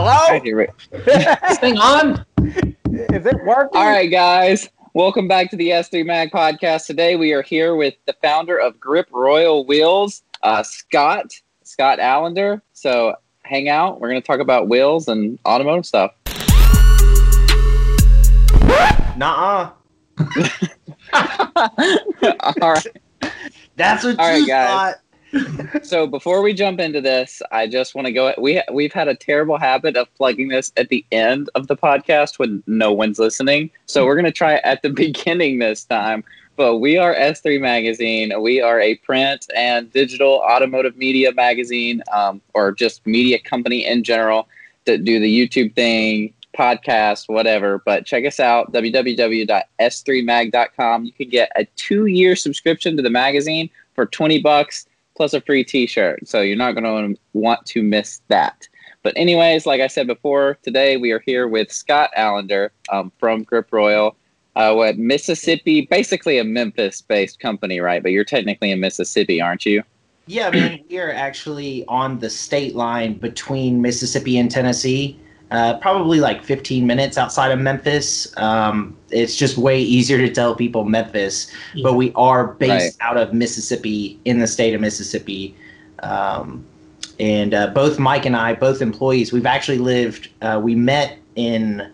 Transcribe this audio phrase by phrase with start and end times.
[0.00, 0.38] Hello?
[0.92, 2.24] this thing on?
[2.38, 3.76] Is it working?
[3.80, 4.68] All right, guys.
[4.94, 6.86] Welcome back to the S3 Mag podcast.
[6.86, 11.32] Today we are here with the founder of Grip Royal Wheels, uh, Scott,
[11.64, 12.62] Scott Allender.
[12.74, 14.00] So hang out.
[14.00, 16.12] We're going to talk about wheels and automotive stuff.
[19.16, 19.70] Nuh-uh.
[22.62, 22.86] All right.
[23.74, 24.68] That's what All you right, guys.
[24.68, 24.94] thought.
[25.82, 28.34] So before we jump into this, I just want to go.
[28.38, 32.38] We we've had a terrible habit of plugging this at the end of the podcast
[32.38, 33.70] when no one's listening.
[33.86, 36.24] So we're gonna try at the beginning this time.
[36.56, 38.42] But we are S3 Magazine.
[38.42, 44.02] We are a print and digital automotive media magazine, um, or just media company in
[44.02, 44.48] general
[44.84, 47.80] that do the YouTube thing, podcast, whatever.
[47.84, 51.04] But check us out, www.s3mag.com.
[51.04, 54.88] You can get a two-year subscription to the magazine for 20 bucks
[55.18, 56.26] plus a free t-shirt.
[56.26, 58.66] So you're not going to want to miss that.
[59.02, 63.42] But anyways, like I said before, today we are here with Scott Allender um, from
[63.42, 64.16] Grip Royal.
[64.54, 68.02] Uh, what Mississippi, basically a Memphis-based company, right?
[68.02, 69.82] But you're technically in Mississippi, aren't you?
[70.26, 75.18] Yeah, man, we are actually on the state line between Mississippi and Tennessee.
[75.50, 78.36] Uh, probably like 15 minutes outside of Memphis.
[78.36, 81.50] Um, it's just way easier to tell people Memphis,
[81.82, 85.56] but we are based out of Mississippi in the state of Mississippi.
[86.02, 86.66] Um,
[87.18, 91.90] and uh, both Mike and I, both employees, we've actually lived, uh, we met in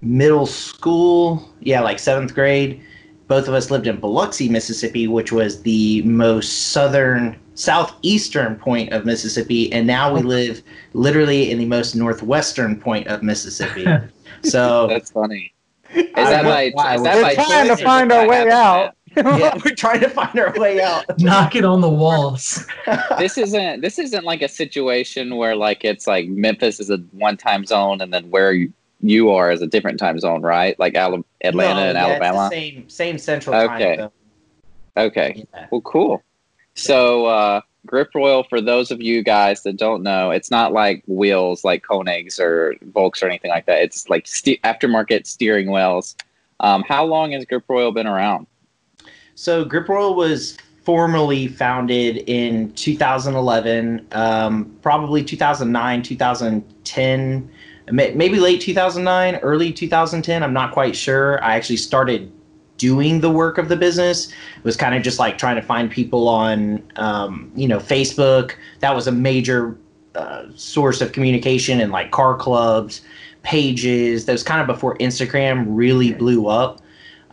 [0.00, 2.82] middle school, yeah, like seventh grade.
[3.30, 9.06] Both of us lived in Biloxi, Mississippi, which was the most southern, southeastern point of
[9.06, 10.64] Mississippi, and now we live
[10.94, 13.86] literally in the most northwestern point of Mississippi.
[14.42, 15.54] So That's funny.
[15.94, 16.96] Is that don't by, why.
[16.96, 18.96] is that We're trying to find our way out.
[19.16, 21.04] yeah, we're trying to find our way out.
[21.20, 22.66] Knock it on the walls.
[23.16, 27.36] this isn't this isn't like a situation where like it's like Memphis is a one
[27.36, 30.78] time zone and then where you, you are is a different time zone, right?
[30.78, 32.48] Like Ala- Atlanta No, and yeah, Alabama.
[32.50, 33.96] same, same central Okay.
[33.96, 34.10] time zone.
[34.96, 35.46] Okay.
[35.54, 35.66] Yeah.
[35.70, 36.22] Well, cool.
[36.74, 41.02] So, uh, Grip Royal, for those of you guys that don't know, it's not like
[41.06, 43.82] wheels like Koenigs or Volks or anything like that.
[43.82, 46.14] It's like ste- aftermarket steering wheels.
[46.60, 48.46] Um, how long has Grip Royal been around?
[49.34, 57.50] So Grip Royal was formally founded in 2011, um, probably 2009, 2010, may-
[57.90, 60.42] maybe late 2009, early 2010.
[60.42, 61.42] I'm not quite sure.
[61.42, 62.32] I actually started
[62.76, 64.28] doing the work of the business.
[64.28, 68.54] It was kind of just like trying to find people on, um, you know, Facebook.
[68.80, 69.76] That was a major
[70.14, 73.02] uh, source of communication and like car clubs,
[73.42, 74.24] pages.
[74.24, 76.80] That was kind of before Instagram really blew up.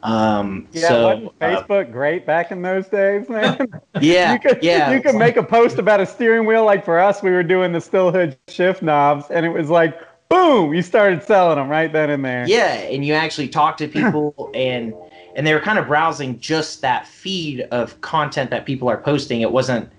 [0.03, 3.57] Um, Yeah, so, wasn't uh, Facebook great back in those days, man?
[4.01, 4.91] yeah, you could yeah.
[4.91, 6.65] you could make a post about a steering wheel.
[6.65, 9.99] Like for us, we were doing the still hood shift knobs, and it was like,
[10.29, 12.45] boom, you started selling them right then and there.
[12.47, 14.93] Yeah, and you actually talk to people and
[15.35, 19.41] and they were kind of browsing just that feed of content that people are posting.
[19.41, 19.89] It wasn't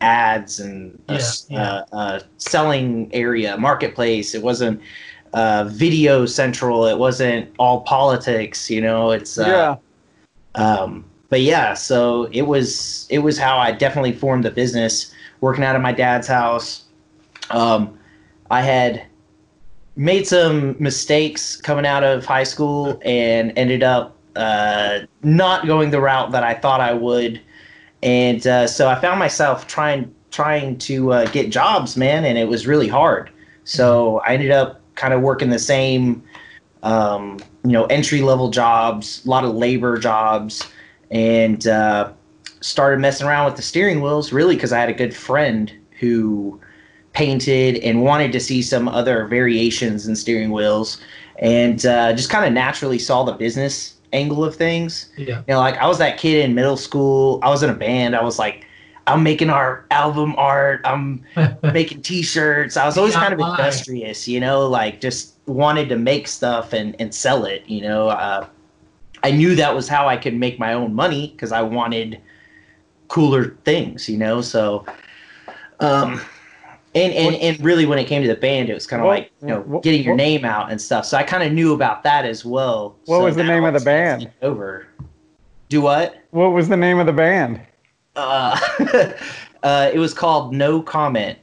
[0.00, 1.62] ads and a, Yeah, yeah.
[1.62, 4.34] Uh, uh, selling area, marketplace.
[4.34, 4.80] It wasn't
[5.34, 6.86] uh, video central.
[6.86, 8.70] It wasn't all politics.
[8.70, 9.78] You know, it's uh,
[10.56, 10.62] yeah.
[10.62, 15.12] um, but yeah, so it was it was how I definitely formed the business.
[15.42, 16.84] Working out of my dad's house,
[17.50, 17.98] um,
[18.50, 19.04] I had
[19.96, 26.00] made some mistakes coming out of high school and ended up uh, not going the
[26.00, 27.40] route that I thought I would,
[28.02, 32.46] and uh, so I found myself trying trying to uh, get jobs, man, and it
[32.46, 33.30] was really hard.
[33.64, 36.22] So I ended up kind of working the same
[36.86, 40.66] um, you know, entry level jobs, a lot of labor jobs,
[41.10, 42.12] and uh,
[42.60, 46.60] started messing around with the steering wheels really because I had a good friend who
[47.16, 51.00] painted and wanted to see some other variations in steering wheels
[51.38, 55.10] and uh, just kind of naturally saw the business angle of things.
[55.16, 55.38] Yeah.
[55.38, 58.14] You know, like I was that kid in middle school, I was in a band,
[58.14, 58.66] I was like,
[59.06, 60.82] I'm making our album art.
[60.84, 61.24] I'm
[61.62, 62.76] making t-shirts.
[62.76, 66.94] I was always kind of industrious, you know, like just wanted to make stuff and,
[66.98, 68.08] and sell it, you know.
[68.08, 68.46] Uh,
[69.22, 72.20] I knew that was how I could make my own money because I wanted
[73.08, 74.42] cooler things, you know.
[74.42, 74.84] So,
[75.80, 76.20] um,
[76.96, 79.18] and, and and really, when it came to the band, it was kind of What-
[79.18, 81.04] like you know what- getting your what- name out and stuff.
[81.04, 82.96] So I kind of knew about that as well.
[83.04, 84.30] What So was the that name of the band?
[84.42, 84.86] Over.
[85.68, 86.16] Do what?
[86.30, 87.60] What was the name of the band?
[88.16, 88.58] Uh,
[89.62, 91.38] uh, it was called No Comment.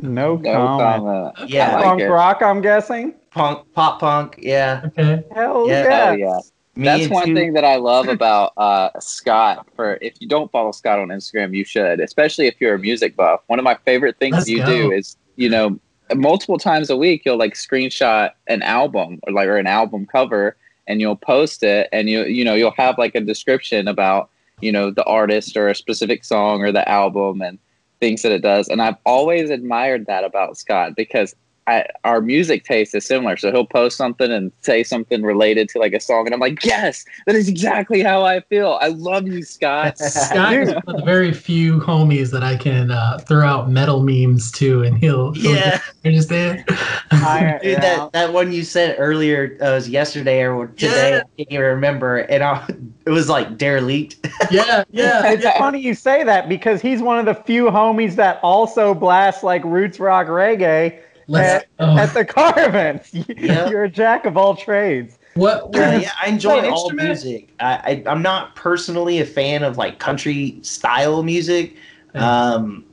[0.00, 1.34] No, No comment.
[1.36, 1.50] comment.
[1.50, 1.74] Yeah.
[1.76, 2.08] Like Punk it.
[2.08, 3.14] rock, I'm guessing.
[3.30, 4.36] Punk, pop punk.
[4.38, 4.82] Yeah.
[4.86, 5.24] Okay.
[5.34, 5.82] Hell Yeah.
[5.84, 6.08] yeah.
[6.10, 6.38] Oh yeah.
[6.76, 9.68] Me That's one thing that I love about uh, Scott.
[9.76, 13.16] For if you don't follow Scott on Instagram, you should, especially if you're a music
[13.16, 13.42] buff.
[13.46, 14.66] One of my favorite things Let's you go.
[14.66, 15.78] do is, you know,
[16.14, 20.56] multiple times a week you'll like screenshot an album or like or an album cover
[20.86, 24.28] and you'll post it and you you know you'll have like a description about
[24.60, 27.58] you know the artist or a specific song or the album and
[28.00, 31.34] things that it does and i've always admired that about scott because
[31.66, 35.78] I, our music taste is similar so he'll post something and say something related to
[35.78, 39.26] like a song and i'm like yes that is exactly how i feel i love
[39.26, 43.46] you scott Scott is one of the very few homies that I can uh, throw
[43.46, 45.80] out metal memes to, and he'll, he'll Yeah.
[46.04, 46.64] understand.
[47.10, 47.80] I, Dude, yeah.
[47.80, 51.10] that, that one you said earlier uh, was yesterday or today.
[51.12, 51.16] Yeah.
[51.18, 52.18] I can't even remember.
[52.18, 52.66] And I,
[53.06, 54.16] it was like derelict.
[54.50, 55.30] yeah, yeah.
[55.32, 59.42] It's funny you say that because he's one of the few homies that also blasts
[59.42, 60.64] like roots rock reggae
[60.94, 63.12] Let's, at, oh, at the car events.
[63.14, 63.68] You- Yeah.
[63.70, 65.18] You're a jack of all trades.
[65.34, 65.68] what?
[65.68, 67.08] what Yeah, yeah, I enjoy all instrument?
[67.08, 67.48] music.
[67.60, 71.76] I, I I'm not personally a fan of like country style music.
[72.14, 72.84] Um,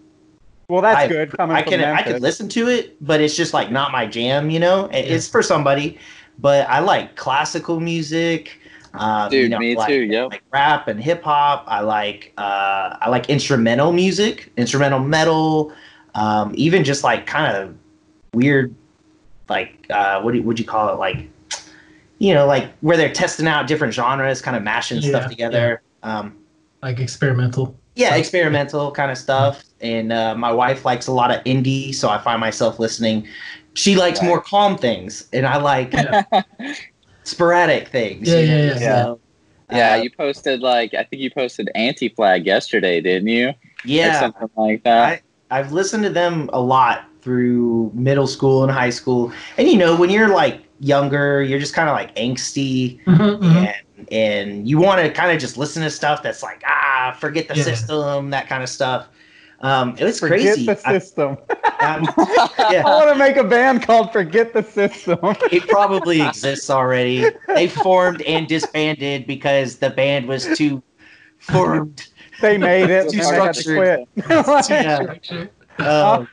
[0.68, 2.14] Well, that's I- good coming I from can I Memphis.
[2.14, 4.50] could listen to it, but it's just like not my jam.
[4.50, 5.98] You know, It- it's for somebody.
[6.40, 8.58] But I like classical music.
[8.94, 10.32] Um, Dude, you know, me like, too, yep.
[10.32, 11.64] Like rap and hip hop.
[11.68, 15.72] I like uh, I like instrumental music, instrumental metal,
[16.16, 17.76] um, even just like kind of
[18.34, 18.74] weird,
[19.50, 20.98] like uh, what do, would you call it?
[20.98, 21.28] Like
[22.20, 25.82] you know, like where they're testing out different genres, kind of mashing Yeah, stuff together.
[26.04, 26.38] Um,
[26.82, 27.76] like experimental.
[27.96, 28.20] yeah, Stuff.
[28.20, 29.64] experimental kind of stuff.
[29.82, 33.28] And uh, my wife likes a lot of indie, so I find myself listening.
[33.74, 34.28] She likes Right.
[34.28, 36.24] more calm things, and I like Yeah.
[37.24, 38.28] sporadic things.
[38.28, 39.04] Yeah, you know, yeah, yeah.
[39.04, 39.20] so,
[39.72, 43.56] yeah uh, you posted like i think you posted anti-flag yesterday didn't you or
[43.86, 44.20] yeah.
[44.20, 49.32] something like that I've listened to them a lot through middle school and high school,
[49.58, 53.74] and you know, when you're like younger, you're just kind of like angsty, Mhm, mhm.
[53.98, 57.48] and and you want to kind of just listen to stuff that's like ah, forget
[57.48, 57.64] the Yeah.
[57.64, 59.08] system, that kind of stuff.
[59.64, 60.66] Um, it was Forget crazy.
[60.66, 61.38] the system.
[61.80, 65.20] I'm- I want to make a band called Forget the System.
[65.52, 67.28] it probably exists already.
[67.48, 70.82] They formed and disbanded because the band was too
[71.38, 72.08] formed.
[72.42, 73.12] they made it.
[73.12, 74.08] Too and then they had to structured.
[74.16, 74.70] quit.
[74.70, 75.02] Yeah.
[75.04, 75.50] Structure.
[75.78, 76.28] Um, but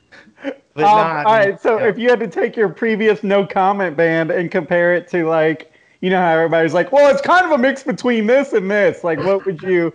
[0.44, 1.88] Um, nah, all right, so yeah.
[1.88, 5.73] if you had to take your previous no comment band and compare it to like,
[6.00, 9.02] you know how everybody's like, well, it's kind of a mix between this and this.
[9.02, 9.93] Like, what would you?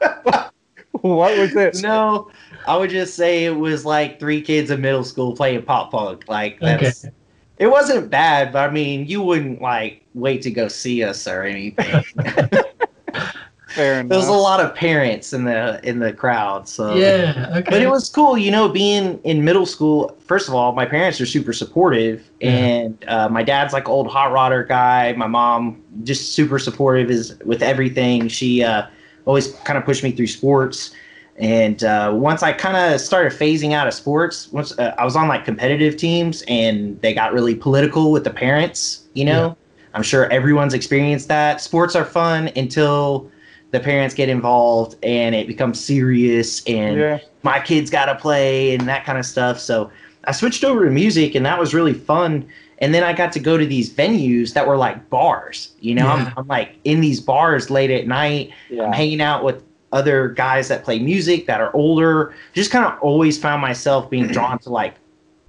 [1.02, 1.74] what was it?
[1.82, 2.30] no,
[2.66, 6.24] I would just say it was like three kids in middle school playing pop punk.
[6.28, 7.14] Like that's Okay.
[7.58, 11.42] it wasn't bad, but I mean, you wouldn't like wait to go see us or
[11.42, 12.02] anything.
[13.70, 17.48] Fair there was a lot of parents in the in the crowd, so Yeah.
[17.58, 17.70] Okay.
[17.70, 20.16] But it was cool, you know, being in middle school.
[20.26, 22.50] First of all, my parents are super supportive, Yeah.
[22.50, 25.12] and uh, my dad's like old hot rodder guy.
[25.16, 28.28] My mom just super supportive is with everything.
[28.28, 28.86] She uh,
[29.24, 30.90] always kind of pushed me through sports.
[31.38, 35.16] And uh, once I kind of started phasing out of sports, once uh, I was
[35.16, 39.04] on like competitive teams, and they got really political with the parents.
[39.14, 39.54] You know, Yeah.
[39.94, 41.60] I'm sure everyone's experienced that.
[41.60, 43.30] Sports are fun until
[43.70, 47.18] the parents get involved and it becomes serious and Yeah.
[47.42, 49.58] my kids got to play and that kind of stuff.
[49.60, 49.90] So
[50.24, 52.46] I switched over to music and that was really fun.
[52.78, 55.70] And then I got to go to these venues that were like bars.
[55.80, 56.12] You know, Yeah.
[56.14, 58.50] I'm, I'm like in these bars late at night.
[58.70, 59.62] I'm hanging out with
[59.92, 62.34] other guys that play music that are older.
[62.54, 64.94] Just kind of always found myself being drawn to like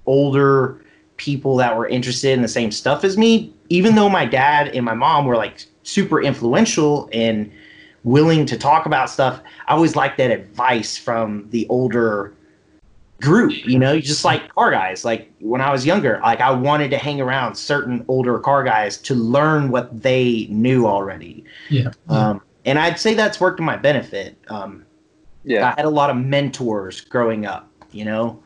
[0.06, 0.84] older
[1.16, 3.52] people that were interested in the same stuff as me.
[3.68, 7.50] Even though my dad and my mom were like super influential and
[8.04, 12.34] willing to talk about stuff, I always like that advice from the older
[13.20, 13.52] group.
[13.66, 15.04] You know, just like car guys.
[15.04, 18.96] Like when I was younger, like I wanted to hang around certain older car guys
[19.02, 21.44] to learn what they knew already.
[21.70, 21.90] Yeah.
[22.08, 24.36] Um, and I'd say that's worked to my benefit.
[24.48, 24.84] Um,
[25.44, 28.40] yeah I had a lot of mentors growing up, you know,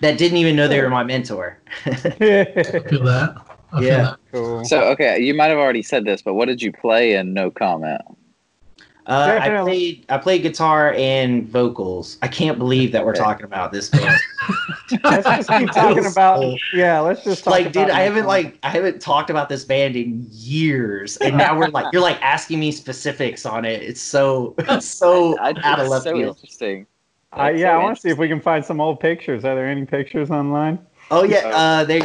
[0.00, 1.58] that didn't even know they were my mentor.
[1.86, 3.34] I feel that.
[3.72, 4.02] I feel Yeah.
[4.02, 4.18] that.
[4.32, 4.64] cool.
[4.64, 7.50] so okay you might have already said this but what did you play in no
[7.50, 8.02] comment
[9.06, 9.72] Uh, I Definitely.
[9.72, 12.18] played I played guitar and vocals.
[12.22, 14.16] I can't believe that we're talking about this band.
[15.02, 16.54] Let's just keep talking about.
[16.72, 18.28] Yeah, let's just talk like, dude, I haven't Nicole.
[18.28, 22.20] like I haven't talked about this band in years, and now we're like you're like
[22.22, 23.82] asking me specifics on it.
[23.82, 26.36] It's so it's so I, out of left so field.
[26.36, 26.86] interesting
[27.32, 29.44] Uh, yeah, so I want to see if we can find some old pictures.
[29.44, 30.78] Are there any pictures online?
[31.10, 32.00] Oh yeah, uh, there.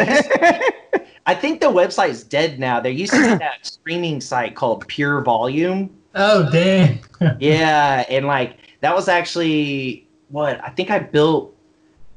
[1.28, 2.80] I think the website's dead now.
[2.80, 5.90] There used to be that streaming site called PureVolume.
[6.16, 7.00] Oh dang.
[7.40, 11.56] Yeah, and like that was actually what I think I built.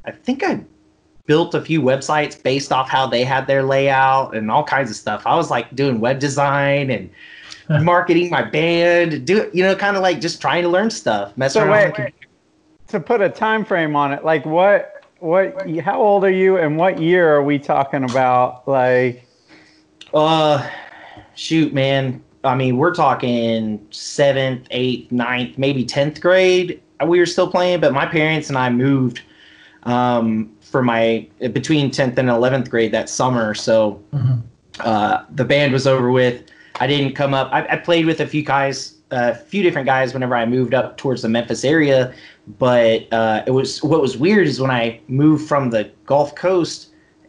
[0.04, 0.62] I think I
[1.26, 4.96] built a few websites based off how they had their layout and all kinds of
[4.96, 5.22] stuff.
[5.26, 7.10] I was like doing web design and
[7.84, 11.54] marketing my band, do you know, kind of like just trying to learn stuff, mess
[11.54, 11.92] So around.
[11.94, 12.12] wait, with
[12.88, 15.68] to put a time frame on it, like what what?
[15.80, 18.66] How old are you, and what year are we talking about?
[18.66, 19.24] Like,
[20.12, 20.68] Uh,
[21.34, 22.22] shoot, man.
[22.44, 26.80] I mean, we're talking seventh, eighth, ninth, maybe tenth grade.
[27.06, 29.22] We were still playing, but my parents and I moved
[29.84, 33.54] um, for my between tenth and eleventh grade that summer.
[33.54, 34.42] So Mhm.
[34.80, 36.42] uh, the band was over with.
[36.78, 37.50] I didn't come up.
[37.52, 40.96] I, I played with a few guys, a few different guys whenever I moved up
[40.96, 42.14] towards the Memphis area.
[42.58, 46.88] But uh, it was what was weird is when I moved from the Gulf Coast,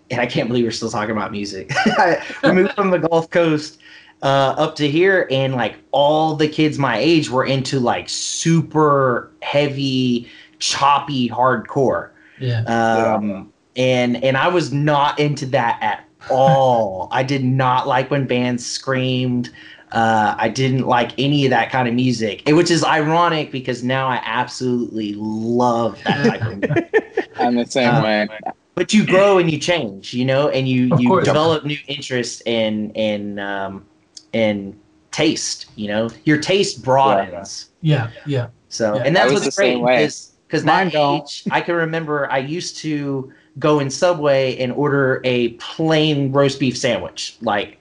[0.09, 1.69] and I can't believe we're still talking about music.
[1.85, 3.79] I moved from the Gulf Coast
[4.21, 9.31] uh, up to here, and like all the kids my age were into like super
[9.41, 12.67] heavy, choppy hardcore Yeah.
[12.67, 17.07] um, and and I was not into that at all.
[17.11, 19.49] I did not like when bands screamed.
[19.91, 23.83] Uh, I didn't like any of that kind of music, it, which is ironic because
[23.83, 26.85] now I absolutely love that type of music.
[27.39, 28.27] I'm the same Uh, way.
[28.75, 31.23] But you grow and you change, you know, and you Of you course.
[31.23, 33.85] develop new interests and and um,
[34.33, 34.77] and
[35.11, 35.67] taste.
[35.75, 37.69] You know, your taste broadens.
[37.81, 38.09] Yeah.
[38.25, 38.47] Yeah.
[38.69, 39.03] So, Yeah.
[39.03, 41.21] and that's what's the great same because because that don't.
[41.21, 46.59] age, I can remember I used to go in Subway and order a plain roast
[46.59, 47.79] beef sandwich, like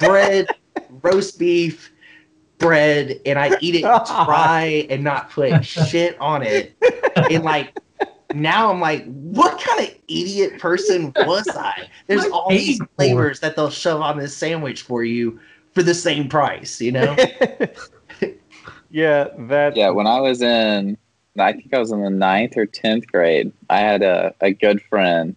[0.00, 0.46] bread,
[1.02, 1.92] roast beef,
[2.58, 6.76] bread, and I eat it dry and not put shit on it.
[7.16, 7.78] And like
[8.34, 11.88] now I'm like, what kind of idiot person was I?
[12.06, 15.40] There's all these flavors that they'll shove on this sandwich for you
[15.80, 17.16] for the same price, you know?
[18.90, 19.74] yeah, that.
[19.74, 20.98] Yeah, when I was in,
[21.38, 23.50] I think I was in the ninth or tenth grade.
[23.70, 25.34] I had a, a good friend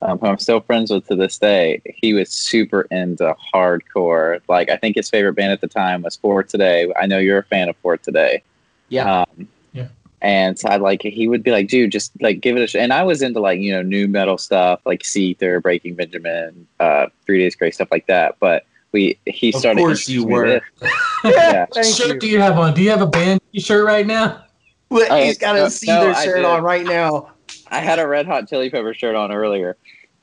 [0.00, 1.82] um, who I'm still friends with to this day.
[1.84, 4.40] He was super into hardcore.
[4.48, 6.92] Like I think his favorite band at the time was For Today.
[6.96, 8.44] I know you're a fan of For Today.
[8.88, 9.22] Yeah.
[9.22, 9.88] Um, Yeah.
[10.20, 12.66] And so I like he would be like, dude, just like give it a.
[12.68, 12.76] Sh-.
[12.76, 17.06] And I was into like you know nu metal stuff like Seether, Breaking Benjamin, uh,
[17.26, 18.36] Three Days Grace stuff like that.
[18.38, 19.80] But we he Of started.
[19.80, 20.60] course you were.
[21.24, 21.66] Yeah, Yeah.
[21.72, 22.18] thank shirt you.
[22.20, 22.74] do you have on?
[22.74, 24.44] Do you have a band T-shirt right now?
[24.90, 27.30] Look, Oh, he's got no, a Seether no, shirt on right now.
[27.70, 29.76] I had a Red Hot Chili Pepper shirt on earlier,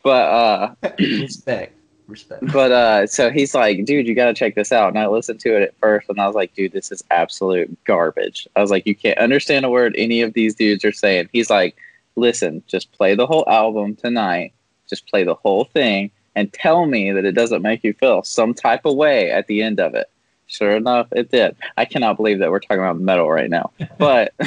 [0.03, 1.73] but uh, Respect.
[2.07, 2.51] Respect.
[2.51, 4.89] but uh, so he's like, dude, you got to check this out.
[4.89, 7.75] And I listened to it at first, and I was like, dude, this is absolute
[7.85, 8.47] garbage.
[8.55, 11.29] I was like, you can't understand a word any of these dudes are saying.
[11.31, 11.75] He's like,
[12.15, 14.53] listen, just play the whole album tonight.
[14.89, 16.09] Just play the whole thing,
[16.39, 19.61] and tell me that it doesn't make you feel some type of way at the
[19.61, 20.09] end of it.
[20.47, 21.55] Sure enough, it did.
[21.77, 24.33] I cannot believe that we're talking about metal right now, but.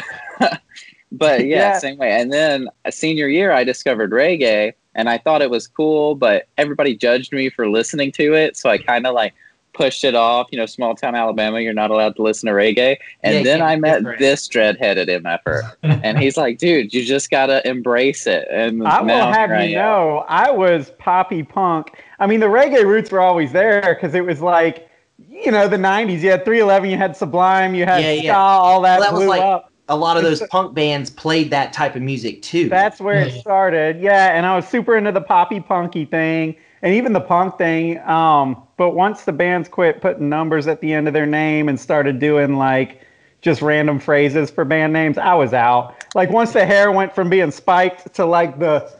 [1.15, 1.79] But yeah, Yeah.
[1.79, 2.11] same way.
[2.13, 6.49] And then a senior year, I discovered reggae, and I thought it was cool, but
[6.57, 9.35] everybody judged me for listening to it, so I kind of like
[9.73, 10.49] pushed it off.
[10.51, 12.97] You know, small town Alabama, you're not allowed to listen to reggae.
[13.23, 14.19] And Yeah, then I met different.
[14.19, 15.73] this dreadheaded MFer,
[16.05, 19.79] and he's like, "Dude, you just gotta embrace it." And I will have here you
[19.79, 19.85] am.
[19.85, 21.93] know, I was poppy punk.
[22.19, 24.89] I mean, the reggae roots were always there because it was like,
[25.29, 26.21] you know, the '90s.
[26.21, 28.39] You had 311, you had Sublime, you had Yeah, ska, yeah.
[28.39, 29.69] all that, Well, that was blew like- up.
[29.89, 32.69] A lot of those punk bands played that type of music too.
[32.69, 34.01] That's where it started.
[34.01, 37.99] Yeah, and I was super into the poppy punky thing and even the punk thing.
[38.01, 41.79] Um, but once the bands quit putting numbers at the end of their name and
[41.79, 43.01] started doing like
[43.41, 45.95] just random phrases for band names, I was out.
[46.15, 48.93] Like once the hair went from being spiked to like the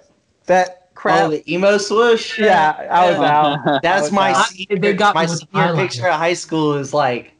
[0.47, 1.25] that crap.
[1.25, 2.39] oh, the emo swoosh.
[2.39, 3.81] yeah, I was out.
[3.83, 4.47] That's was my out.
[4.47, 7.33] senior, They got my me with the senior picture at high school is like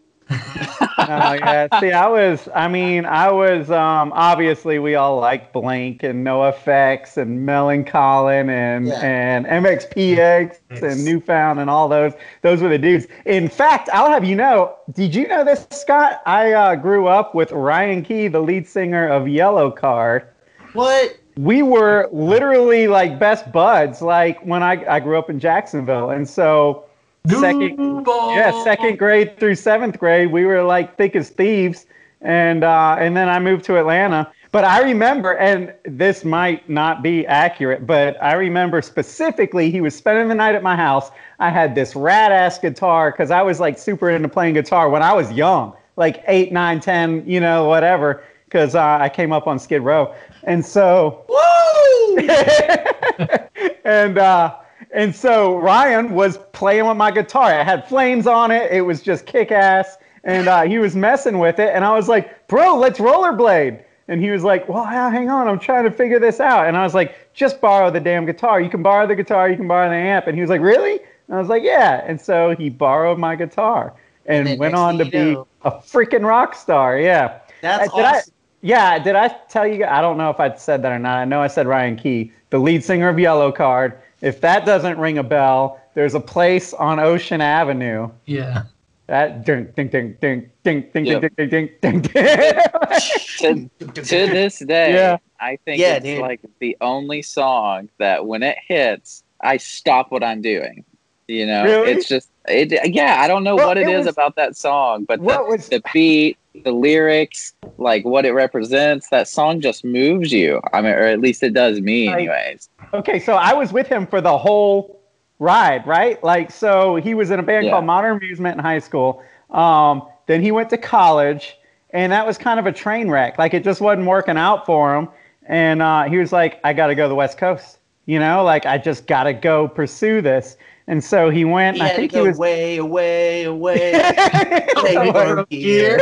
[0.99, 1.69] Oh yeah.
[1.81, 2.49] See, I was.
[2.55, 3.71] I mean, I was.
[3.71, 9.01] Um, obviously, we all like Blink and NOFX and Millencolin and Yeah.
[9.01, 12.13] and MXPX and Newfound and all those.
[12.43, 13.07] Those were the dudes.
[13.27, 14.77] In fact, I'll have you know.
[14.93, 16.21] Did you know this, Scott?
[16.27, 20.25] I uh, grew up with Ryan Key, the lead singer of Yellowcard.
[20.73, 21.17] what?
[21.37, 24.03] We were literally like best buds.
[24.03, 26.85] Like when I I grew up in Jacksonville, and so
[27.29, 28.35] second Duval.
[28.35, 31.87] yeah, second grade through seventh grade, we were like thick as thieves,
[32.21, 34.33] and uh, and then I moved to Atlanta.
[34.53, 39.97] But I remember, and this might not be accurate, but I remember specifically he was
[39.97, 41.11] spending the night at my house.
[41.39, 45.03] I had this rad ass guitar because I was like super into playing guitar when
[45.03, 48.25] I was young, like eight, nine, ten, you know, whatever.
[48.45, 52.19] Because uh, I came up on Skid Row, and so Woo!
[53.85, 54.55] and uh,
[54.93, 57.45] and so Ryan was playing with my guitar.
[57.53, 58.71] I had flames on it.
[58.71, 61.71] It was just kick ass, and uh, he was messing with it.
[61.75, 65.49] And I was like, "Bro, let's rollerblade." And he was like, "Well, yeah, hang on,
[65.49, 68.61] I'm trying to figure this out." And I was like, "Just borrow the damn guitar.
[68.61, 69.49] You can borrow the guitar.
[69.49, 72.03] You can borrow the amp." And he was like, "Really?" And I was like, "Yeah."
[72.07, 73.95] And so he borrowed my guitar
[74.27, 76.99] and, then went on to be know- a freaking rock star.
[76.99, 77.39] Yeah.
[77.63, 78.35] That's Uh, did I- awesome.
[78.61, 79.85] yeah, did I tell you?
[79.85, 81.17] I don't know if I said that or not.
[81.19, 83.95] I know I said Ryan Key, the lead singer of Yellowcard.
[84.23, 88.09] If that doesn't ring a bell, there's a place on Ocean Avenue.
[88.25, 88.63] Yeah.
[89.09, 91.21] That ding ding ding ding ding ding Yep.
[91.21, 92.11] ding ding ding ding ding.
[93.39, 95.17] to, to this day, Yeah.
[95.41, 96.21] I think Yeah, it's dude.
[96.21, 100.85] like the only song that when it hits, I stop what I'm doing.
[101.27, 101.93] You know, Really?
[101.93, 102.73] it's just it.
[102.95, 105.39] Yeah, I don't know Well, what it it is was- about that song, but What
[105.45, 110.61] the, was the beat, the lyrics, like what it represents, that song just moves you.
[110.73, 112.69] I mean, or at least it does me, anyways.
[112.95, 113.19] okay?
[113.19, 115.01] So I was with him for the whole
[115.39, 116.23] ride, right?
[116.23, 117.73] Like, so he was in a band Yeah.
[117.73, 119.23] called Modern Amusement in high school.
[119.51, 121.57] Um, then he went to college,
[121.91, 123.39] and that was kind of a train wreck.
[123.39, 125.09] Like, it just wasn't working out for him.
[125.47, 128.45] And uh, he was like, "I got to go to the West Coast." You know,
[128.45, 130.57] like I just got to go pursue this.
[130.87, 131.77] And so he went.
[131.77, 132.39] He and I had to think go he was.
[132.39, 133.93] way, away, away.
[133.93, 136.01] Yeah, from here.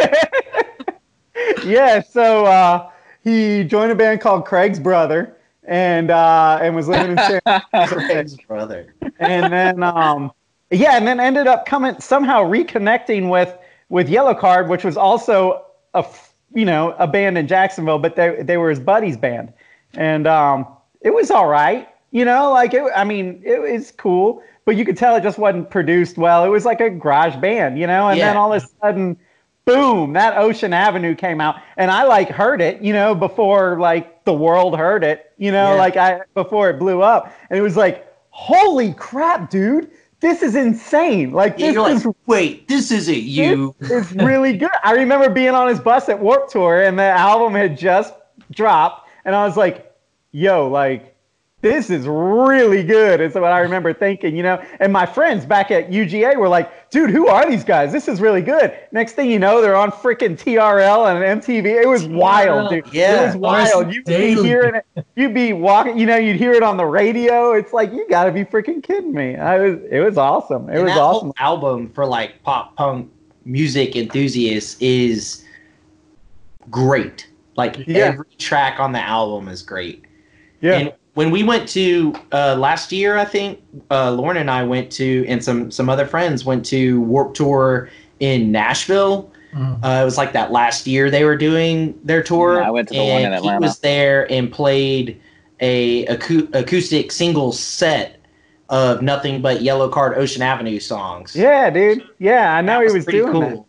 [1.65, 2.91] yeah, so uh,
[3.23, 8.37] he joined a band called Craig's Brother and uh, and was living in San Craig's
[8.37, 8.95] brother.
[9.19, 10.33] and then um,
[10.71, 13.57] yeah, and then ended up coming somehow reconnecting with
[13.89, 18.43] with Yellowcard, which was also a f- you know a band in Jacksonville, but they
[18.43, 19.53] they were his buddy's band,
[19.95, 20.67] and um,
[21.03, 22.83] it was all right, you know, like it.
[22.95, 26.45] I mean, it was cool, but you could tell it just wasn't produced well.
[26.45, 29.17] It was like a garage band, you know, and then all of a sudden.
[29.67, 30.15] Boom!
[30.15, 34.33] That Ocean Avenue came out, and I like heard it, you know, before like the
[34.33, 35.79] world heard it, you know, Yeah.
[35.79, 40.57] like I before it blew up, and it was like, holy crap, dude, this is
[40.57, 41.31] insane!
[41.33, 43.77] Like this is like, wait, this isn't you.
[43.81, 44.71] it's really good.
[44.83, 48.15] I remember being on his bus at Warp Tour and the album had just
[48.51, 49.95] dropped, and I was like,
[50.33, 51.10] yo, like,
[51.63, 53.21] this is really good.
[53.21, 54.63] Is what I remember thinking, you know.
[54.81, 57.93] And my friends back at UGA were like, dude, who are these guys?
[57.93, 58.75] This is really good.
[58.93, 61.83] Next thing you know, they're on freaking TRL and MTV.
[61.83, 62.93] It was wild, dude.
[62.93, 63.23] Yeah.
[63.23, 63.93] It was wild.
[63.95, 65.07] You'd be hearing it.
[65.17, 67.53] You'd be walking, you know, you'd hear it on the radio.
[67.53, 69.37] It's like, you gotta be freaking kidding me.
[69.37, 70.69] I was it was awesome.
[70.71, 71.27] It And was that awesome.
[71.29, 73.11] whole album for like pop punk
[73.45, 75.45] music enthusiasts is
[76.71, 77.29] great.
[77.57, 78.05] Like Yeah.
[78.07, 80.05] every track on the album is great.
[80.61, 80.73] Yeah.
[80.79, 84.91] And when we went to uh, last year, I think uh, Lauren and I went
[84.93, 89.31] to, and some some other friends went to Warp Tour in Nashville.
[89.55, 89.85] Mm.
[89.85, 92.61] Uh, it was like that last year they were doing their tour.
[92.63, 93.59] Yeah, I went to the one in Atlanta.
[93.59, 95.21] He was there and played
[95.61, 98.17] a acou- acoustic single set
[98.71, 101.37] of nothing but Yellowcard Ocean Avenue songs.
[101.37, 102.03] Yeah, dude.
[102.19, 103.53] Yeah, I know That he was pretty doing that.
[103.57, 103.67] cool.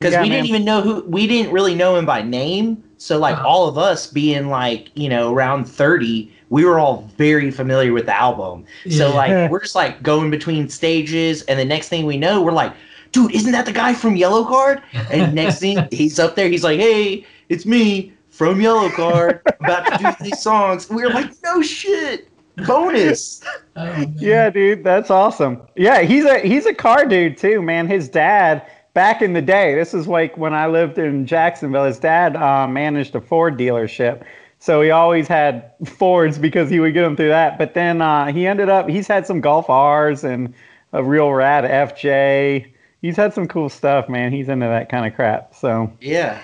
[0.00, 0.38] Because Yeah, we man.
[0.38, 2.82] didn't even know who we didn't really know him by name.
[2.98, 3.46] So like Uh-huh.
[3.46, 8.06] all of us being like, you know, around 30, we were all very familiar with
[8.06, 8.64] the album.
[8.90, 9.14] So Yeah.
[9.14, 12.72] like we're just like going between stages and the next thing we know, we're like,
[13.12, 14.82] dude, isn't that the guy from Yellowcard?
[15.10, 19.98] And next thing he's up there, he's like, Hey, it's me from Yellowcard, about to
[19.98, 20.88] do these songs.
[20.88, 22.28] And we were like, no shit.
[22.66, 23.42] Bonus.
[23.76, 24.06] Oh.
[24.16, 25.60] Yeah, dude, that's awesome.
[25.76, 27.86] Yeah, he's a he's a car dude too, man.
[27.86, 29.74] His dad back in the day.
[29.74, 31.84] This is like when I lived in Jacksonville.
[31.84, 34.22] His dad uh, managed a Ford dealership,
[34.58, 37.58] so he always had Fords because he would get them through that.
[37.58, 40.52] But then uh, he ended up he's had some Golf R's and
[40.92, 42.72] a real rad FJ.
[43.02, 44.32] He's had some cool stuff, man.
[44.32, 45.54] He's into that kind of crap.
[45.54, 46.40] So Yeah.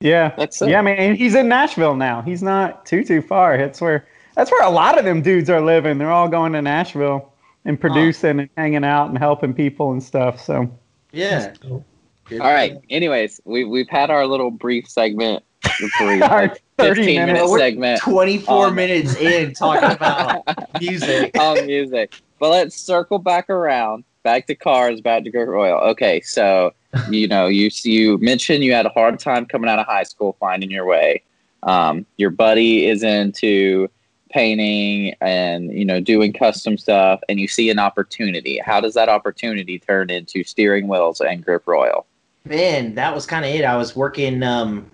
[0.00, 0.68] yeah, That's it.
[0.70, 0.96] yeah, man.
[0.96, 2.22] And he's in Nashville now.
[2.22, 3.56] He's not too too far.
[3.58, 5.98] That's where that's where a lot of them dudes are living.
[5.98, 7.32] They're all going to Nashville
[7.64, 10.40] and producing and hanging out and helping people and stuff.
[10.40, 10.70] So
[11.12, 11.52] Yeah.
[11.62, 11.84] Cool.
[12.24, 12.40] Good.
[12.40, 12.78] All right.
[12.90, 15.44] Anyways, we we've had our little brief segment,
[16.00, 17.56] Our like 30 fifteen minute minutes.
[17.58, 20.42] segment 24 Um, minutes in talking about
[20.80, 21.36] music.
[21.38, 22.14] on music.
[22.38, 25.78] But let's circle back around, back to cars, back to Grip Royal.
[25.90, 26.72] Okay, so
[27.10, 30.36] you know, you you mentioned you had a hard time coming out of high school,
[30.38, 31.22] finding your way.
[31.62, 33.88] Um, your buddy is into
[34.30, 38.58] painting and you know doing custom stuff, and you see an opportunity.
[38.64, 42.06] How does that opportunity turn into steering wheels and Grip Royal?
[42.44, 43.64] Man, that was kind of it.
[43.64, 44.90] I was working, um,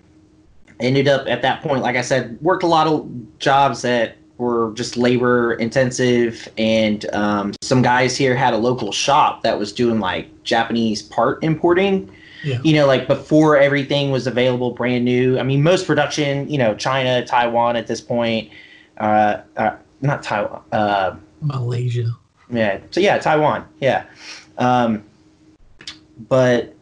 [0.81, 4.71] ended up at that point, like I said, worked a lot of jobs that were
[4.73, 6.49] just labor intensive.
[6.57, 11.43] And um, some guys here had a local shop that was doing like Japanese part
[11.43, 12.11] importing.
[12.43, 12.59] Yeah.
[12.63, 15.37] You know, like before everything was available brand new.
[15.37, 18.49] I mean, most production, you know, China, Taiwan at this point,
[18.97, 22.07] uh, uh, not Taiwan, uh, Malaysia.
[22.49, 22.79] yeah.
[22.89, 23.67] So yeah, Taiwan.
[23.79, 24.05] Yeah.
[24.57, 25.03] Um,
[26.27, 26.75] but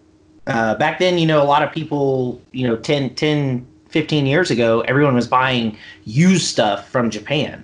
[0.48, 4.52] uh, back then, you know, a lot of people, you know, 10, 10, 15 years
[4.52, 7.64] ago, everyone was buying used stuff from Japan.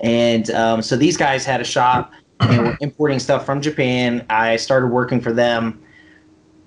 [0.00, 4.24] And um, so these guys had a shop and were importing stuff from Japan.
[4.30, 5.80] I started working for them.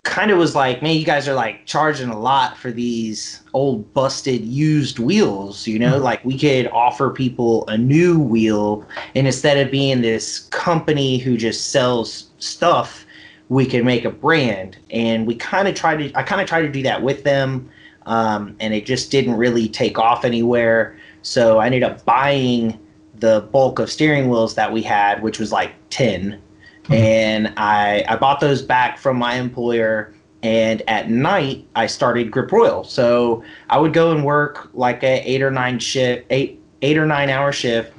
[0.03, 3.93] kind of was like, man, you guys are like charging a lot for these old
[3.93, 5.99] busted used wheels, you know?
[5.99, 6.03] Mhm.
[6.03, 11.37] Like we could offer people a new wheel and instead of being this company who
[11.37, 13.05] just sells stuff,
[13.49, 14.77] we can make a brand.
[14.89, 17.69] And we kind of tried to I kind of tried to do that with them.
[18.05, 20.97] Um, and it just didn't really take off anywhere.
[21.21, 22.79] So I ended up buying
[23.15, 26.41] the bulk of steering wheels that we had, which was like 10
[26.89, 30.13] and I I bought those back from my employer.
[30.41, 32.85] And at night, I started Grip Royal.
[32.85, 37.05] So I would go and work like a eight or nine shift, eight eight or
[37.05, 37.93] nine hour shift.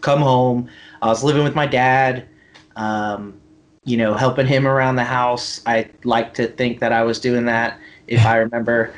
[0.00, 0.68] Come home.
[1.00, 2.28] I was living with my dad.
[2.76, 3.40] Um,
[3.86, 5.60] you know, helping him around the house.
[5.66, 8.94] I like to think that I was doing that, if I remember.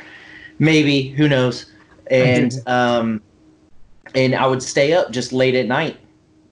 [0.59, 1.67] Maybe who knows?
[2.11, 3.23] And um,
[4.15, 5.99] and I would stay up just late at night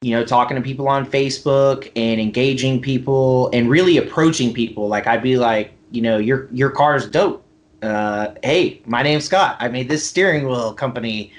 [0.04, 4.86] you know, talking to people on Facebook and engaging people and really approaching people.
[4.86, 7.42] Like I'd be like, you know, your your car's dope.
[7.82, 9.56] Uh, hey, my name's Scott.
[9.60, 11.32] I made this steering wheel company.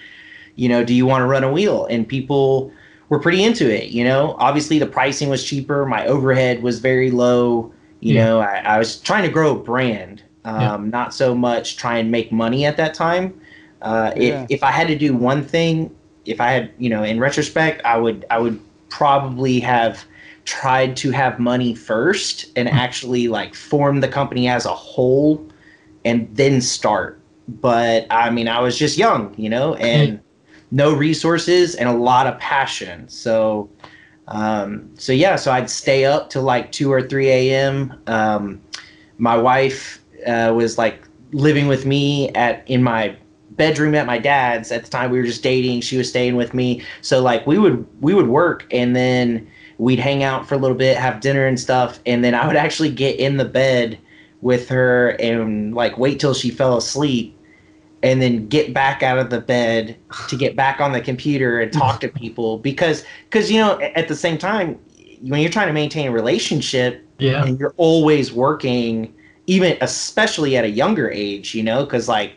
[0.55, 1.85] You know, do you want to run a wheel?
[1.85, 2.71] And people
[3.09, 3.89] were pretty into it.
[3.91, 5.85] You know, obviously the pricing was cheaper.
[5.85, 7.71] My overhead was very low.
[7.99, 8.25] You Yeah.
[8.25, 10.91] know, I, I was trying to grow a brand, um, Yeah.
[10.91, 13.33] not so much try and make money at that time.
[13.81, 14.43] Uh, Yeah.
[14.45, 15.91] If if I had to do one thing,
[16.25, 20.05] if I had, you know, in retrospect, I would I would probably have
[20.45, 25.45] tried to have money first and actually like form the company as a whole
[26.05, 27.19] and then start.
[27.47, 30.21] But I mean, I was just young, you know, and
[30.71, 33.07] no resources and a lot of passion.
[33.09, 33.69] So,
[34.27, 38.01] um, so yeah, so I'd stay up till like two or three a.m.
[38.07, 38.61] Um,
[39.17, 43.15] my wife uh, was like living with me at in my
[43.51, 45.11] bedroom at my dad's at the time.
[45.11, 45.81] We were just dating.
[45.81, 46.83] She was staying with me.
[47.01, 50.77] So like we would we would work and then we'd hang out for a little
[50.77, 51.99] bit have dinner and stuff.
[52.05, 53.97] And then i would actually get in the bed
[54.41, 57.37] with her and like wait till she fell asleep
[58.03, 61.73] and then get back out of the bed to get back on the computer and
[61.73, 62.57] talk to people.
[62.65, 64.77] Because because you know at the same time
[65.21, 67.45] when you're trying to maintain a relationship Yeah.
[67.45, 69.13] and you're always working
[69.47, 72.33] even especially at a younger age you know because like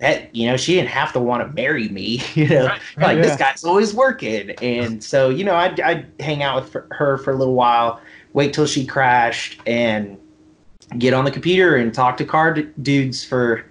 [0.00, 3.16] that you know she didn't have to want to marry me you know Right, like
[3.18, 3.22] yeah.
[3.22, 7.32] this guy's always working and so you know I'd, I'd hang out with her for
[7.32, 8.00] a little while
[8.32, 10.18] wait till she crashed and
[10.98, 13.64] get on the computer and talk to car d- dudes for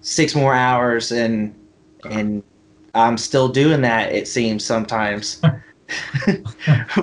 [0.00, 1.54] six more hours and
[2.04, 2.42] and
[2.94, 5.40] i'm still doing that it seems sometimes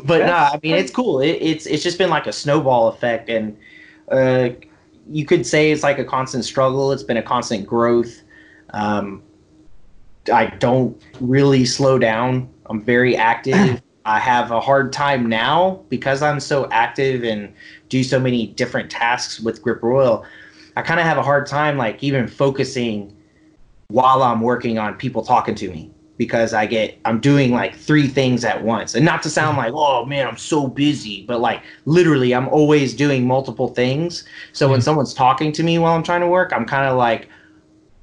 [0.03, 1.21] but no, I mean it's cool.
[1.21, 3.57] It, it's it's just been like a snowball effect, and
[4.11, 4.49] uh,
[5.09, 6.91] you could say it's like a constant struggle.
[6.91, 8.21] It's been a constant growth.
[8.71, 9.21] Um,
[10.31, 12.49] I don't really slow down.
[12.67, 13.81] I'm very active.
[14.05, 17.53] I have a hard time now because I'm so active and
[17.87, 20.25] do so many different tasks with Grip Royal.
[20.75, 23.15] I kind of have a hard time like even focusing
[23.87, 28.07] while I'm working on people talking to me because I get I'm doing like three
[28.07, 28.95] things at once.
[28.95, 32.93] And not to sound like, "Oh man, I'm so busy," but like literally I'm always
[32.93, 34.23] doing multiple things.
[34.51, 37.29] So when someone's talking to me while I'm trying to work, I'm kind of like,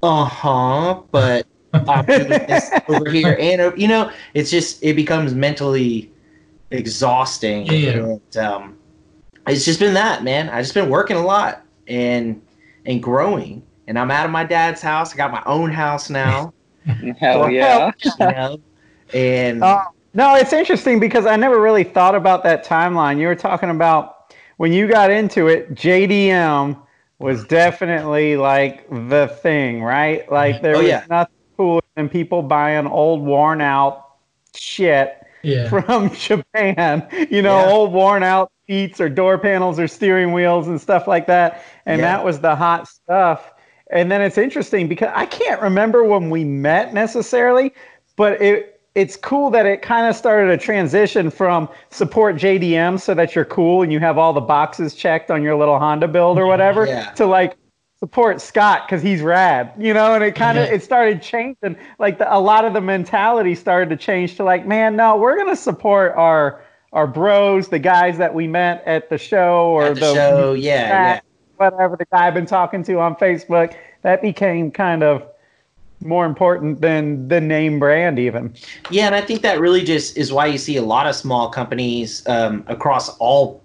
[0.03, 5.35] "Uh-huh," but I'm doing this over here and uh, you know, it's just it becomes
[5.35, 6.11] mentally
[6.73, 7.91] exhausting yeah.
[7.91, 8.77] and um
[9.47, 10.49] it's just been that, man.
[10.49, 12.41] I just been working a lot and
[12.87, 13.63] and growing.
[13.87, 15.13] And I'm out of my dad's house.
[15.13, 16.53] I got my own house now.
[17.19, 17.91] Hell yeah.
[18.05, 18.61] you know?
[19.13, 23.19] And Uh, no, it's interesting because I never really thought about that timeline.
[23.21, 26.77] You were talking about when you got into it, JDM
[27.19, 30.31] was definitely like the thing, right?
[30.31, 31.05] Like there Oh, was yeah.
[31.09, 34.07] nothing cooler than people buying old, worn out
[34.57, 35.69] shit Yeah.
[35.69, 37.07] from Japan.
[37.31, 37.71] You know, Yeah.
[37.73, 41.63] old, worn out seats or door panels or steering wheels and stuff like that.
[41.87, 42.17] And Yeah.
[42.17, 43.53] that was the hot stuff.
[43.93, 47.73] And then it's interesting because I can't remember when we met necessarily,
[48.17, 53.15] but it it's cool that it kind of started a transition from support JDM so
[53.15, 56.39] that you're cool and you have all the boxes checked on your little Honda build
[56.39, 57.11] or whatever Yeah.
[57.13, 57.57] to like
[58.01, 60.75] support Scott because he's rad, you know, and it kind of Yeah.
[60.75, 61.77] it started changing.
[62.01, 65.37] Like the, a lot of the mentality started to change to like, man, no, we're
[65.39, 66.61] gonna support our
[66.93, 70.89] our bros, the guys that we met at the show or at the, show, yeah,
[71.15, 71.21] yeah.
[71.61, 73.75] Whatever the guy I've been talking to on Facebook.
[74.03, 75.23] That became kind of
[76.03, 78.55] more important than the name brand even.
[78.91, 81.51] Yeah, and I think that really just is why you see a lot of small
[81.51, 83.63] companies um, across all,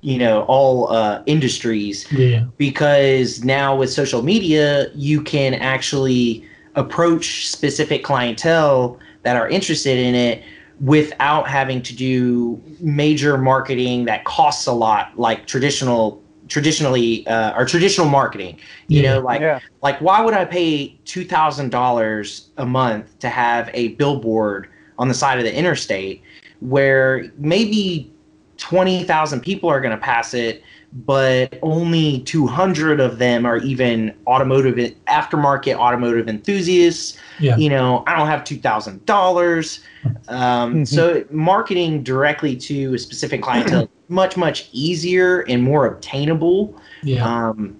[0.00, 2.46] you know, all uh, industries Yeah.
[2.58, 10.16] because now with social media, you can actually approach specific clientele that are interested in
[10.16, 10.42] it
[10.80, 16.21] without having to do major marketing that costs a lot like traditional
[16.52, 18.58] traditionally uh, or traditional marketing.
[18.88, 19.14] You Yeah.
[19.14, 19.60] know, like Yeah.
[19.82, 25.08] like why would I pay two thousand dollars a month to have a billboard on
[25.08, 26.20] the side of the interstate
[26.60, 28.12] where maybe
[28.58, 30.62] twenty thousand people are going to pass it,
[31.06, 34.76] but only two hundred of them are even automotive
[35.08, 37.16] aftermarket automotive enthusiasts.
[37.40, 37.56] Yeah.
[37.56, 39.80] You know, I don't have two thousand dollars.
[40.28, 40.88] Um, Mhm.
[40.88, 47.24] So marketing directly to a specific clientele much much easier and more obtainable Yeah.
[47.24, 47.76] um,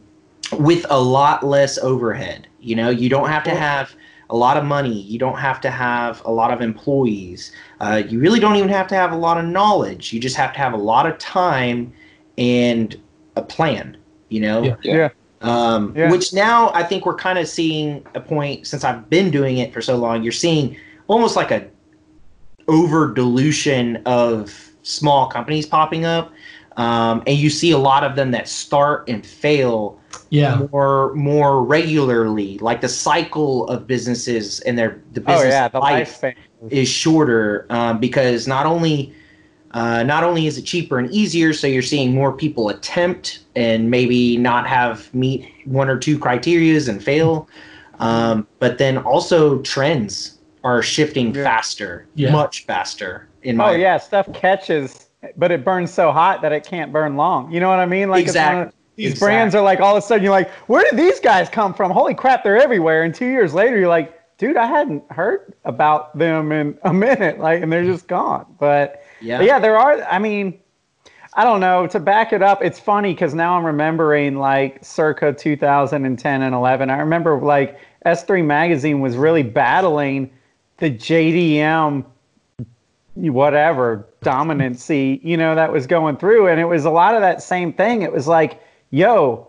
[0.52, 2.46] with a lot less overhead.
[2.60, 3.94] You know, you don't have to have
[4.30, 5.00] a lot of money.
[5.02, 7.52] You don't have to have a lot of employees.
[7.80, 10.12] Uh, you really don't even have to have a lot of knowledge.
[10.14, 11.92] You just have to have a lot of time
[12.42, 12.98] and
[13.36, 13.96] a plan.
[14.28, 14.76] You know, Yeah.
[14.82, 15.08] Yeah.
[15.42, 16.10] um, Yeah.
[16.10, 19.72] which now I think we're kind of seeing a point since I've been doing it
[19.72, 20.22] for so long.
[20.22, 20.76] You're seeing
[21.06, 21.64] almost like a
[22.68, 26.32] over dilution of small companies popping up,
[26.76, 29.98] um, and you see a lot of them that start and fail
[30.30, 30.66] yeah.
[30.72, 32.58] more more regularly.
[32.58, 36.34] Like the cycle of businesses and their the Oh business yeah, the life lifespan.
[36.70, 39.12] is shorter um, because not only
[39.74, 43.90] uh, not only is it cheaper and easier, so you're seeing more people attempt and
[43.90, 47.48] maybe not have meet one or two criterias and fail,
[47.98, 51.42] um, but then also trends are shifting Yeah.
[51.44, 52.32] faster, Yeah.
[52.32, 53.28] much faster.
[53.42, 57.16] In my Oh yeah, stuff catches, but it burns so hot that it can't burn
[57.16, 57.50] long.
[57.50, 58.10] You know what I mean?
[58.10, 58.78] Like it's one of- Exactly.
[58.96, 59.26] these Exactly.
[59.26, 61.90] brands are like all of a sudden you're like, where did these guys come from?
[61.90, 63.02] Holy crap, they're everywhere.
[63.04, 67.38] And two years later, you're like, dude, I hadn't heard about them in a minute.
[67.40, 68.46] Like, and they're just gone.
[68.60, 70.02] But yeah, But yeah, there are.
[70.02, 70.58] I mean,
[71.34, 71.86] I don't know.
[71.86, 76.90] To back it up, it's funny because now I'm remembering like circa 2010 and 11.
[76.90, 80.30] I remember like S3 Magazine was really battling
[80.78, 82.04] the JDM,
[83.14, 86.48] whatever dominancy, you know, that was going through.
[86.48, 88.02] And it was a lot of that same thing.
[88.02, 89.48] It was like, yo,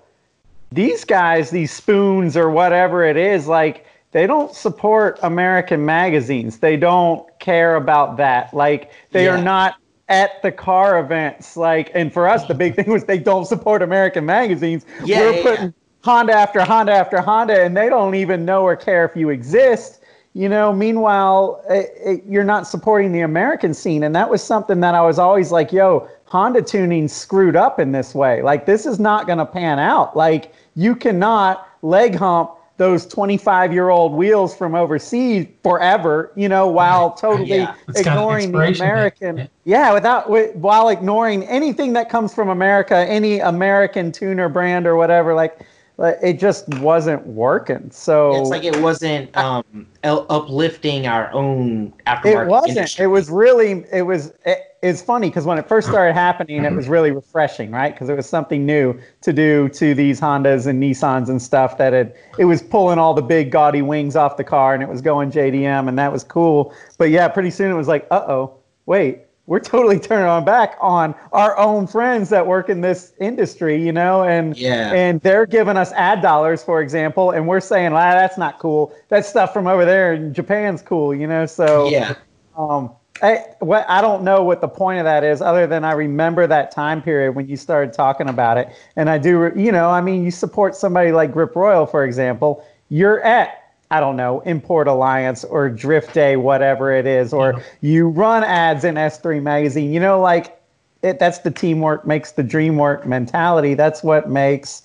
[0.71, 3.82] these guys, these spoons or whatever it is, like
[4.13, 6.59] they don't support American magazines.
[6.59, 8.53] They don't care about that.
[8.53, 9.75] Like they are not
[10.09, 11.57] at the car events.
[11.57, 14.85] Like, and for us, the big thing was they don't support American magazines.
[15.03, 15.73] Yeah, We're yeah, putting
[16.03, 20.01] Honda after Honda after Honda, and they don't even know or care if you exist.
[20.35, 24.03] You know, meanwhile, it, it, you're not supporting the American scene.
[24.03, 27.91] And that was something that I was always like, yo, Honda tuning screwed up in
[27.91, 28.41] this way.
[28.41, 30.17] Like, this is not going to pan out.
[30.17, 36.67] Like, you cannot leg hump those 25 year old wheels from overseas forever, you know,
[36.67, 37.75] while totally Yeah.
[37.87, 38.83] It's got an ignoring the.
[38.83, 39.49] American.
[39.63, 45.33] Yeah, without while ignoring anything that comes from America, any American tuner brand or whatever.
[45.33, 45.59] Like,
[45.97, 47.91] like, it just wasn't working.
[47.91, 52.77] So it's like it wasn't um, uplifting our own aftermarket it wasn't.
[52.77, 53.05] industry.
[53.05, 53.85] It was really.
[53.91, 54.33] It was.
[54.45, 57.93] It, it's funny because when it first started happening, it was really refreshing, right?
[57.93, 61.93] Because it was something new to do to these Hondas and Nissans and stuff that
[61.93, 62.13] had.
[62.37, 65.31] It was pulling all the big gaudy wings off the car, and it was going
[65.31, 66.73] JDM, and that was cool.
[66.97, 70.75] But yeah, pretty soon it was like, uh oh, wait, we're totally turning our back
[70.81, 74.91] on our own friends that work in this industry, you know, and Yeah.
[74.93, 78.93] and they're giving us ad dollars, for example, and we're saying, ah, that's not cool.
[79.09, 81.45] That stuff from over there in Japan's cool, you know.
[81.45, 82.15] So yeah.
[82.57, 85.93] um, I, what, I don't know what the point of that is, other than I
[85.93, 88.69] remember that time period when you started talking about it.
[88.95, 92.65] And I do, you know, I mean, you support somebody like Grip Royal, for example,
[92.89, 98.07] you're at, I don't know, Import Alliance or Drift Day, whatever it is, or you
[98.07, 99.93] run ads in S3 Magazine.
[99.93, 100.59] You know, like
[101.03, 103.75] it, that's the teamwork makes the dream work mentality.
[103.75, 104.81] That's what makes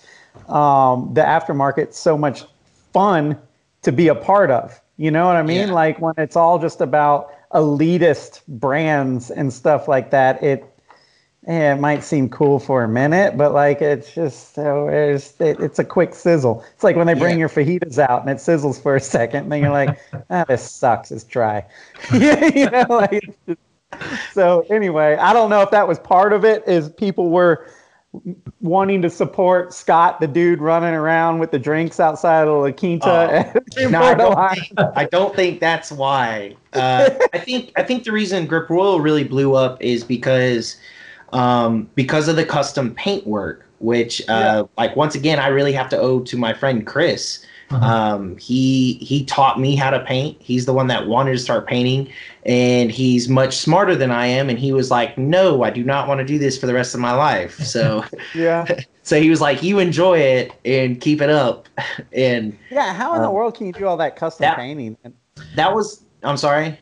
[0.48, 2.44] um, the aftermarket so much
[2.92, 3.38] fun
[3.82, 4.78] to be a part of.
[4.98, 5.68] You know what I mean?
[5.68, 5.74] Yeah.
[5.74, 10.64] Like when it's all just about elitist brands and stuff like that, it
[11.46, 15.58] yeah, it might seem cool for a minute, but like it's just so it's it,
[15.61, 16.64] it's a quick sizzle.
[16.74, 17.38] It's like when they bring Yeah.
[17.38, 19.98] your fajitas out and it sizzles for a second, and then you're like,
[20.30, 21.11] ah, this sucks.
[21.11, 21.64] It's dry.
[22.12, 23.24] you know, like.
[24.32, 26.62] so anyway, I don't know if that was part of it.
[26.66, 27.66] Is people were
[28.60, 33.52] wanting to support Scott, the dude running around with the drinks outside of La Quinta.
[33.78, 33.88] Oh.
[33.88, 36.56] No, I don't, think, I don't think that's why.
[36.72, 40.80] Uh, I think I think the reason Grip Royal really blew up is because
[41.32, 45.88] um, because of the custom paint work, which uh, like once again I really have
[45.90, 47.44] to owe to my friend Chris.
[47.70, 47.85] Uh-huh.
[47.85, 50.37] Um, he he taught me how to paint.
[50.40, 52.11] He's the one that wanted to start painting,
[52.46, 54.48] and he's much smarter than I am.
[54.48, 56.94] And he was like, "No, I do not want to do this for the rest
[56.94, 58.04] of my life." So
[58.35, 58.64] yeah,
[59.02, 61.68] so he was like, "You enjoy it and keep it up."
[62.14, 62.94] And yeah.
[62.94, 64.96] How in the Um, world can you do all that custom that- painting?
[65.54, 66.78] that was I'm sorry.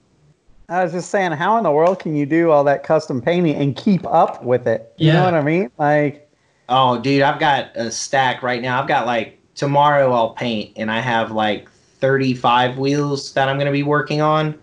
[0.69, 3.55] I was just saying, how in the world can you do all that custom painting
[3.55, 4.93] and keep up with it?
[4.97, 5.71] You know what I mean?
[5.79, 6.29] Like,
[6.69, 8.81] Oh, dude, I've got a stack right now.
[8.83, 11.69] I've got like tomorrow I'll paint, and I have like
[12.01, 14.57] 35 wheels that I'm going to be working on,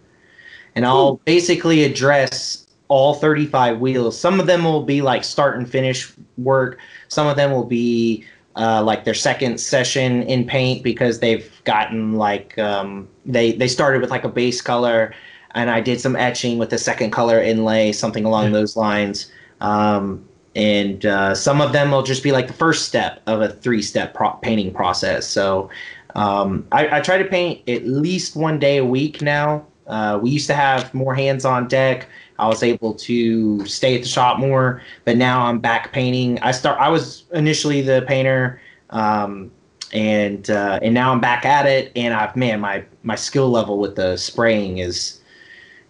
[0.75, 4.17] and I'll basically address all 35 wheels.
[4.17, 6.79] Some of them will be like start and finish work.
[7.07, 8.23] Some of them will be
[8.55, 14.01] uh, like their second session in paint because they've gotten like um, they they started
[14.01, 15.13] with like a base color,
[15.55, 19.31] and I did some etching with the second color inlay, something along those lines.
[19.59, 23.49] Um, and uh, some of them will just be like the first step of a
[23.49, 25.27] three-step pro- painting process.
[25.27, 25.69] So
[26.15, 29.65] um, I, I, try to paint at least one day a week now.
[29.87, 32.07] Uh, we used to have more hands on deck.
[32.37, 36.39] I was able to stay at the shop more, but now I'm back painting.
[36.39, 36.79] I start.
[36.79, 38.61] I was initially the painter,
[38.91, 39.51] um,
[39.91, 41.91] and uh, and now I'm back at it.
[41.95, 45.19] And I've man, my my skill level with the spraying is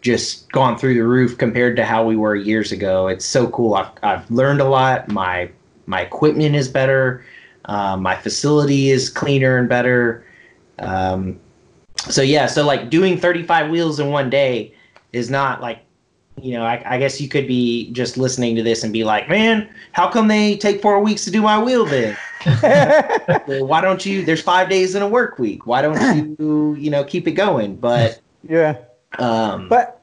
[0.04, 3.08] just gone through the roof compared to how we were years ago.
[3.08, 3.74] It's so cool.
[3.74, 5.10] I've, I've learned a lot.
[5.10, 5.50] My
[5.86, 7.26] my equipment is better.
[7.66, 10.26] Uh, my facility is cleaner and better.
[10.80, 11.40] Um,
[11.98, 14.74] so yeah, so like doing 35 wheels in one day
[15.14, 15.80] is not like,
[16.42, 19.30] you know, I, I, guess you could be just listening to this and be like,
[19.30, 22.18] man, how come they take four weeks to do my wheel then?
[23.48, 24.26] well, why don't you?
[24.26, 25.68] There's five days in a work week.
[25.68, 27.76] Why don't you, you know, keep it going?
[27.76, 28.78] But yeah,
[29.20, 30.02] um, but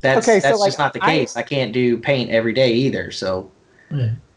[0.00, 1.36] that's okay, that's so just like, not the case.
[1.36, 3.10] I, I, can't do paint every day either.
[3.10, 3.50] So,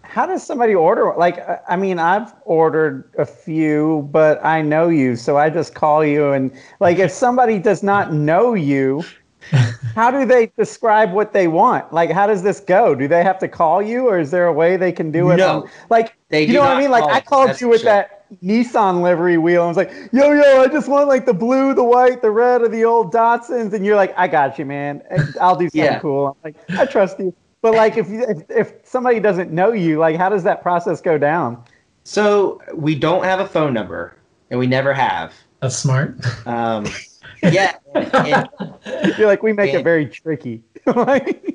[0.01, 1.13] how does somebody order?
[1.15, 6.03] Like, I mean, I've ordered a few, but I know you, so I just call
[6.03, 6.31] you.
[6.31, 9.03] And like, if somebody does not know you,
[9.95, 11.93] how do they describe what they want?
[11.93, 12.95] Like, how does this go?
[12.95, 15.37] Do they have to call you, or is there a way they can do it?
[15.37, 16.91] No, on, like, they you know what I mean?
[16.91, 19.63] Like, I called you with that Nissan livery wheel.
[19.63, 22.61] I was like, yo, yo, I just want like the blue, the white, the red
[22.61, 23.73] of the old Datsuns.
[23.73, 25.03] And you're like, I got you, man.
[25.39, 25.99] I'll do something yeah.
[25.99, 26.27] cool.
[26.27, 27.35] I'm like, I trust you.
[27.61, 30.99] But like, if, you, if if somebody doesn't know you, like, how does that process
[30.99, 31.63] go down?
[32.03, 34.15] So we don't have a phone number,
[34.49, 35.33] and we never have.
[35.61, 36.17] That's smart.
[36.47, 36.87] Um,
[37.43, 37.77] yeah.
[37.93, 40.63] And, and, you're like, we make and, it very tricky.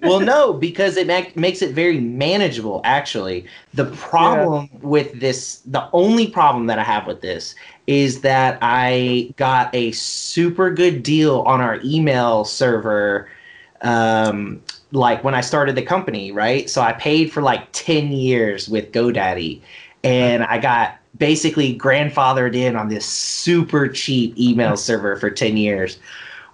[0.02, 2.80] well, no, because it make, makes it very manageable.
[2.84, 4.78] Actually, the problem yeah.
[4.82, 7.54] with this, the only problem that I have with this
[7.86, 13.28] is that I got a super good deal on our email server.
[13.82, 14.62] Um,
[14.92, 16.70] like when I started the company, right?
[16.70, 19.60] So I paid for like 10 years with GoDaddy
[20.04, 25.98] and I got basically grandfathered in on this super cheap email server for 10 years.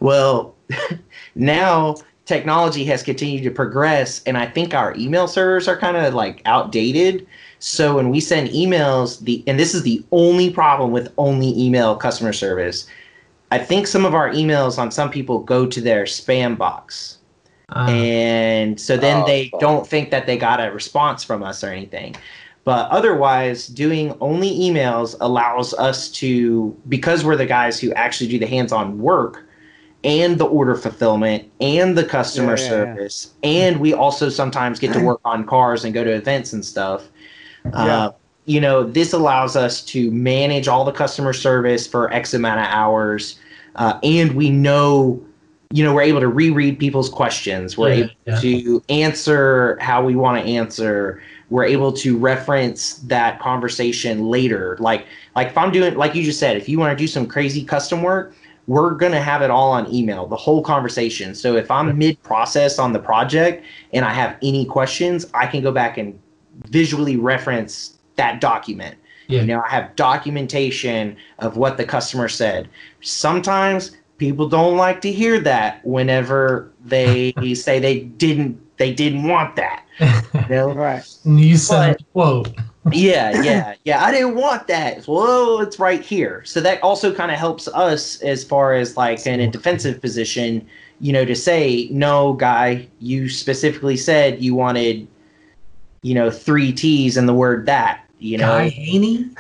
[0.01, 0.55] Well,
[1.35, 6.15] now technology has continued to progress and i think our email servers are kind of
[6.15, 7.27] like outdated.
[7.59, 11.97] So when we send emails the and this is the only problem with only email
[11.97, 12.87] customer service
[13.51, 17.19] i think some of our emails on some people go to their spam box.
[17.75, 21.65] Uh, and so then oh, they don't think that they got a response from us
[21.65, 22.15] or anything.
[22.65, 28.39] But otherwise doing only emails allows us to because we're the guys who actually do
[28.39, 29.45] the hands-on work
[30.05, 33.51] and the order fulfillment and the customer yeah, yeah, service yeah.
[33.51, 37.09] and we also sometimes get to work on cars and go to events and stuff.
[37.73, 38.11] Uh,
[38.45, 42.67] you know this allows us to manage all the customer service for x amount of
[42.67, 43.39] hours
[43.77, 45.25] uh, and we know
[45.71, 47.79] you know we're able to reread people's questions.
[47.79, 51.23] We're able to answer how we want to answer.
[51.49, 54.77] We're able to reference that conversation later.
[54.81, 57.27] Like like if i'm doing like you just said if you want to do some
[57.27, 58.35] crazy custom work
[58.67, 61.35] we're going to have it all on email, the whole conversation.
[61.35, 65.63] So if I'm mid process on the project and I have any questions, I can
[65.63, 66.19] go back and
[66.67, 68.97] visually reference that document.
[69.29, 69.41] Yeah.
[69.41, 72.69] You know, I have documentation of what the customer said.
[73.01, 79.57] Sometimes people don't like to hear that whenever they say they didn't they didn't want
[79.57, 79.85] that.
[80.35, 80.75] You know?
[80.75, 81.05] right.
[81.25, 82.59] You said but, quote
[82.91, 84.05] yeah, yeah, yeah.
[84.05, 85.07] I didn't want that.
[85.07, 86.43] Well, it's right here.
[86.45, 90.67] So that also kind of helps us as far as like in a defensive position,
[91.01, 95.07] you know, to say, no, guy, you specifically said you wanted,
[96.03, 98.59] you know, three T's and the word that, you know.
[98.59, 99.31] Guy Haney?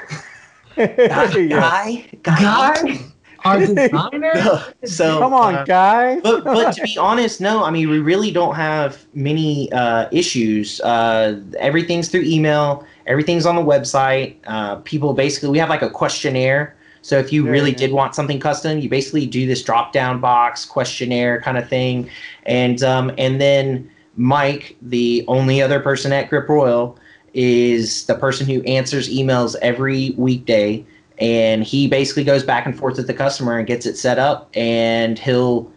[0.76, 0.86] guy,
[1.48, 2.98] guy, guy,
[3.44, 4.62] our designer.
[4.84, 6.20] so come on, uh, guy.
[6.20, 7.64] but but to be honest, no.
[7.64, 10.80] I mean, we really don't have many uh, issues.
[10.80, 12.86] Uh, everything's through email.
[13.06, 14.36] Everything's on the website.
[14.46, 16.76] Uh, people basically, we have like a questionnaire.
[17.02, 20.64] So if you really did want something custom, you basically do this drop down box
[20.64, 22.08] questionnaire kind of thing,
[22.46, 26.96] and um, and then Mike, the only other person at Grip Royal,
[27.34, 30.84] is the person who answers emails every weekday,
[31.18, 34.48] and he basically goes back and forth with the customer and gets it set up,
[34.54, 35.68] and he'll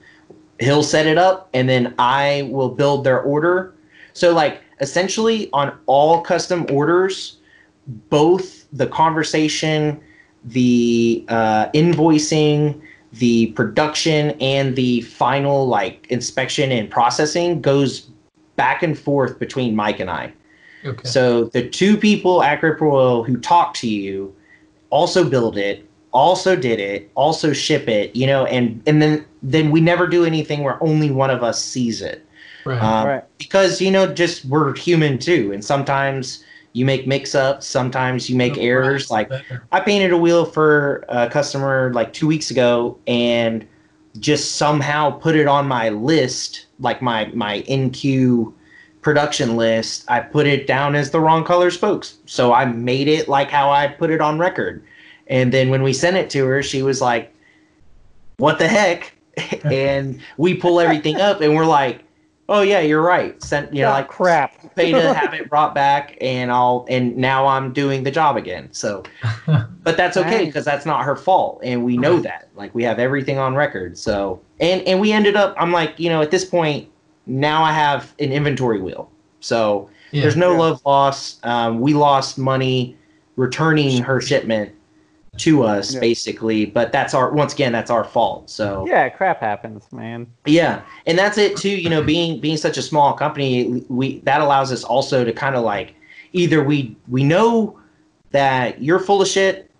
[0.59, 3.73] he'll set it up, and then I will build their order.
[4.13, 7.37] So like essentially on all custom orders,
[8.09, 10.01] both the conversation,
[10.43, 12.81] the uh, invoicing,
[13.13, 18.09] the production, and the final like inspection and processing goes
[18.55, 20.33] back and forth between Mike and I.
[20.85, 21.07] Okay.
[21.07, 24.35] So the two people at Grip Royal who talk to you
[24.91, 29.71] also build it, also did it, also ship it, you know, and and then then
[29.71, 32.25] we never do anything where only one of us sees it.
[32.65, 32.81] Right.
[32.81, 33.23] Um, Right.
[33.37, 36.43] Because you know, just we're human too, and sometimes
[36.73, 39.09] you make mix-ups, sometimes you make errors.
[39.09, 39.65] Like Better.
[39.71, 43.65] I painted a wheel for a customer like two weeks ago, and
[44.19, 48.53] just somehow put it on my list, like my my NQ
[49.01, 50.03] production list.
[50.09, 53.69] I put it down as the wrong color spokes, so I made it like how
[53.69, 54.83] I put it on record.
[55.27, 57.33] And then when we sent it to her, she was like,
[58.37, 59.13] "What the heck?"
[59.65, 62.04] and we pull everything up, and we're like,
[62.49, 64.75] "Oh yeah, you're right." Sent you know Ah, like crap.
[64.75, 68.69] pay to have it brought back and I'll and now I'm doing the job again.
[68.71, 69.03] So
[69.83, 72.49] but that's okay because that's not her fault and we know that.
[72.55, 73.97] Like we have everything on record.
[73.97, 76.89] So and and we ended up I'm like, you know, at this point
[77.25, 79.09] now I have an inventory wheel.
[79.39, 80.21] So Yeah.
[80.21, 80.59] there's no Yeah.
[80.59, 81.39] love loss.
[81.43, 82.95] Um, we lost money
[83.35, 84.71] returning her shipment
[85.37, 85.99] to us Yeah.
[85.99, 88.49] basically, but that's our once again that's our fault.
[88.49, 90.27] So Yeah, crap happens, man.
[90.45, 91.69] yeah, and that's it too.
[91.69, 95.55] You know, being being such a small company, we that allows us also to kind
[95.55, 95.93] of like
[96.33, 97.79] either we we know
[98.31, 99.71] that you're full of shit,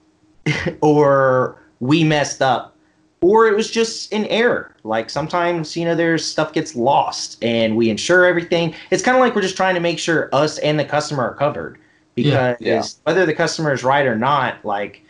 [0.81, 2.75] or we messed up,
[3.21, 4.75] or it was just an error.
[4.83, 8.73] Like sometimes you know there's stuff gets lost, and we insure everything.
[8.91, 11.33] It's kind of like we're just trying to make sure us and the customer are
[11.35, 11.79] covered
[12.13, 12.83] because Yeah.
[13.03, 15.01] whether the customer is right or not, like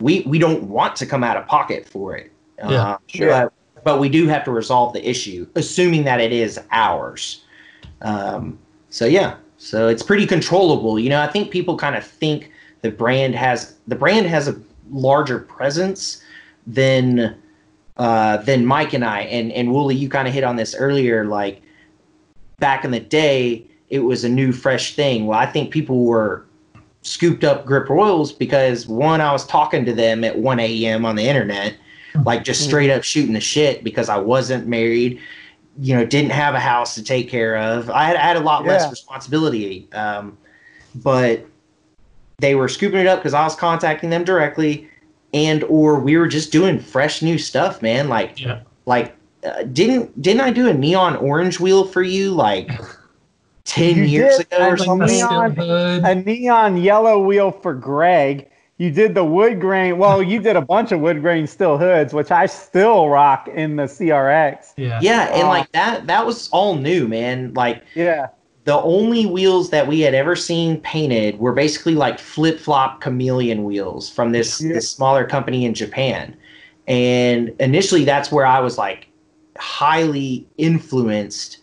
[0.00, 2.32] we we don't want to come out of pocket for it.
[2.58, 2.64] Yeah.
[2.64, 3.28] Uh, Sure.
[3.28, 3.52] but,
[3.84, 7.44] but we do have to resolve the issue, assuming that it is ours.
[8.02, 8.58] Um,
[8.90, 10.98] so yeah, so it's pretty controllable.
[10.98, 12.50] You know, I think people kind of think
[12.82, 16.22] the brand has the brand has a larger presence
[16.66, 17.36] than
[17.96, 19.20] uh, than Mike and I.
[19.22, 21.24] And and Wooly, you kind of hit on this earlier.
[21.24, 21.62] Like
[22.58, 25.26] back in the day, it was a new, fresh thing.
[25.26, 26.45] Well, I think people were
[27.06, 31.04] scooped up grip royals because one, I was talking to them at 1 a.m.
[31.04, 31.76] on the internet,
[32.24, 35.20] like just straight up shooting the shit because I wasn't married,
[35.80, 37.90] you know, didn't have a house to take care of.
[37.90, 38.72] I had, I had a lot Yeah.
[38.72, 39.88] less responsibility.
[39.92, 40.36] Um,
[40.96, 41.44] but
[42.40, 44.88] they were scooping it up because I was contacting them directly
[45.32, 48.08] and or we were just doing fresh new stuff, man.
[48.08, 48.60] Like Yeah.
[48.86, 52.70] like uh, didn't didn't I do a neon orange wheel for you like
[53.66, 55.56] 10 You years ago or I Like something?
[55.56, 58.48] neon- A neon yellow wheel for Greg.
[58.78, 59.96] You did the wood grain.
[59.98, 63.76] Well, you did a bunch of wood grain steel hoods, which I still rock in
[63.76, 64.74] the CRX.
[64.76, 64.98] yeah.
[65.02, 65.48] Yeah, and Oh.
[65.48, 67.52] like that that was all new, man.
[67.54, 68.26] Like Yeah.
[68.64, 74.10] the only wheels that we had ever seen painted were basically like flip-flop chameleon wheels
[74.10, 74.74] from this Yeah.
[74.74, 76.36] this smaller company in Japan.
[76.86, 79.08] And initially that's where I was like
[79.58, 81.58] highly influenced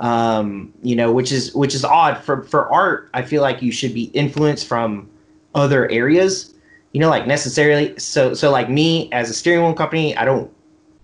[0.00, 3.10] um, you know, which is which is odd for for art.
[3.14, 5.08] I feel like you should be influenced from
[5.54, 6.54] other areas,
[6.92, 7.98] you know, like necessarily.
[7.98, 10.50] So so like me as a steering wheel company, I don't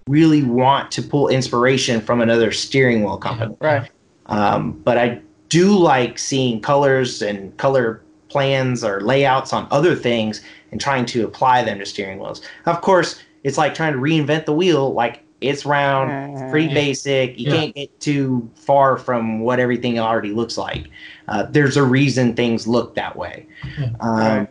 [0.08, 3.56] really want to pull inspiration from another steering wheel company.
[3.60, 3.90] Right.
[4.26, 10.40] Um, but I do like seeing colors and color plans or layouts on other things
[10.70, 12.42] and trying to apply them to steering wheels.
[12.66, 14.92] Of course, it's like trying to reinvent the wheel.
[14.94, 17.38] Like it's round, it's pretty basic.
[17.38, 17.56] You Yeah.
[17.56, 20.86] can't get too far from what everything already looks like.
[21.28, 23.46] Uh, there's a reason things look that way.
[23.78, 23.86] Yeah.
[24.00, 24.48] Um, Right.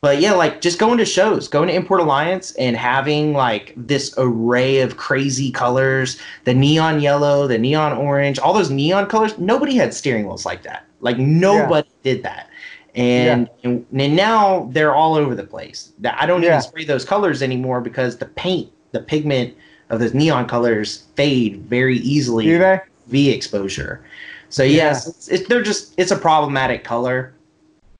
[0.00, 4.12] But yeah, like just going to shows, going to Import Alliance and having like this
[4.18, 9.38] array of crazy colors, the neon yellow, the neon orange, all those neon colors.
[9.38, 10.86] Nobody had steering wheels like that.
[11.02, 12.48] Like nobody did that.
[12.96, 15.92] And, and and now they're all over the place.
[16.00, 16.48] That- I don't Yeah.
[16.48, 19.54] even spray those colors anymore because the paint, the pigment
[19.92, 22.46] of those neon colors fade very easily.
[22.46, 22.80] Do they?
[23.10, 24.02] UV exposure.
[24.48, 27.34] So yes, it's, it's they're just it's a problematic color.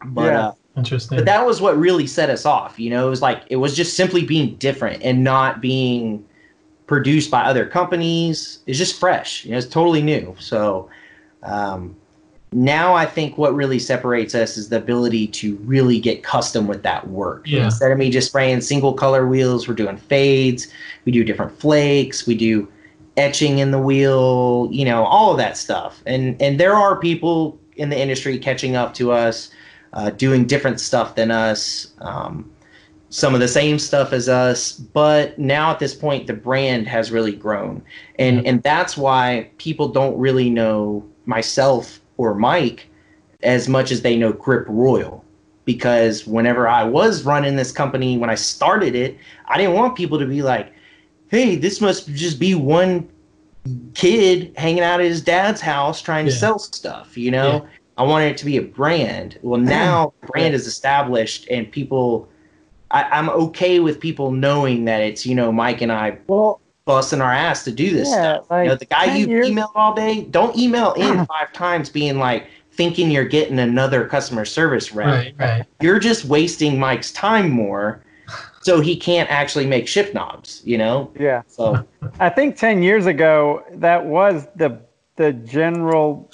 [0.07, 0.47] But Yeah.
[0.49, 1.19] uh, Interesting.
[1.19, 2.79] but that was what really set us off.
[2.81, 6.25] You know, it was like it was just simply being different and not being
[6.87, 8.61] produced by other companies.
[8.67, 9.45] It's just fresh.
[9.45, 10.35] You know, it's totally new.
[10.39, 10.89] So
[11.43, 11.95] um,
[12.53, 16.83] now I think what really separates us is the ability to really get custom with
[16.83, 17.47] that work.
[17.47, 17.65] Yeah.
[17.65, 20.69] Instead of me just spraying single color wheels, we're doing fades.
[21.05, 22.27] We do different flakes.
[22.27, 22.69] We do
[23.17, 24.69] etching in the wheel.
[24.71, 26.03] You know, all of that stuff.
[26.07, 29.51] And and there are people in the industry catching up to us
[29.95, 32.51] uh, doing different stuff than us, um,
[33.11, 34.73] some of the same stuff as us.
[34.73, 37.83] But now at this point, the brand has really grown,
[38.19, 42.89] and and that's why people don't really know myself or Mike
[43.43, 45.25] as much as they know Grip Royal.
[45.65, 50.19] because whenever I was running this company when I started it, I didn't want people
[50.19, 50.73] to be like,
[51.29, 53.09] "Hey, this must just be one
[53.95, 57.69] kid hanging out at his dad's house trying to sell stuff." You know, Yeah.
[57.99, 59.39] I wanted it to be a brand.
[59.43, 62.29] Well, now brand is established, and people,
[62.91, 67.21] I, I'm okay with people knowing that it's you know Mike and I Well, busting
[67.21, 68.51] our ass to do this Yeah, stuff.
[68.51, 71.89] like, you know, the guy you years- email all day, don't email in five times
[71.91, 75.07] being like thinking you're getting another customer service rep.
[75.07, 75.65] Right, right.
[75.81, 78.03] You're just wasting Mike's time more
[78.63, 81.11] so he can't actually make shift knobs, you know?
[81.19, 81.43] yeah.
[81.49, 81.85] So
[82.21, 84.79] I think 10 years ago, that was the
[85.17, 86.31] the general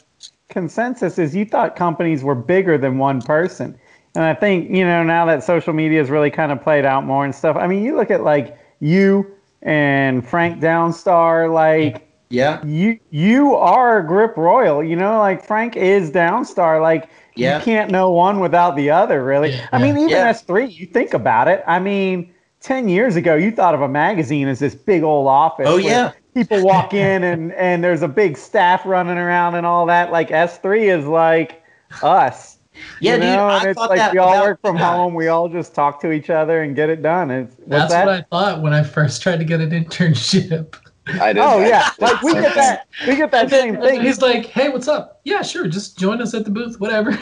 [0.49, 3.77] consensus is you thought companies were bigger than one person.
[4.15, 7.05] And I think, you know, now that social media has really kind of played out
[7.05, 9.31] more and stuff, I mean, you look at like you
[9.63, 12.65] and Frank Downstar, like yeah.
[12.65, 17.59] you you are Grip Royal, you know, like Frank is Downstar, like Yeah.
[17.59, 19.51] you can't know one without the other, really.
[19.53, 20.31] Yeah, I mean, even Yeah.
[20.31, 21.63] S3, you think about it.
[21.67, 25.67] I mean, 10 years ago, you thought of a magazine as this big old office.
[25.69, 26.13] Oh, where yeah.
[26.35, 30.13] People walk in and, and there's a big staff running around and all that.
[30.13, 31.63] Like S3 is like
[32.03, 32.58] us.
[33.01, 33.31] Yeah, you dude.
[33.31, 33.47] know?
[33.49, 34.93] I and it's thought like that we all about- work from yeah.
[34.97, 35.15] home.
[35.15, 37.31] We all just talk to each other and get it done.
[37.31, 38.07] It's, That's that?
[38.07, 40.77] what I thought when I first tried to get an internship.
[41.21, 41.41] I did.
[41.41, 42.87] Oh yeah, like we get that.
[43.07, 44.01] We get that then, same thing.
[44.03, 45.21] he's like, "Hey, what's up?
[45.25, 45.67] Yeah, sure.
[45.67, 47.19] Just join us at the booth, whatever."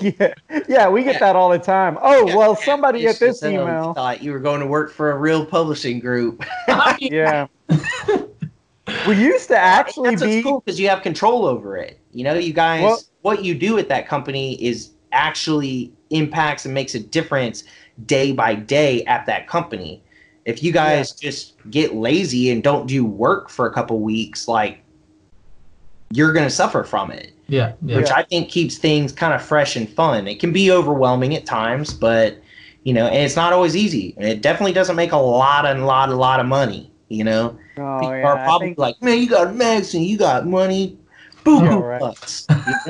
[0.00, 0.32] Yeah,
[0.68, 1.18] yeah, we get Yeah.
[1.20, 1.96] that all the time.
[2.02, 3.94] Oh Yeah, well, somebody at this email.
[3.94, 6.42] thought you were going to work for a real publishing group.
[6.98, 7.46] Yeah.
[9.06, 10.42] we used to actually That's be.
[10.42, 12.00] cool because you have control over it.
[12.12, 16.74] You know, you guys, Well- what you do at that company is actually impacts and
[16.74, 17.64] makes a difference
[18.06, 20.02] day by day at that company.
[20.44, 24.82] If you guys just get lazy and don't do work for a couple weeks, like
[26.10, 27.96] you're going to suffer from it, yeah, yeah.
[27.96, 30.26] which I think keeps things kind of fresh and fun.
[30.26, 32.38] It can be overwhelming at times, but
[32.82, 34.14] you know, and it's not always easy.
[34.16, 36.90] And it definitely doesn't make a lot and lot, a lot of money.
[37.08, 40.18] You know, Oh, people yeah, are probably think, like, "Man, you got a magazine, you
[40.18, 40.98] got money,
[41.44, 42.44] boo Yeah, right.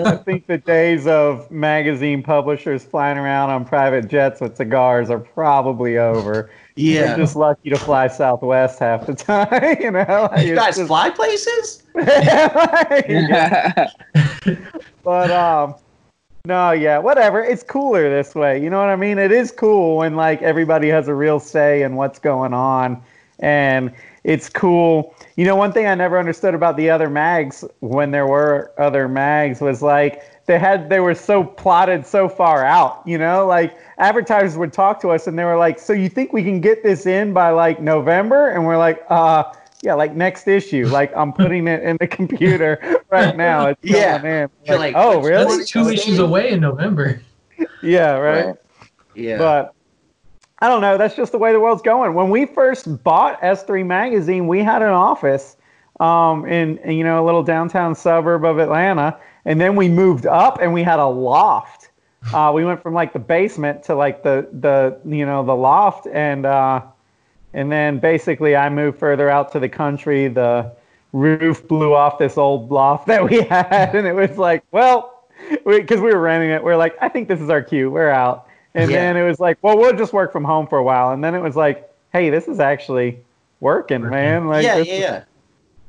[0.05, 5.19] I think the days of magazine publishers flying around on private jets with cigars are
[5.19, 6.51] probably over.
[6.77, 7.09] yeah.
[7.09, 9.77] You're just lucky to fly Southwest half the time.
[9.81, 11.83] You know, Like, you guys just- fly places?
[11.95, 13.89] Yeah.
[15.05, 15.75] But um
[16.45, 17.41] no, yeah, whatever.
[17.45, 18.61] It's cooler this way.
[18.63, 19.17] You know what I mean?
[19.19, 23.01] It is cool when like everybody has a real say in what's going on
[23.39, 23.93] and
[24.25, 25.15] it's cool.
[25.37, 29.09] You know, one thing I never understood about the other mags when there were other
[29.09, 33.47] mags was like they had they were so plotted so far out, you know?
[33.47, 36.61] Like advertisers would talk to us and they were like, "So you think we can
[36.61, 39.45] get this in by like November?" And we're like, "Uh
[39.83, 40.87] yeah, like next issue.
[40.89, 42.79] Like I'm putting it in the computer
[43.11, 43.67] right now.
[43.67, 44.19] It's Yeah.
[44.19, 44.51] going in.
[44.67, 45.57] You're Like, like, oh, really?
[45.59, 47.21] That's two issues away in November.
[47.81, 48.55] Yeah, right.
[49.15, 49.39] Yeah.
[49.39, 49.75] But
[50.63, 50.97] I don't know.
[50.97, 52.15] That's just the way the world's going.
[52.15, 55.57] When we first bought S3 magazine, we had an office
[55.99, 60.25] um, in, in you know a little downtown suburb of Atlanta, and then we moved
[60.25, 61.91] up and we had a loft.
[62.33, 66.07] Uh, we went from like the basement to like the the you know the loft,
[66.07, 66.81] and uh,
[67.55, 70.29] and then basically I moved further out to the country.
[70.29, 70.71] The
[71.13, 75.25] roof blew off this old loft that we had, and it was like, well,
[75.67, 77.91] because we, were renting it, we are like, I think this is our cue.
[77.91, 78.47] We're out.
[78.75, 78.99] And Yeah.
[78.99, 81.11] then it was like, well, we'll just work from home for a while.
[81.13, 83.19] And then it was like, hey, this is actually
[83.61, 84.49] working, man.
[84.49, 85.25] Like, yeah, yeah, yeah.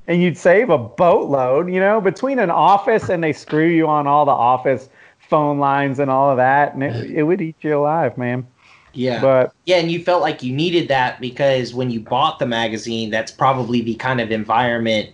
[0.07, 4.07] and you'd save a boatload, you know, between an office and they screw you on
[4.07, 4.89] all the office
[5.29, 8.45] phone lines and all of that, and it, it would eat you alive, man.
[8.93, 9.21] Yeah.
[9.21, 13.09] But Yeah, and you felt like you needed that because when you bought the magazine,
[13.09, 15.09] that's probably the kind of environment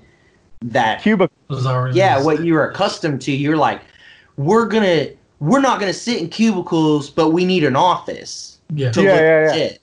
[0.61, 3.31] that Cuba, Was already yeah, what you were accustomed to.
[3.31, 3.81] You're like,
[4.35, 5.07] we're gonna
[5.39, 8.91] we're not gonna sit in cubicles, but we need an office yeah.
[8.91, 9.51] to Yeah, look yeah, yeah.
[9.51, 9.81] legit.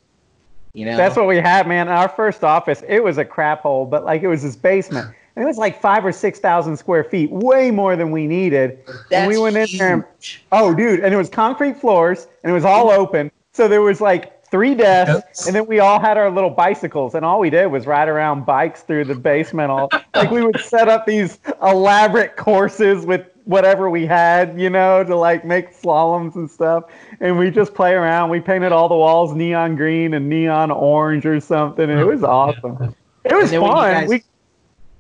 [0.75, 0.97] You know?
[0.97, 1.89] that's what we had, man.
[1.89, 5.09] Our first office, it was a crap hole, but like it was this basement.
[5.35, 8.79] And it was like five or six thousand square feet, way more than we needed.
[8.87, 10.05] That's and we That's went in there and.
[10.53, 13.31] Oh, dude, and it was concrete floors, and it was all open.
[13.53, 15.47] So there was like three desks, Yes.
[15.47, 18.47] and then we all had our little bicycles, and all we did was ride around
[18.47, 19.71] bikes through the basement.
[19.71, 25.03] All like we would set up these elaborate courses with whatever we had, you know,
[25.03, 26.85] to like make slaloms and stuff.
[27.21, 28.29] And we just play around.
[28.31, 32.23] We painted all the walls neon green and neon orange or something, and it was
[32.23, 32.95] awesome.
[33.25, 33.93] It was And then when you fun.
[33.95, 34.23] guys- we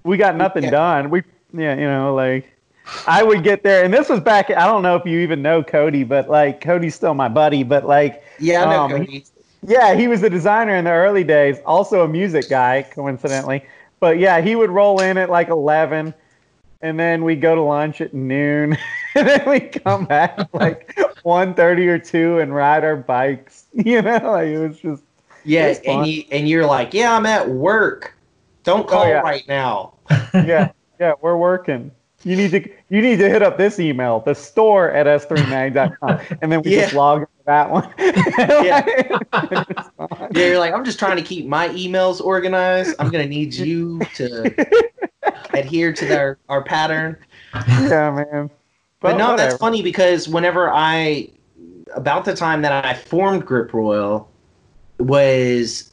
[0.05, 0.70] we got nothing Yeah.
[0.70, 1.11] done.
[1.11, 1.22] We
[1.53, 2.53] yeah, you know, like
[3.07, 4.49] I would get there, and this was back.
[4.51, 7.62] I don't know if you even know Cody, but like Cody's still my buddy.
[7.64, 9.24] But like, Yeah, I know, Um, Cody.
[9.66, 13.64] yeah, he was the designer in the early days, also a music guy, coincidentally.
[13.99, 16.14] But yeah, he would roll in at like eleven,
[16.80, 18.76] and then we go to lunch at noon,
[19.14, 23.66] and then we come back like one thirty or two and ride our bikes.
[23.74, 25.02] You know, like it was just
[25.44, 28.14] Yeah, and you and you're like, yeah, I'm at work.
[28.64, 29.20] Don't oh, call Oh, yeah.
[29.20, 29.94] right now.
[30.34, 31.90] yeah, yeah, we're working.
[32.26, 36.50] You need to you need to hit up this email, the store at s3mag.com, and
[36.50, 37.88] then we just log into that one.
[37.98, 38.84] Yeah,
[40.32, 42.96] yeah, you're like, I'm just trying to keep my emails organized.
[42.98, 44.52] I'm gonna need you to
[45.54, 47.16] adhere to our, our pattern.
[47.54, 48.50] yeah, man.
[48.98, 51.30] But, no, that's funny because whenever I,
[51.94, 54.28] about the time that I formed Grip Royal,
[54.98, 55.92] was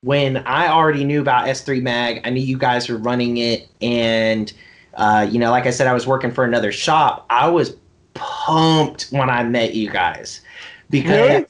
[0.00, 2.22] when I already knew about S3 Mag.
[2.24, 4.50] I knew you guys were running it, and
[4.96, 7.26] uh, you know, like I said, I was working for another shop.
[7.30, 7.76] I was
[8.14, 10.40] pumped when I met you guys
[10.90, 11.46] because Really?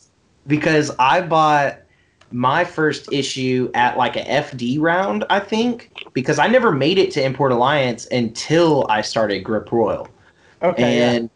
[0.46, 1.78] because I bought
[2.32, 7.10] my first issue at like a FD round, I think, because I never made it
[7.12, 10.08] to Import Alliance until I started Grip Royal.
[10.62, 11.10] Okay, yeah.
[11.12, 11.30] and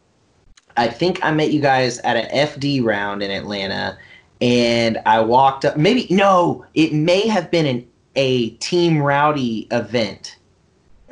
[0.77, 3.99] I think I met you guys at an FD round in Atlanta,
[4.41, 5.77] and I walked up.
[5.77, 7.87] Maybe no, it may have been an
[8.17, 10.38] a Team Rowdy event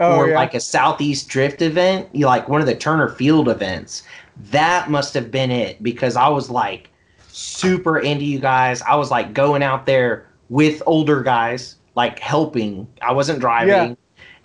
[0.00, 0.36] oh or yeah.
[0.36, 4.02] like a Southeast Drift event, you like one of the Turner Field events.
[4.50, 6.90] That must have been it because I was like
[7.28, 8.82] super into you guys.
[8.82, 12.86] I was like going out there with older guys, like helping.
[13.02, 13.68] I wasn't driving.
[13.68, 13.94] Yeah.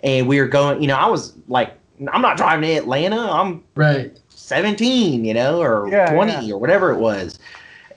[0.02, 1.74] And we were going, you know, I was like,
[2.12, 3.20] I'm not driving to Atlanta.
[3.20, 4.18] I'm Right.
[4.30, 6.54] 17, you know, or Yeah, 20 yeah.
[6.54, 7.38] or whatever it was.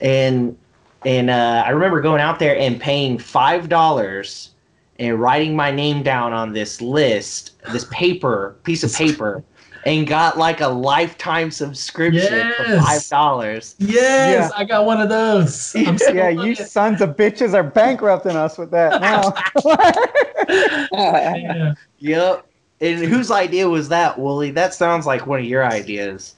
[0.00, 0.56] And
[1.04, 4.50] and uh, I remember going out there and paying five dollars
[4.98, 9.44] and writing my name down on this list, this paper, piece of paper,
[9.84, 13.76] and got like a lifetime subscription for five dollars.
[13.78, 15.74] Yes, I got one of those.
[15.86, 19.32] I'm so yeah, you sons of bitches are bankrupting us with that now.
[20.92, 21.74] yeah.
[21.98, 22.46] Yep.
[22.80, 24.50] And whose idea was that, Wooly?
[24.50, 26.34] That sounds like one of your ideas.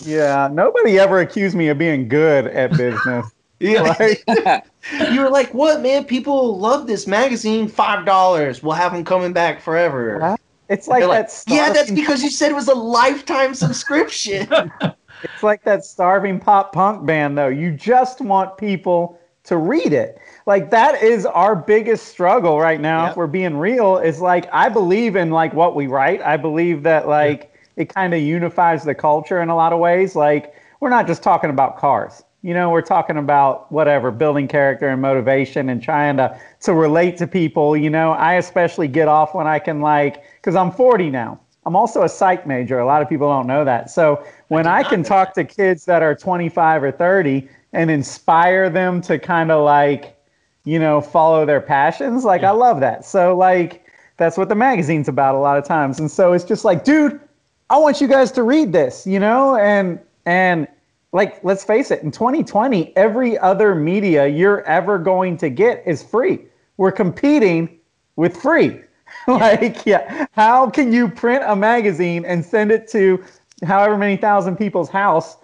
[0.00, 3.26] yeah, nobody ever accused me of being good at business.
[3.60, 3.94] Yeah.
[3.98, 4.64] Like,
[5.12, 6.04] you were like, "What, man?
[6.04, 7.68] People love this magazine.
[7.68, 8.62] Five dollars.
[8.62, 10.36] We'll have them coming back forever."
[10.68, 11.08] It's like that.
[11.08, 14.48] like, yeah, that's because you said it was a lifetime subscription.
[15.22, 17.48] It's like that starving pop punk band, though.
[17.48, 20.18] You just want people to read it.
[20.46, 23.04] Like that is our biggest struggle right now.
[23.04, 23.10] Yep.
[23.10, 26.22] If we're being real, is like I believe in like what we write.
[26.22, 30.14] I believe that like it kind of unifies the culture in a lot of ways.
[30.14, 32.22] Like we're not just talking about cars.
[32.42, 37.16] You know, we're talking about whatever building character and motivation and trying to to relate
[37.18, 37.76] to people.
[37.76, 41.40] You know, I especially get off when I can like because I'm 40 now.
[41.66, 42.78] I'm also a psych major.
[42.78, 43.90] A lot of people don't know that.
[43.90, 49.02] So when I, can talk to kids that are 25 or 30 and inspire them
[49.02, 50.16] to kind of like,
[50.64, 53.04] you know, follow their passions, like I love that.
[53.04, 53.84] So like
[54.16, 56.00] that's what the magazine's about a lot of times.
[56.00, 57.20] And so it's just like, dude,
[57.68, 60.68] I want you guys to read this, you know, and and
[61.12, 66.02] like let's face it, in 2020, every other media you're ever going to get is
[66.02, 66.40] free.
[66.76, 67.78] We're competing
[68.16, 68.80] with free.
[69.26, 73.24] like, yeah, how can you print a magazine and send it to
[73.64, 75.38] however many thousand people's house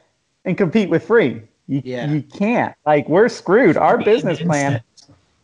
[0.45, 1.43] and compete with free?
[1.67, 2.11] You, Yeah.
[2.11, 2.75] you can't.
[2.85, 3.77] Like, we're screwed.
[3.79, 4.83] Our business plan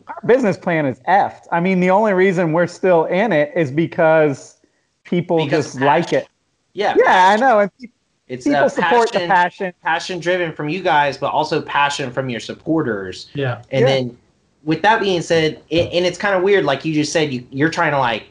[0.07, 1.47] our business plan is effed.
[1.53, 4.57] I mean, the only reason we're still in it is because
[5.05, 6.27] people Because just like it.
[6.73, 7.61] yeah, Yeah, I know.
[7.61, 7.87] And pe-
[8.31, 9.75] it's people support the passion, passion.
[9.83, 13.29] passion driven from you guys, but also passion from your supporters.
[13.35, 13.63] Yeah.
[13.73, 13.87] And Yeah.
[13.87, 14.19] then,
[14.63, 17.45] with that being said, it, and it's kind of weird, like you just said, you,
[17.51, 18.25] you're trying to like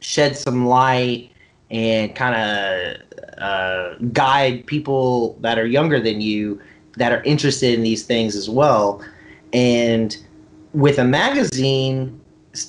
[0.00, 1.30] shed some light
[1.70, 6.60] and kind of uh, guide people that are younger than you
[6.96, 9.00] that are interested in these things as well.
[9.52, 10.16] And
[10.72, 12.20] with a magazine,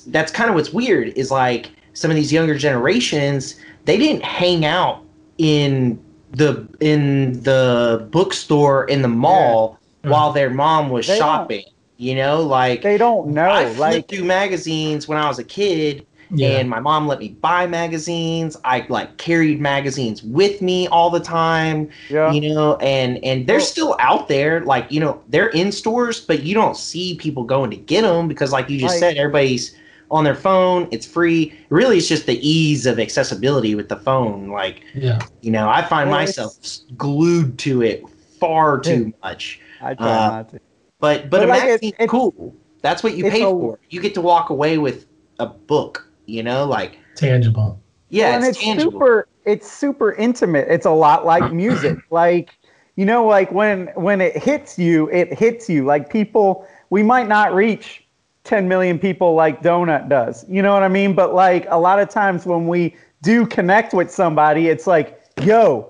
[0.06, 4.64] that's kind of what's weird is like some of these younger generations, they didn't hang
[4.64, 5.02] out
[5.38, 5.98] in
[6.32, 10.10] the in the bookstore in the mall Yeah.
[10.10, 11.64] while their mom was They shopping.
[11.98, 13.48] You know, like They don't know.
[13.50, 16.04] I flipped like, through magazines when I was a kid,
[16.34, 16.58] Yeah.
[16.58, 18.56] and my mom let me buy magazines.
[18.64, 22.32] I like carried magazines with me all the time, yeah.
[22.32, 24.62] you know, and and they're still out there.
[24.62, 28.26] Like you know, they're in stores, but you don't see people going to get them
[28.26, 29.76] because, like you just Like- said, everybody's
[30.12, 30.86] on their phone.
[30.92, 31.52] It's free.
[31.70, 34.48] Really, it's just the ease of accessibility with the phone.
[34.48, 35.18] Like yeah.
[35.40, 36.54] you know, I find Well, myself
[36.96, 38.04] glued to it
[38.38, 39.58] far too much.
[39.80, 40.60] I try uh, not to.
[41.00, 42.54] But but, But, a like, it's- magazine's it's- cool.
[42.82, 43.78] That's what you pay a- for.
[43.90, 45.06] You get to walk away with
[45.40, 46.06] a book.
[46.26, 47.80] You know, like Tangible.
[48.10, 48.92] yeah, and it's, it's tangible.
[48.92, 52.56] super it's super intimate it's a lot like music like
[52.94, 57.26] you know like when when it hits you it hits you like people we might
[57.26, 58.01] not reach
[58.44, 61.98] 10 million people like donut does you know what i mean but like a lot
[62.00, 65.88] of times when we do connect with somebody it's like yo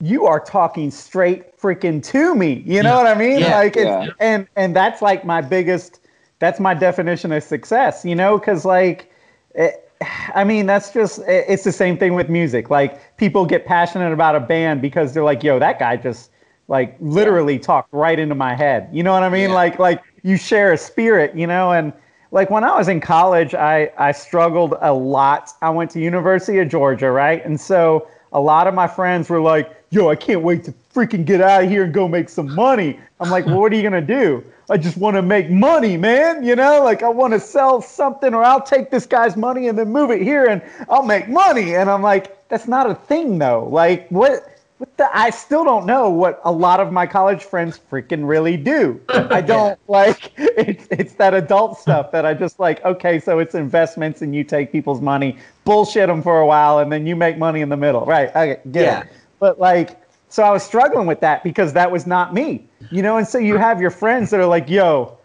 [0.00, 2.62] you are talking straight freaking to me.
[2.64, 3.02] You know Yeah.
[3.02, 3.40] what I mean?
[3.40, 3.56] Yeah.
[3.56, 4.06] Like, it's, Yeah.
[4.20, 6.00] and and that's like my biggest.
[6.38, 8.04] That's my definition of success.
[8.04, 9.10] You know, because like,
[9.56, 9.90] it,
[10.36, 12.70] I mean, that's just it- it's the same thing with music.
[12.70, 16.30] Like, people get passionate about a band because they're like, "Yo, that guy just
[16.68, 19.48] like literally talked right into my head." You know what I mean?
[19.50, 19.56] Yeah.
[19.56, 21.34] Like, like you share a spirit.
[21.36, 21.92] You know, and
[22.30, 25.50] like when I was in college, I I struggled a lot.
[25.62, 27.44] I went to University of Georgia, right?
[27.44, 31.24] And so a lot of my friends were like, "Yo, I can't wait to freaking
[31.24, 33.82] get out of here and go make some money." I'm like, well, "What are you
[33.82, 36.44] gonna do?" I just want to make money, man.
[36.44, 39.78] You know, like I want to sell something, or I'll take this guy's money and
[39.78, 40.60] then move it here, and
[40.90, 41.74] I'll make money.
[41.74, 43.66] And I'm like, that's not a thing, though.
[43.70, 44.57] Like, what?
[44.96, 45.08] The?
[45.16, 49.00] I still don't know what a lot of my college friends freaking really do.
[49.08, 52.84] I don't like it's it's that adult stuff that I just like.
[52.84, 56.92] Okay, so it's investments, and you take people's money, bullshit them for a while, and
[56.92, 58.28] then you make money in the middle, right?
[58.30, 59.00] Okay, get Yeah.
[59.00, 59.06] it.
[59.40, 63.16] But like, so I was struggling with that because that was not me, you know.
[63.16, 65.16] And so you have your friends that are like, "Yo,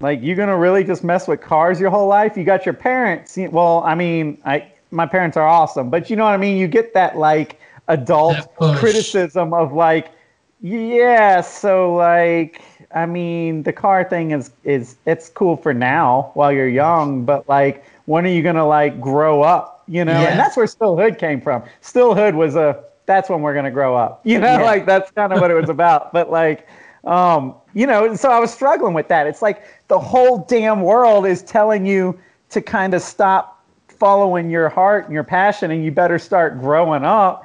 [0.00, 2.36] like you gonna really just mess with cars your whole life?
[2.36, 3.36] You got your parents.
[3.50, 6.56] Well, I mean, I my parents are awesome, but you know what I mean.
[6.56, 8.36] You get that like adult
[8.76, 10.12] criticism of like,
[10.60, 12.62] yeah, so like,
[12.94, 17.48] I mean, the car thing is is it's cool for now while you're young, but
[17.48, 19.82] like, when are you gonna like grow up?
[19.86, 20.28] You know, Yeah.
[20.30, 21.62] and that's where Still Hood came from.
[21.80, 24.20] Still Hood was a that's when we're gonna grow up.
[24.24, 24.62] You know, Yeah.
[24.62, 26.12] like that's kind of what it was about.
[26.12, 26.66] But like,
[27.04, 29.26] um, you know, so I was struggling with that.
[29.26, 32.18] It's like the whole damn world is telling you
[32.50, 37.04] to kind of stop following your heart and your passion, and you better start growing
[37.04, 37.44] up.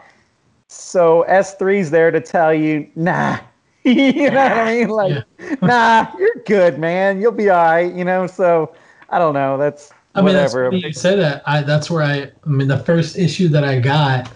[0.74, 3.38] So S3's there to tell you, nah.
[3.84, 4.89] you know what I mean?
[4.89, 5.26] Like,
[5.61, 7.21] nah, you're good, man.
[7.21, 7.93] You'll be all right.
[7.93, 8.28] You know.
[8.28, 8.74] So
[9.09, 9.57] I don't know.
[9.57, 10.71] That's I mean, that's whatever.
[10.71, 11.43] funny you say that.
[11.45, 12.32] I that's where I.
[12.45, 14.28] I mean, the first issue that I got,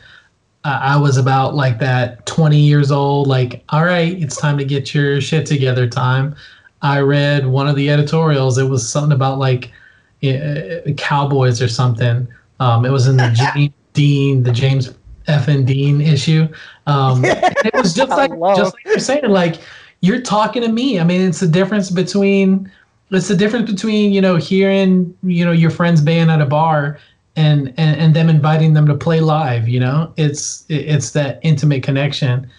[0.63, 3.27] uh, I was about like that, twenty years old.
[3.27, 5.87] Like, all right, it's time to get your shit together.
[5.87, 6.35] Time.
[6.81, 8.57] I read one of the editorials.
[8.57, 9.71] It was something about like
[10.23, 12.27] uh, cowboys or something.
[12.59, 14.93] Um, it was in the James Dean, the James
[15.27, 16.47] F and Dean issue.
[16.85, 19.55] Um, it was just like just like you're saying, like
[20.01, 20.99] you're talking to me.
[20.99, 22.71] I mean, it's the difference between
[23.11, 26.99] it's the difference between you know hearing you know your friend's band at a bar
[27.35, 29.67] and and, and them inviting them to play live.
[29.67, 32.49] You know, it's it's that intimate connection.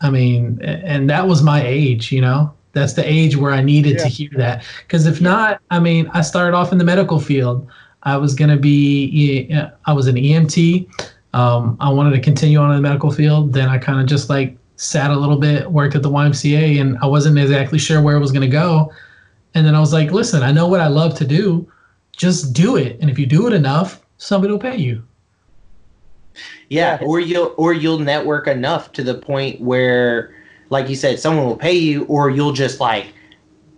[0.00, 2.10] I mean, and that was my age.
[2.10, 4.64] You know, that's the age where I needed to hear that.
[4.82, 7.68] Because if not, I mean, I started off in the medical field.
[8.04, 9.48] I was gonna be,
[9.86, 11.11] I was an EMT.
[11.32, 13.52] Um, I wanted to continue on in the medical field.
[13.52, 16.98] Then I kind of just like sat a little bit, worked at the YMCA, and
[17.02, 18.92] I wasn't exactly sure where it was gonna go.
[19.54, 21.70] And then I was like, listen, I know what I love to do.
[22.16, 22.98] Just do it.
[23.00, 25.02] And if you do it enough, somebody will pay you.
[26.68, 27.06] Yeah, Yeah.
[27.06, 30.34] or you'll or you'll network enough to the point where,
[30.70, 33.06] like you said, someone will pay you, or you'll just like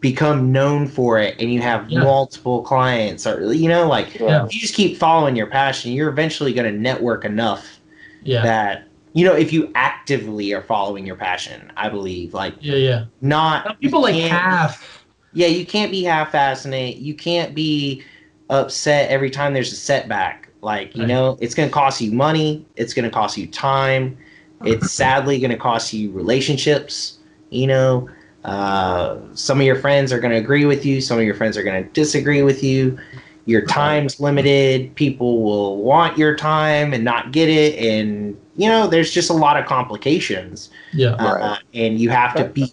[0.05, 2.01] become known for it, and you have Yeah.
[2.01, 4.45] multiple clients, or you know, like Yeah.
[4.45, 7.81] if you just keep following your passion, you're eventually going to network enough
[8.23, 8.43] Yeah.
[8.43, 8.83] that
[9.15, 11.73] you know if you actively are following your passion.
[11.79, 12.77] I believe, like yeah.
[12.77, 13.05] Yeah.
[13.23, 15.03] not Some people like half.
[15.33, 16.97] Yeah, you can't be half-assing it.
[16.99, 18.03] You can't be
[18.51, 20.49] upset every time there's a setback.
[20.61, 21.09] Like, you Right.
[21.09, 22.65] know, it's going to cost you money.
[22.77, 24.17] It's going to cost you time.
[24.65, 27.19] It's sadly going to cost you relationships.
[27.51, 28.09] You know,
[28.45, 31.01] uh, some of your friends are going to agree with you.
[31.01, 32.99] Some of your friends are going to disagree with you.
[33.47, 34.95] Your time's limited.
[34.95, 37.79] People will want your time and not get it.
[37.79, 40.71] And, you know, there's just a lot of complications.
[40.93, 41.15] Yeah.
[41.15, 42.73] Uh, and you have to be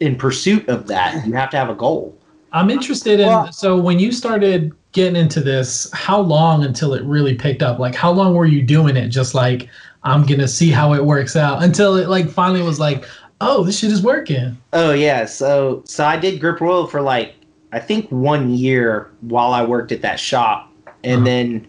[0.00, 1.26] in pursuit of that.
[1.26, 2.16] You have to have a goal.
[2.52, 3.26] I'm interested in.
[3.26, 7.78] Well- so when you started getting into this, how long until it really picked up?
[7.78, 9.08] Like, how long were you doing it?
[9.08, 9.68] Just like,
[10.02, 13.04] I'm gonna see how it works out until it like finally was like,
[13.40, 14.56] oh, this shit is working.
[14.72, 17.34] Oh yeah, so so I did Grip Royal for like
[17.72, 20.70] I think one year while I worked at that shop,
[21.04, 21.24] and Uh-huh.
[21.24, 21.68] then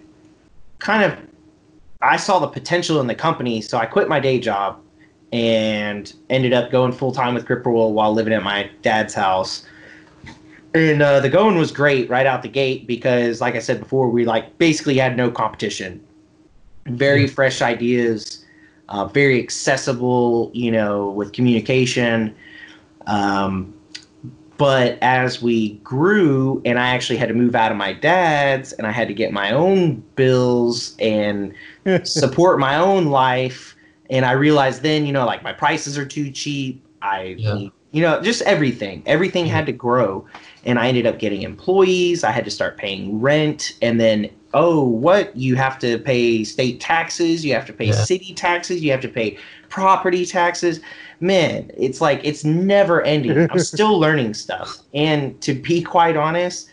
[0.80, 1.18] kind of
[2.02, 4.80] I saw the potential in the company, so I quit my day job
[5.32, 9.66] and ended up going full time with Grip Royal while living at my dad's house.
[10.74, 14.10] And uh, the going was great right out the gate because, like I said before,
[14.10, 16.02] we like basically had no competition.
[16.88, 18.41] Very fresh ideas,
[18.92, 22.36] uh, very accessible, you know, with communication.
[23.08, 23.74] Um,
[24.58, 28.86] but as we grew, and I actually had to move out of my dad's, and
[28.86, 31.54] I had to get my own bills and
[32.04, 33.76] support my own life,
[34.10, 36.86] and I realized then, you know, like my prices are too cheap.
[37.02, 37.70] I, Yeah.
[37.92, 39.02] you know, just everything.
[39.06, 40.28] Everything had to grow,
[40.66, 42.24] and I ended up getting employees.
[42.24, 45.36] I had to start paying rent, and then oh, what?
[45.36, 47.94] You have to pay state taxes, you have to pay Yeah.
[47.94, 49.38] city taxes, you have to pay
[49.70, 50.82] property taxes.
[51.20, 53.48] Man, it's like it's never ending.
[53.50, 54.78] I'm still learning stuff.
[54.94, 56.70] And to be quite honest,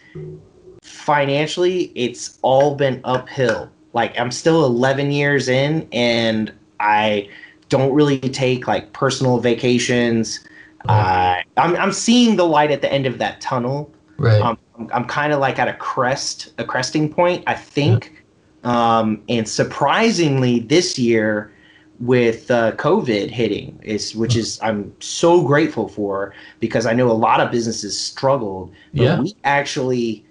[0.82, 3.70] financially, it's all been uphill.
[3.92, 7.28] Like I'm still 11 years in and I
[7.68, 10.40] don't really take like personal vacations.
[10.88, 13.92] Uh, I'm, I'm seeing the light at the end of that tunnel.
[14.18, 14.40] Right.
[14.40, 18.24] Um, I'm, I'm kind of like at a crest, a cresting point, I think.
[18.64, 21.52] Um, and surprisingly, this year
[22.00, 27.12] with uh, COVID hitting, is which is I'm so grateful for because I know a
[27.14, 29.20] lot of businesses struggled, but Yeah.
[29.20, 30.24] we actually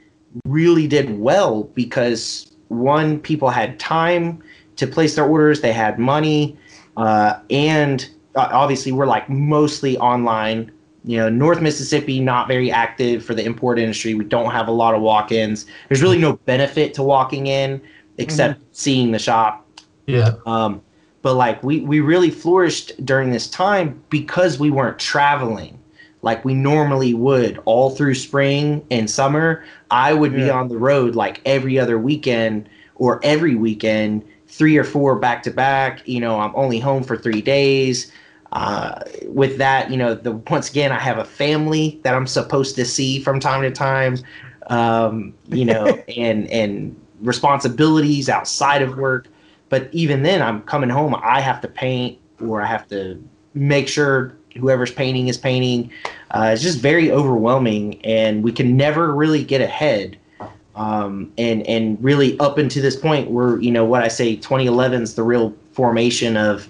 [0.45, 4.41] really did well because one, people had time
[4.75, 6.57] to place their orders, they had money,
[6.97, 10.71] uh, and uh, obviously we're like mostly online
[11.07, 14.13] you know, North Mississippi not very active for the import industry.
[14.13, 15.65] We don't have a lot of walk-ins.
[15.87, 17.81] There's really no benefit to walking in
[18.17, 19.65] except seeing the shop.
[20.05, 20.33] yeah.
[20.45, 20.81] Um,
[21.21, 25.77] but like we we really flourished during this time because we weren't traveling
[26.21, 29.63] like we normally would all through spring and summer.
[29.91, 34.83] I would be on the road like every other weekend or every weekend, three or
[34.83, 36.05] four back to back.
[36.07, 38.11] You know, I'm only home for three days.
[38.51, 42.75] Uh, with that, you know, the once again, I have a family that I'm supposed
[42.75, 44.17] to see from time to time.
[44.67, 45.85] Um, you know,
[46.17, 49.27] and and responsibilities outside of work.
[49.69, 51.15] But even then, I'm coming home.
[51.21, 53.21] I have to paint, or I have to
[53.53, 55.91] make sure whoever's painting is painting.
[56.31, 60.17] Uh, it's just very overwhelming, and we can never really get ahead.
[60.75, 65.01] Um, and and really up until this point, we're you know what I say, 2011
[65.01, 66.69] is the real formation of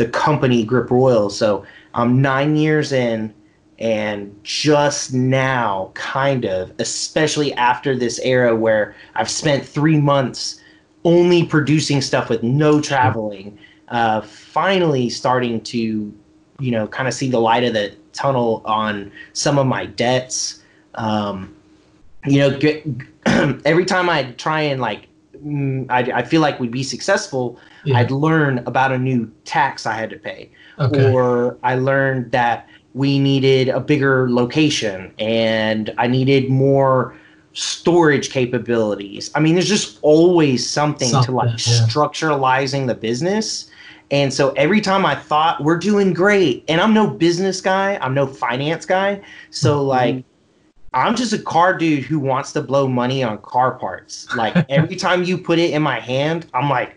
[0.00, 1.28] the company Grip Royal.
[1.28, 3.34] So I'm nine years in,
[3.78, 10.58] and just now, kind of, especially after this era where I've spent three months
[11.04, 15.78] only producing stuff with no traveling, uh, finally starting to,
[16.58, 20.62] you know, kind of see the light of the tunnel on some of my debts.
[20.94, 21.54] Um,
[22.24, 22.86] you know, get,
[23.66, 27.98] every time I try and like, Mm, I, I feel like we'd be successful, Yeah.
[27.98, 31.12] I'd learn about a new tax I had to pay Okay.
[31.12, 37.14] or I learned that we needed a bigger location and I needed more
[37.52, 39.30] storage capabilities.
[39.34, 41.86] I mean, there's just always something, to like yeah.
[41.86, 43.70] structuralizing the business.
[44.10, 48.14] And so every time I thought we're doing great, and I'm no business guy, I'm
[48.14, 49.20] no finance guy.
[49.50, 49.88] So, mm-hmm.
[49.88, 50.24] like,
[50.92, 54.26] I'm just a car dude who wants to blow money on car parts.
[54.34, 56.96] Like, every time you put it in my hand, I'm like,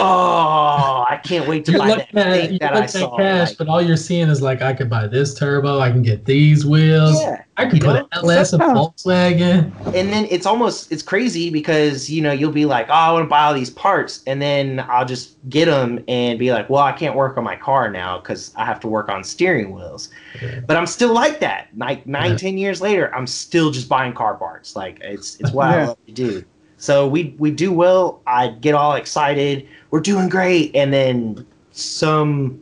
[0.00, 3.16] oh, I can't wait to You're buy that at, thing you're that I at saw.
[3.16, 6.02] cash, like- but all you're seeing is like I could buy this turbo, I can
[6.02, 7.42] get these wheels, yeah.
[7.56, 9.72] I can you put know, an LS in Volkswagen.
[9.94, 13.24] and then it's almost it's crazy because you know you'll be like oh i want
[13.24, 16.82] to buy all these parts and then i'll just get them and be like well
[16.82, 20.10] i can't work on my car now because i have to work on steering wheels
[20.42, 20.60] Yeah.
[20.66, 22.36] but i'm still like that like nine Yeah.
[22.38, 25.98] ten years later i'm still just buying car parts like it's it's what i love
[26.06, 26.44] to do
[26.76, 30.74] so we we do well i get all excited we're doing great.
[30.74, 32.60] And then some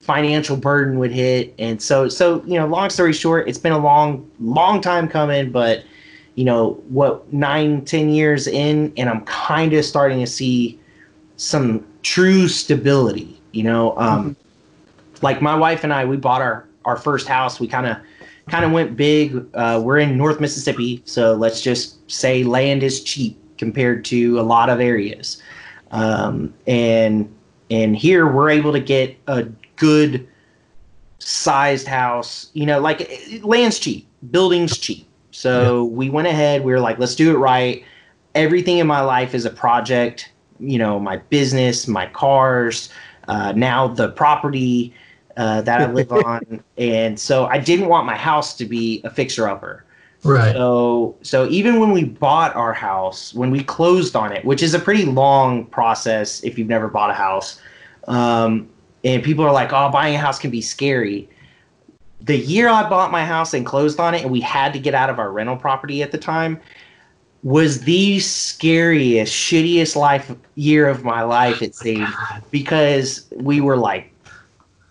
[0.00, 1.54] financial burden would hit.
[1.58, 5.50] And so so you know long story short it's been a long long time coming
[5.50, 5.82] but
[6.34, 10.78] you know what nine ten years in and i'm kind of starting to see
[11.36, 14.36] some true stability you know um
[15.20, 17.58] like my wife and i we bought our our first house.
[17.58, 17.96] We kind of
[18.48, 19.44] kind of went big.
[19.54, 24.42] Uh, we're in north mississippi so let's just say land is cheap compared to a
[24.42, 25.42] lot of areas
[25.90, 27.32] um, and
[27.70, 29.44] and here we're able to get a
[29.76, 30.26] good
[31.18, 33.10] sized house you know like
[33.42, 35.06] land's cheap building's cheap.
[35.30, 37.84] So we went ahead we were like let's do it right.
[38.34, 40.30] Everything in my life is a project
[40.60, 42.88] you know my business my cars
[43.28, 44.92] uh, now the property
[45.36, 46.62] uh, that i live on.
[46.76, 49.84] And so i didn't want my house to be a fixer upper
[50.24, 50.52] Right.
[50.52, 54.74] so so even when we bought our house, when we closed on it, which is
[54.74, 57.60] a pretty long process if you've never bought a house,
[58.08, 58.68] um,
[59.04, 61.28] and people are like, "Oh, buying a house can be scary."
[62.20, 64.92] The year I bought my house and closed on it, and we had to get
[64.92, 66.60] out of our rental property at the time,
[67.44, 71.62] was the scariest, shittiest life year of my life.
[71.62, 72.08] It seemed
[72.50, 74.12] because we were like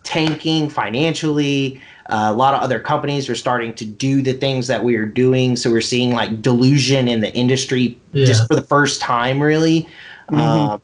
[0.04, 1.82] tanking financially.
[2.10, 5.06] Uh, a lot of other companies are starting to do the things that we are
[5.06, 8.26] doing, so we're seeing like delusion in the industry Yeah.
[8.26, 9.88] just for the first time, really.
[10.32, 10.40] Mhm.
[10.40, 10.82] Um,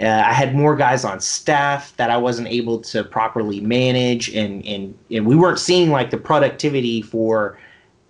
[0.00, 4.64] uh, I had more guys on staff that I wasn't able to properly manage, and
[4.66, 7.58] and and we weren't seeing like the productivity for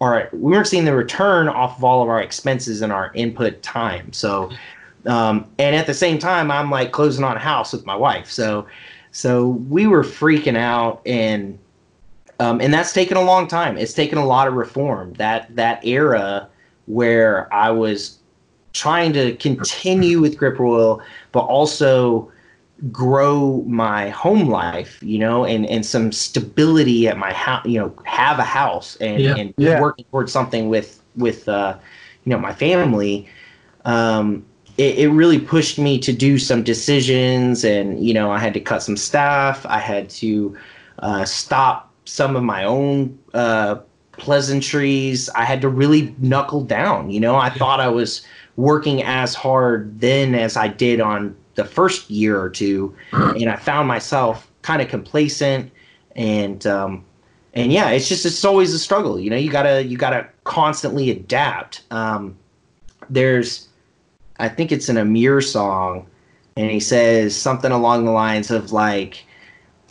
[0.00, 3.62] our we weren't seeing the return off of all of our expenses and our input
[3.62, 4.12] time.
[4.12, 4.50] So,
[5.06, 8.30] um, and at the same time, I'm like closing on a house with my wife.
[8.30, 8.66] So,
[9.12, 11.58] so we were freaking out, and
[12.40, 13.76] um, and that's taken a long time.
[13.78, 15.14] It's taken a lot of reform.
[15.14, 16.48] That that era
[16.86, 18.18] where I was
[18.72, 22.30] trying to continue with Grip Royal, but also
[22.92, 27.94] grow my home life, you know, and and some stability at my house, you know,
[28.04, 29.34] have a house and Yeah.
[29.34, 29.78] and Yeah.
[29.78, 31.78] working towards something with with uh,
[32.24, 33.28] you know my family.
[33.84, 34.44] Um,
[34.78, 38.60] it, it really pushed me to do some decisions, and you know, I had to
[38.60, 39.64] cut some staff.
[39.66, 40.56] I had to
[41.00, 43.76] uh, stop some of my own uh,
[44.12, 45.28] pleasantries.
[45.30, 47.10] I had to really knuckle down.
[47.10, 48.26] You know, I thought I was
[48.56, 53.56] working as hard then as I did on the first year or two, and I
[53.56, 55.70] found myself kind of complacent
[56.16, 57.04] and um,
[57.56, 59.18] and yeah, it's just it's always a struggle.
[59.18, 61.82] You know, you gotta you gotta constantly adapt.
[61.90, 62.36] Um,
[63.08, 63.68] there's,
[64.38, 66.06] I think it's an Amir song,
[66.56, 69.24] and he says something along the lines of like,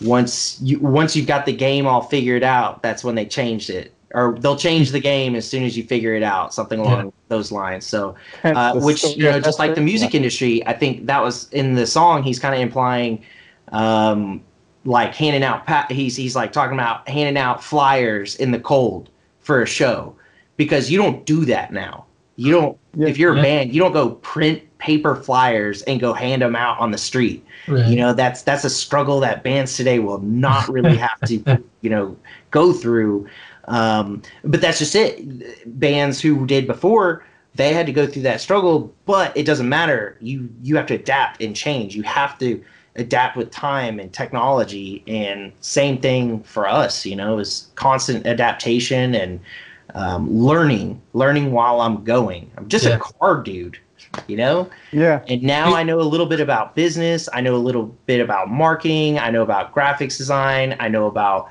[0.02, 3.94] once you once you've got the game all figured out, that's when they changed it.
[4.14, 7.52] Or they'll change the game as soon as you figure it out, something along those
[7.52, 7.86] lines.
[7.86, 8.16] So,
[8.46, 10.18] uh, which so you know, just like the music it.
[10.18, 12.24] industry, I think that was in the song.
[12.24, 13.24] He's kind of implying,
[13.74, 14.42] um,
[14.86, 15.66] like handing out.
[15.66, 19.10] Pa- he's he's like talking about handing out flyers in the cold
[19.42, 20.16] for a show
[20.56, 22.06] because you don't do that now.
[22.38, 22.78] You don't.
[22.96, 23.08] Yeah.
[23.08, 23.44] if you're a Yeah.
[23.44, 27.46] band, you don't go print paper flyers and go hand them out on the street.
[27.68, 27.88] Right.
[27.88, 31.90] You know, that's that's a struggle that bands today will not really have to, you
[31.90, 32.16] know,
[32.52, 33.28] go through.
[33.68, 35.80] Um, but that's just it.
[35.80, 40.18] Bands who did before, they had to go through that struggle, but it doesn't matter.
[40.22, 41.96] You you have to adapt and change.
[41.96, 42.64] You have to
[42.98, 45.04] adapt with time and technology.
[45.08, 49.40] And same thing for us, you know, is constant adaptation and
[49.96, 52.50] um, learning, learning while I'm going.
[52.58, 52.96] I'm just Yeah.
[52.96, 53.78] a car dude,
[54.28, 54.70] you know.
[54.92, 55.22] Yeah.
[55.28, 57.28] And now I know a little bit about business.
[57.34, 59.20] I know a little bit about marketing.
[59.20, 60.76] I know about graphics design.
[60.80, 61.50] I know about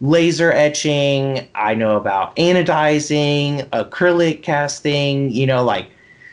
[0.00, 1.48] laser etching.
[1.54, 5.88] I know about anodizing, acrylic casting, you know, like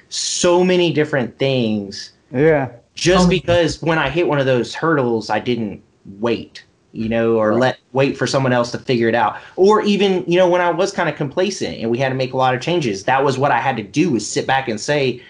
[0.09, 2.69] so many different things Yeah.
[2.95, 5.81] just Um, because when I hit one of those hurdles, I didn't
[6.19, 9.37] wait, you know, or let wait for someone else to figure it out.
[9.55, 12.33] Or even, you know, when I was kind of complacent and we had to make
[12.33, 14.79] a lot of changes, that was what I had to do was sit back and
[14.81, 15.21] say,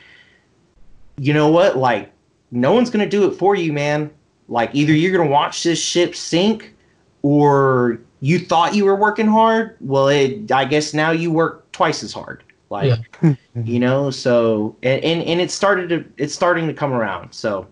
[1.17, 2.11] you know what, like
[2.51, 4.11] no one's gonna do it for you, man.
[4.47, 6.75] Like either you're gonna watch this ship sink,
[7.21, 9.77] or you thought you were working hard.
[9.79, 12.43] Well, it, I guess now you work twice as hard.
[12.71, 12.99] Like
[13.65, 17.67] you know so and, and and it started to it's starting to come around so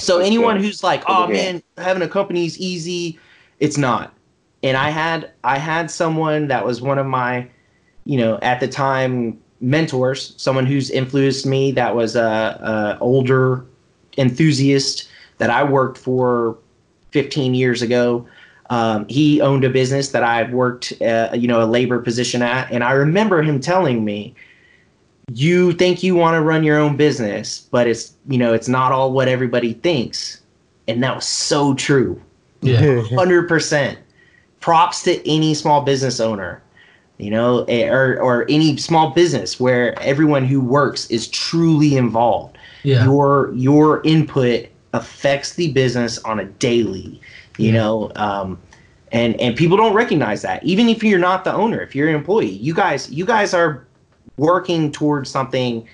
[0.00, 0.64] so That's anyone good.
[0.64, 3.18] who's like oh man having a company is easy
[3.60, 4.14] it's not
[4.62, 7.46] and i had i had someone that was one of my
[8.06, 13.64] you know at the time mentors someone who's influenced me that was a, a older
[14.18, 15.08] enthusiast
[15.38, 16.58] that i worked for
[17.12, 18.26] 15 years ago
[18.72, 22.72] um, he owned a business that I worked, uh, you know, a labor position at,
[22.72, 24.34] and I remember him telling me,
[25.30, 28.90] "You think you want to run your own business, but it's, you know, it's not
[28.90, 30.40] all what everybody thinks,"
[30.88, 32.18] and that was so true,
[32.62, 33.02] yeah.
[33.14, 33.98] hundred percent.
[34.60, 36.62] Props to any small business owner,
[37.18, 42.56] you know, eh, or or any small business where everyone who works is truly involved
[42.82, 43.04] Yeah.
[43.04, 47.20] your your input affects the business on a daily
[47.58, 47.80] you Yeah.
[47.80, 48.58] know um,
[49.12, 52.14] and and people don't recognize that even if you're not the owner if you're an
[52.14, 53.86] employee you guys you guys are
[54.36, 55.86] working towards something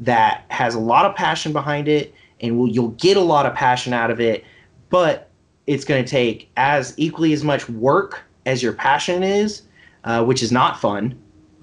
[0.00, 3.54] that has a lot of passion behind it and will you'll get a lot of
[3.54, 4.44] passion out of it
[4.90, 5.28] but
[5.66, 9.62] it's going to take as equally as much work as your passion is
[10.04, 11.14] uh, which is not fun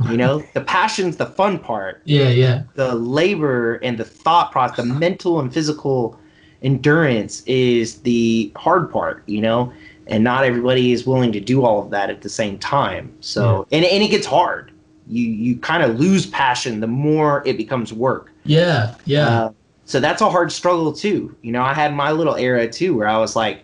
[0.09, 2.29] you know the passion's the fun part Yeah.
[2.29, 2.63] Yeah.
[2.75, 6.17] the labor and the thought process, the mental and physical
[6.61, 9.71] endurance is the hard part, you know,
[10.07, 13.13] and not everybody is willing to do all of that at the same time.
[13.21, 14.71] So, and, and it gets hard.
[15.07, 18.31] You you kind of lose passion the more it becomes work.
[18.43, 18.95] Yeah.
[19.05, 19.27] Yeah.
[19.27, 19.51] Uh,
[19.85, 21.35] so that's a hard struggle too.
[21.41, 23.63] You know, I had my little era too where I was like,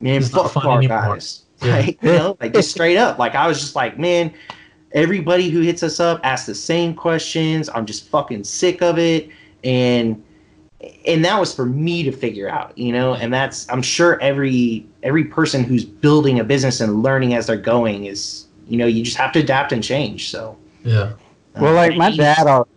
[0.00, 0.88] man, It's fuck anymore.
[0.88, 1.43] guys.
[1.64, 1.76] Yeah.
[1.76, 3.18] Like, you know, like just straight up.
[3.18, 4.32] Like I was just like, man,
[4.92, 7.68] everybody who hits us up asks the same questions.
[7.74, 9.28] I'm just fucking sick of it.
[9.62, 10.22] And
[11.06, 14.86] and that was for me to figure out, you know, and that's I'm sure every
[15.02, 19.02] every person who's building a business and learning as they're going is, you know, you
[19.02, 20.30] just have to adapt and change.
[20.30, 21.12] So yeah.
[21.54, 22.68] Um, well, like my dad, al-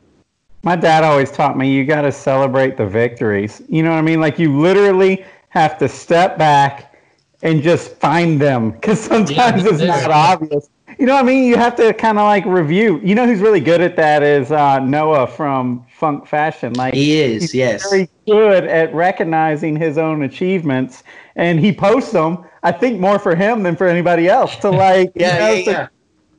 [0.64, 3.62] my dad always taught me you got to celebrate the victories.
[3.68, 4.20] You know what I mean?
[4.20, 6.97] Like you literally have to step back
[7.42, 10.70] and just find them because sometimes they're it's not obvious.
[11.00, 11.46] you know what I mean?
[11.46, 13.00] You have to kind of like review.
[13.04, 16.74] You know who's really good at that is uh, Noah from Funk Fashion.
[16.74, 17.90] Like He is, he's yes.
[17.90, 21.04] very good at recognizing his own achievements,
[21.36, 22.46] and he posts them.
[22.64, 25.12] I think more for him than for anybody else to like.
[25.16, 25.88] you know, yeah, yeah.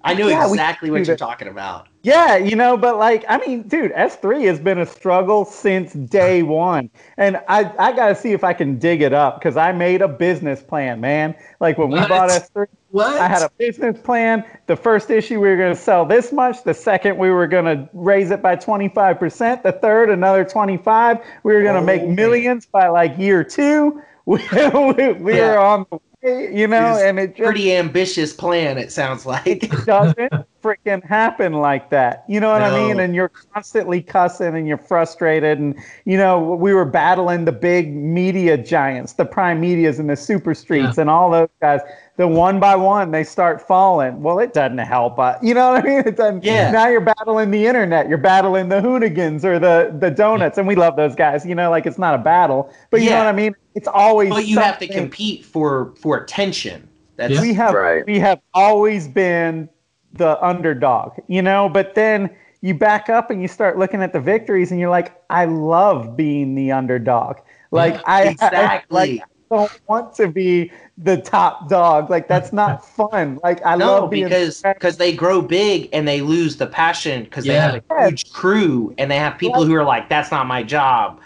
[0.02, 1.88] I know Yeah, exactly what you're talking about.
[2.04, 6.42] Yeah, you know, but like, I mean, dude, S3 has been a struggle since day
[6.44, 6.90] one.
[7.16, 10.00] And I, I got to see if I can dig it up because I made
[10.00, 11.34] a business plan, man.
[11.60, 13.20] Like when we bought S3, What?
[13.20, 14.44] I had a business plan.
[14.66, 16.62] The first issue, we were going to sell this much.
[16.62, 19.62] The second, we were going to raise it by 25%.
[19.64, 21.18] The third, another 25.
[21.42, 22.14] We were going to Oh, make man.
[22.14, 24.02] millions by like year two.
[24.28, 25.40] We, we, we Yeah.
[25.40, 29.46] were on the you know, It's and it just Pretty ambitious plan, it sounds like.
[29.46, 32.24] it doesn't freaking happen like that.
[32.28, 33.00] You know what I mean?
[33.00, 35.58] And you're constantly cussing and you're frustrated.
[35.58, 35.74] And,
[36.04, 40.54] you know, we were battling the big media giants, the prime medias and the super
[40.54, 41.80] streets and all those guys.
[42.18, 44.20] The one by one, they start falling.
[44.22, 45.20] Well, it doesn't help.
[45.20, 45.98] Uh, you know what I mean?
[46.00, 46.42] It doesn't.
[46.44, 46.70] Yeah.
[46.72, 48.08] Now you're battling the internet.
[48.08, 50.58] You're battling the Hoonigans or the, the donuts.
[50.58, 51.46] And we love those guys.
[51.46, 52.74] You know, like it's not a battle.
[52.90, 53.54] But you know what I mean?
[53.76, 54.30] It's always.
[54.30, 56.88] But you have to compete for for attention.
[57.16, 57.40] That's Yeah.
[57.40, 58.04] we have Right.
[58.04, 59.68] we have always been
[60.14, 62.30] the underdog, you know, but then
[62.62, 66.16] you back up and you start looking at the victories and you're like, I love
[66.16, 67.36] being the underdog.
[67.70, 68.94] Like Yeah, I exactly.
[68.94, 72.10] like I don't want to be the top dog.
[72.10, 73.38] Like that's not fun.
[73.42, 77.24] Like I no, love being because because they grow big and they lose the passion
[77.24, 77.72] because they Yeah.
[77.72, 81.20] have a huge crew and they have people who are like, "That's not my job."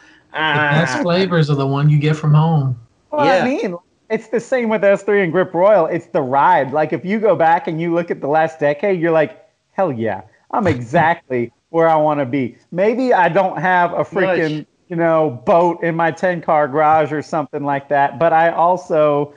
[0.55, 1.03] The best Ah.
[1.03, 2.77] flavors are the one you get from home.
[3.11, 3.43] Well, Yeah.
[3.45, 3.77] I mean,
[4.09, 5.87] it's the same with S3 and Grip Royal.
[5.87, 6.73] It's the ride.
[6.73, 9.43] Like if you go back and you look at the last decade, you're like,
[9.73, 12.57] hell yeah, I'm exactly where I want to be.
[12.71, 14.67] Maybe I don't have a freaking, Much.
[14.93, 19.33] You know, boat in my 10 car garage or something like that, but I also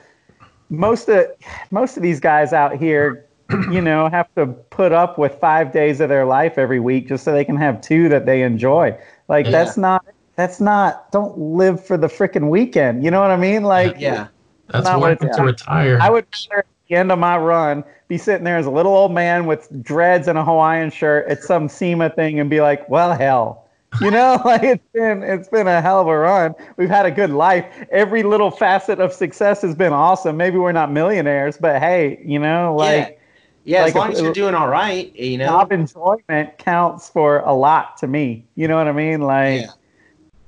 [0.68, 1.24] most of
[1.70, 3.24] most of these guys out here
[3.70, 7.24] you know have to put up with five days of their life every week just
[7.24, 8.94] so they can have two that they enjoy
[9.28, 9.52] like Yeah.
[9.52, 10.04] that's not
[10.34, 14.26] that's not don't live for the freaking weekend you know what i mean like Yeah,
[14.72, 15.98] That's Not what worth it it's- to retire.
[16.02, 18.92] I would rather at the end of my run be sitting there as a little
[18.96, 22.88] old man with dreads and a Hawaiian shirt at some SEMA thing and be like,
[22.88, 23.65] well, hell.
[24.00, 26.54] You know, like it's been it's been a hell of a run.
[26.76, 27.66] We've had a good life.
[27.90, 30.36] Every little facet of success has been awesome.
[30.36, 33.20] Maybe we're not millionaires, but hey, you know, like
[33.64, 33.80] yeah.
[33.82, 35.46] like as long if- as you're uh, doing all right, you know.
[35.46, 38.44] job enjoyment counts for a lot to me.
[38.54, 39.20] You know what I mean?
[39.22, 39.70] Like Yeah.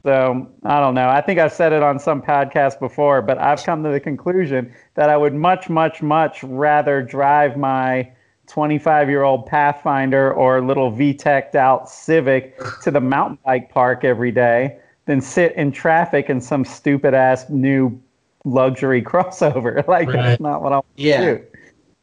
[0.05, 1.09] so I don't know.
[1.09, 4.73] I think I've said it on some podcast before, but I've come to the conclusion
[4.95, 8.11] that I would much, much, much rather drive my
[8.49, 14.33] 25 year old Pathfinder or little VTEC'd out Civic to the mountain bike park every
[14.33, 18.01] day than sit in traffic in some stupid ass new
[18.45, 19.87] luxury crossover.
[19.89, 20.17] Like Right.
[20.17, 21.21] that's not what I want Yeah.
[21.21, 21.47] to do.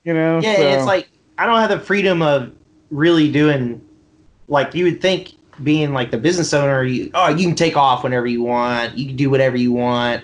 [0.04, 0.42] You know?
[0.42, 2.54] Yeah, so, it's like I don't have the freedom of
[2.92, 3.82] really doing
[4.48, 5.34] like you would think
[5.64, 9.08] being like the business owner, you oh you can take off whenever you want, you
[9.08, 10.24] can do whatever you want.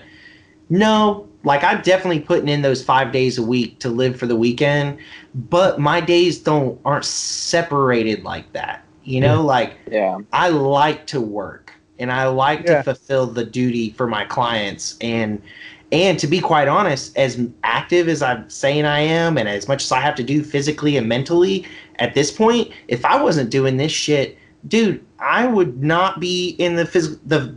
[0.68, 4.36] No, like I'm definitely putting in those five days a week to live for the
[4.36, 4.98] weekend,
[5.34, 8.84] but my days don't aren't separated like that.
[9.04, 9.46] You know, mm-hmm.
[9.46, 10.18] like Yeah.
[10.32, 12.76] I like to work and I like Yeah.
[12.78, 15.42] to fulfill the duty for my clients and
[15.90, 19.84] and to be quite honest, as active as I'm saying I am and as much
[19.84, 21.66] as I have to do physically and mentally
[21.96, 24.38] at this point, if I wasn't doing this shit,
[24.68, 27.54] dude, I would not be in the phys- the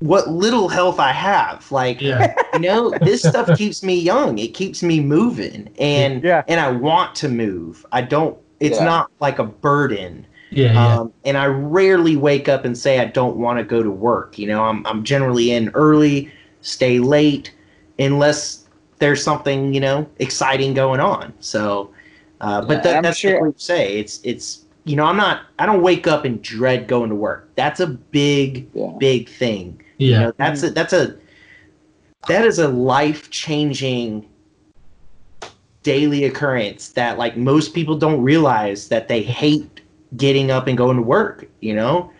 [0.00, 1.70] what little health I have.
[1.70, 2.34] Like yeah.
[2.54, 4.38] you know, this stuff keeps me young.
[4.38, 6.42] It keeps me moving and Yeah.
[6.48, 7.86] and I want to move.
[7.92, 8.84] I don't it's Yeah.
[8.84, 10.26] not like a burden.
[10.50, 10.72] Yeah.
[10.72, 10.96] Yeah.
[10.98, 14.38] Um, and I rarely wake up and say I don't want to go to work.
[14.38, 16.30] You know, I'm I'm generally in early,
[16.62, 17.54] stay late,
[17.98, 18.66] unless
[18.98, 21.32] there's something you know exciting going on.
[21.40, 21.90] So,
[22.40, 23.98] uh, but Yeah, that, I'm that's sure- what we say.
[23.98, 27.50] It's it's you know I'm not I don't wake up and dread going to work.
[27.54, 28.92] That's a big Yeah.
[28.98, 29.80] big thing.
[30.00, 30.20] Yeah.
[30.20, 31.16] You know, that's a that's a
[32.28, 34.28] that is a life changing
[35.82, 39.80] daily occurrence that like most people don't realize that they hate
[40.16, 42.10] getting up and going to work, you know?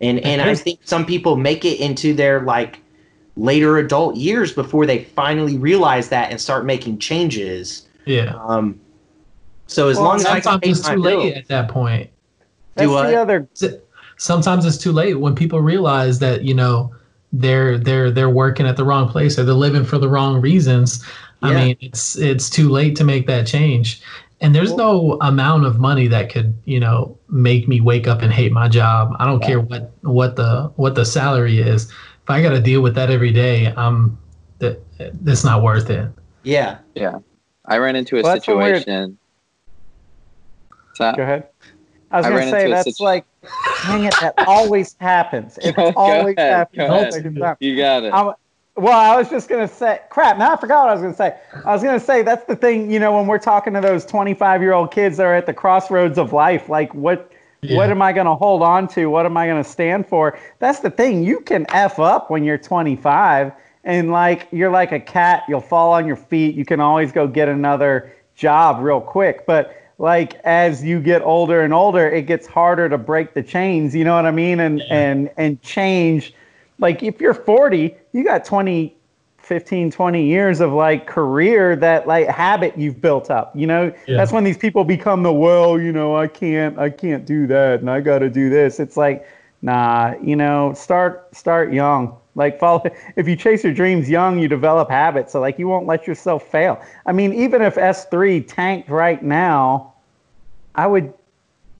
[0.00, 2.80] And and I think some people make it into their like
[3.36, 7.88] later adult years before they finally realize that and start making changes.
[8.06, 8.34] yeah.
[8.48, 8.80] Um
[9.66, 11.68] so as Well, long as I can Sometimes pay it's too late bills, at that
[11.68, 12.10] point.
[12.74, 13.14] that's do I?
[13.14, 13.48] other
[14.16, 16.94] Sometimes it's too late when people realize that you know
[17.40, 21.04] they're they're they're working at the wrong place or they're living for the wrong reasons.
[21.42, 24.00] I mean, it's it's too late to make that change.
[24.40, 28.32] And there's no amount of money that could, you know, make me wake up and
[28.32, 29.14] hate my job.
[29.18, 31.90] I don't care what what the what the salary is.
[31.90, 34.16] If I got to deal with that every day, I'm
[34.60, 34.80] that
[35.22, 36.08] that's not worth it.
[36.44, 36.78] yeah.
[36.94, 37.18] Yeah.
[37.66, 39.18] I ran into a Well, that's what we're- situation.
[40.94, 41.48] So, Go ahead.
[42.14, 43.24] I was I gonna say that's situ- like,
[43.86, 45.58] dang it, that always happens.
[45.62, 46.78] It Go always ahead, happens.
[46.78, 47.12] go all ahead.
[47.12, 47.56] the time.
[47.60, 48.14] you got it.
[48.14, 48.32] I'm,
[48.76, 50.38] well, I was just gonna say, crap.
[50.38, 51.36] Now I forgot what I was gonna say.
[51.64, 52.90] I was gonna say that's the thing.
[52.90, 55.54] You know, when we're talking to those 25 year old kids that are at the
[55.54, 57.30] crossroads of life, like what,
[57.62, 57.76] Yeah.
[57.76, 59.06] what am I gonna hold on to?
[59.06, 60.38] What am I gonna stand for?
[60.60, 61.22] That's the thing.
[61.24, 63.52] You can f up when you're 25,
[63.84, 65.44] and like you're like a cat.
[65.48, 66.54] You'll fall on your feet.
[66.54, 71.62] You can always go get another job real quick, but like as you get older
[71.62, 74.60] and older it gets harder to break the chains you know what i mean?
[74.60, 76.34] And and and change.
[76.78, 78.96] Like if you're 40 you got 20
[79.38, 83.92] 15 20 years of like career that like habit you've built up you know?
[84.06, 84.16] Yeah.
[84.16, 87.80] that's when these people become the well you know i can't i can't do that
[87.80, 88.80] and i got to do this.
[88.80, 89.26] It's like
[89.62, 92.82] nah you know start start young like follow
[93.16, 96.48] if you chase your dreams young you develop habits so like you won't let yourself
[96.50, 96.82] fail.
[97.06, 99.94] I mean even if s3 tanked right now
[100.74, 101.12] i would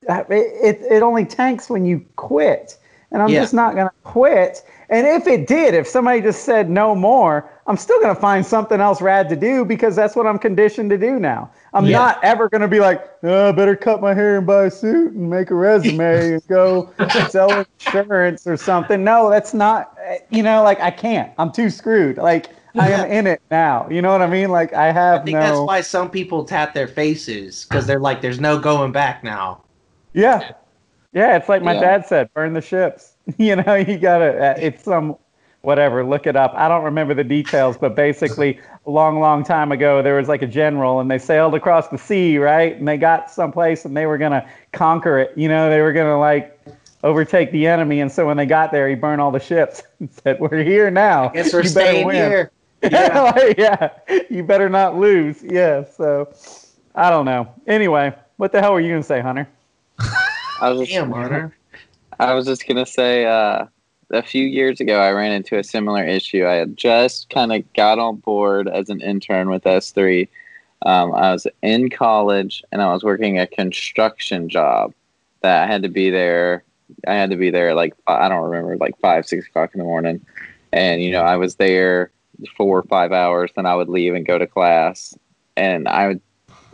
[0.09, 2.79] it, it, it only tanks when you quit
[3.15, 3.41] and i'm Yeah.
[3.41, 7.51] just not going to quit and if it did if somebody just said no more
[7.67, 10.91] i'm still going to find something else rad to do because that's what i'm conditioned
[10.91, 11.99] to do now i'm Yeah.
[12.01, 14.71] not ever going to be like oh, i better cut my hair and buy a
[14.71, 16.93] suit and make a resume and go
[17.23, 19.97] sell insurance or something no that's not
[20.31, 24.03] you know like i can't i'm too screwed like i am in it now you
[24.03, 26.75] know what i mean like i have I think no that's why some people tap
[26.75, 29.63] their faces because they're like, "There's no going back now."
[30.15, 30.45] Yeah.
[31.15, 31.81] Yeah, it's like my Yeah.
[31.81, 33.15] dad said, burn the ships.
[33.39, 35.17] you know, you got to, uh, it's some,
[35.63, 36.53] whatever, look it up.
[36.57, 40.43] I don't remember the details, but basically, a long, long time ago, there was like
[40.43, 42.77] a general and they sailed across the sea, right?
[42.77, 45.33] And they got someplace and they were going to conquer it.
[45.39, 46.61] You know, they were going to like
[47.03, 48.01] overtake the enemy.
[48.01, 50.91] And so when they got there, he burned all the ships and said, We're here
[50.91, 51.29] now.
[51.29, 52.51] Guess we're You better staying here.
[52.83, 53.23] Yeah.
[53.35, 53.91] like, yeah,
[54.29, 55.43] you better not lose.
[55.43, 56.35] Yeah, so
[56.95, 57.49] I don't know.
[57.67, 59.49] Anyway, what the hell were you going to say, Hunter?
[60.61, 61.57] I was just, Damn, Hunter.
[62.19, 63.67] I was just gonna say, uh,
[64.11, 66.47] a few years ago, I ran into a similar issue.
[66.47, 70.29] I had just kind of got on board as an intern with S3.
[70.87, 74.93] Um, I was in college and I was working a construction job
[75.41, 76.65] that I had to be there.
[77.07, 79.85] I had to be there like I don't remember, like five, six o'clock in the
[79.85, 80.25] morning,
[80.73, 82.11] and you know I was there
[82.57, 83.51] four or five hours.
[83.57, 85.17] Then I would leave and go to class,
[85.57, 86.21] and I would,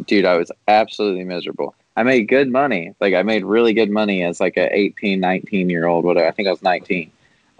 [0.06, 1.74] dude, I was absolutely miserable.
[1.96, 2.94] I made good money.
[3.00, 6.26] Like I made really good money as like a 18, 19 year old, whatever.
[6.26, 7.10] I think I was 19.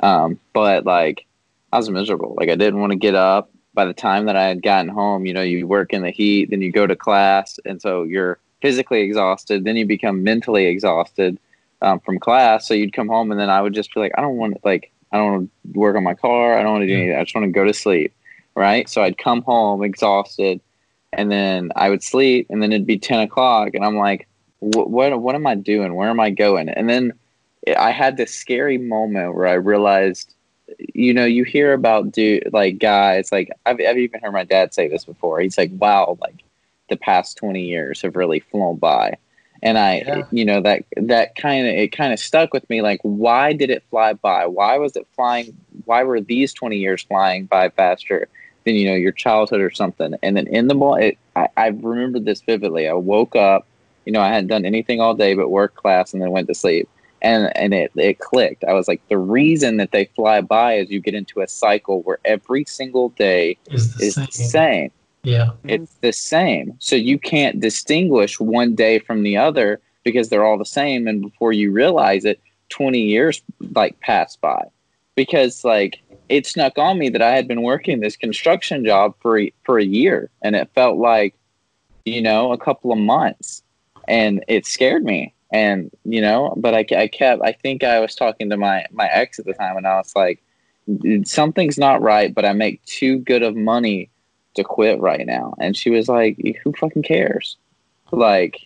[0.03, 1.27] Um, but like
[1.73, 2.35] I was miserable.
[2.39, 3.51] Like I didn't want to get up.
[3.73, 6.51] By the time that I had gotten home, you know, you work in the heat,
[6.51, 9.65] then you go to class, and so you're physically exhausted.
[9.65, 11.39] Then you become mentally exhausted
[11.81, 12.67] um, from class.
[12.67, 14.61] So you'd come home, and then I would just be like, I don't want to
[14.65, 16.59] like I don't want to work on my car.
[16.59, 17.17] I don't want to do anything.
[17.17, 18.13] I just want to go to sleep.
[18.57, 18.89] Right.
[18.89, 20.61] So I'd come home exhausted,
[21.13, 24.27] and then I would sleep, and then it'd be ten o'clock, and I'm like,
[24.61, 25.95] what what am I doing?
[25.95, 26.69] Where am I going?
[26.69, 27.13] And then
[27.77, 30.35] I had this scary moment where I realized,
[30.95, 34.73] you know, you hear about dude like guys like I've I've even heard my dad
[34.75, 35.41] say this before.
[35.41, 36.45] He's like, wow, like
[36.89, 39.17] the past twenty years have really flown by.
[39.63, 40.23] And I, Yeah.
[40.31, 42.81] you know, that that kind of it kind of stuck with me.
[42.81, 44.47] Like, why did it fly by?
[44.47, 45.55] Why was it flying?
[45.85, 48.29] Why were these twenty years flying by faster
[48.65, 50.15] than you know your childhood or something?
[50.23, 52.89] And then in the morning, I, I remember this vividly.
[52.89, 53.67] I woke up,
[54.05, 56.55] you know, I hadn't done anything all day but work, class, and then went to
[56.55, 56.89] sleep.
[57.23, 58.65] And and it it clicked.
[58.65, 62.03] I was like, the reason that they fly by is you get into a cycle
[62.03, 64.25] where every single day Is the is same.
[64.27, 64.91] the same
[65.25, 65.51] Yeah.
[65.65, 66.75] it's the same.
[66.79, 71.07] So you can't distinguish one day from the other because they're all the same.
[71.07, 73.43] And before you realize it, 20 years
[73.75, 74.65] like pass by
[75.21, 79.39] because like it snuck on me that I had been working this construction job for
[79.39, 81.35] a, for a year and it felt like,
[82.07, 83.63] you know, a couple of months
[84.09, 85.35] and it scared me.
[85.53, 89.09] And, you know, but I, I kept, I think I was talking to my, my
[89.09, 90.43] ex at the time and I was like,
[91.25, 94.09] something's not right, but I make too good of money
[94.55, 95.53] to quit right now.
[95.61, 97.59] And she was like, who fucking cares?
[98.11, 98.57] Like,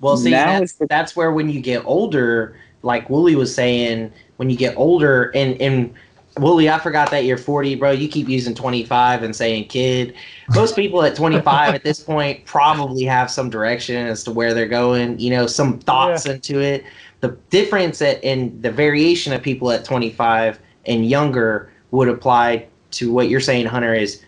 [0.00, 4.14] Well, see, now that's, the that's where when you get older, like Wooly was saying,
[4.38, 5.94] when you get older, and and
[6.38, 7.90] Wooly, I forgot that you're 40, bro.
[7.90, 10.14] You keep using 25 and saying kid.
[10.54, 14.68] Most people at 25 at this point probably have some direction as to where they're
[14.68, 15.18] going.
[15.18, 16.84] You know, some thoughts into it.
[17.20, 23.12] The difference at, in the variation of people at 25 and younger would apply to
[23.12, 23.94] what you're saying, Hunter.
[23.94, 24.22] Is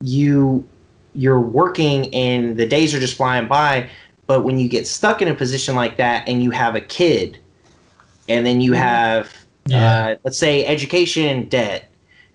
[0.00, 0.66] you
[1.14, 3.88] you're working and the days are just flying by
[4.28, 7.38] but when you get stuck in a position like that and you have a kid
[8.28, 9.32] and then you have
[9.66, 10.06] Yeah.
[10.08, 11.90] uh, let's say education debt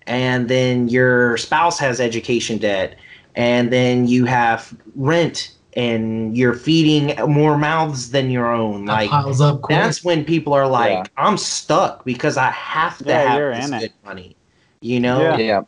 [0.06, 2.96] and then your spouse has education debt
[3.36, 8.84] and then you have rent and you're feeding more mouths than your own.
[8.84, 9.76] That Like piles up quick.
[9.76, 11.04] that's when people are like, Yeah.
[11.16, 13.80] I'm stuck because I have to Yeah, have this in it.
[13.80, 14.36] good money.
[14.80, 15.20] You know?
[15.36, 15.38] Yeah.
[15.38, 15.62] Yeah.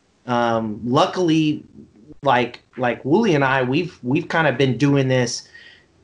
[0.55, 1.63] um, luckily,
[2.23, 5.47] like like Wooly and I, we've we've kind of been doing this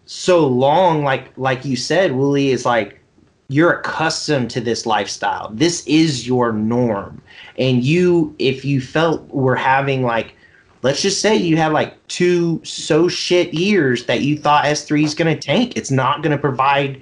[0.05, 1.03] so long.
[1.03, 2.99] Like like you said, Wooly is like
[3.49, 5.49] you're accustomed to this lifestyle.
[5.53, 7.21] This is your norm,
[7.57, 10.35] and you if you felt were having like.
[10.81, 15.15] Let's just say you had like two so shit years that you thought S3 is
[15.15, 15.77] going to tank.
[15.77, 17.01] It's not going to provide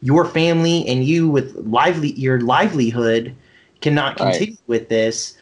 [0.00, 3.36] your family and you with lively your livelihood
[3.82, 4.32] cannot Right.
[4.32, 5.38] continue with this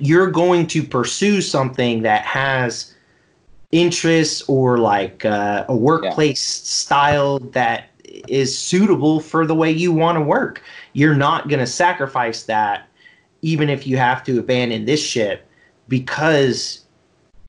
[0.00, 2.94] you're going to pursue something that has
[3.72, 7.87] interests or like uh, a workplace style that
[8.28, 10.62] is suitable for the way you want to work.
[10.92, 12.86] You're not going to sacrifice that
[13.42, 15.46] even if you have to abandon this ship
[15.88, 16.80] because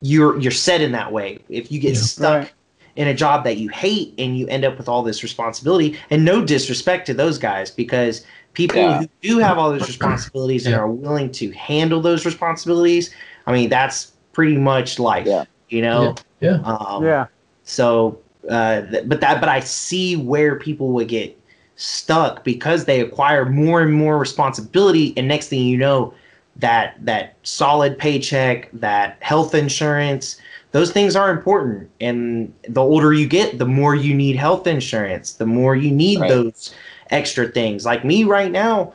[0.01, 1.39] you're you're set in that way.
[1.49, 2.01] If you get Yeah.
[2.01, 2.51] stuck Right.
[2.95, 6.23] in a job that you hate and you end up with all this responsibility and
[6.23, 8.99] no disrespect to those guys because people Yeah.
[8.99, 13.11] who do have all those responsibilities and are willing to handle those responsibilities
[13.45, 15.43] i mean that's pretty much life Yeah.
[15.69, 16.59] you know yeah.
[16.63, 17.27] um, yeah.
[17.63, 21.35] so uh, but that but i see where people would get
[21.75, 25.13] stuck because they acquire more and more responsibility.
[25.17, 26.13] And next thing you know
[26.57, 30.39] that that solid paycheck that health insurance
[30.71, 31.89] those things are important.
[31.99, 36.19] And the older you get the more you need health insurance the more you need
[36.21, 36.27] Right.
[36.27, 36.73] those
[37.11, 37.85] extra things.
[37.85, 38.93] Like me right now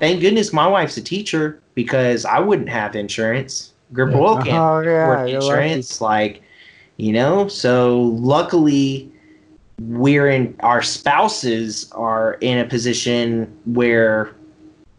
[0.00, 3.72] thank goodness my wife's a teacher because i wouldn't have insurance.
[4.04, 4.36] Yeah.
[4.42, 4.66] Can't
[5.02, 6.00] Oh yeah, insurance.
[6.00, 6.41] Like
[7.02, 7.48] you know?
[7.48, 9.10] So luckily
[9.80, 14.32] we're in our spouses are in a position where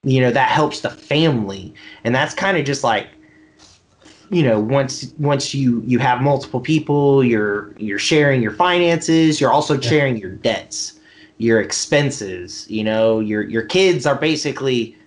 [0.03, 1.73] you know that helps the family.
[2.03, 3.07] And that's kind of just like
[4.31, 9.53] you know once once you you have multiple people you're you're sharing your finances you're
[9.53, 10.99] also sharing your debts
[11.37, 13.21] your expenses you know?
[13.21, 14.97] Your your kids are basically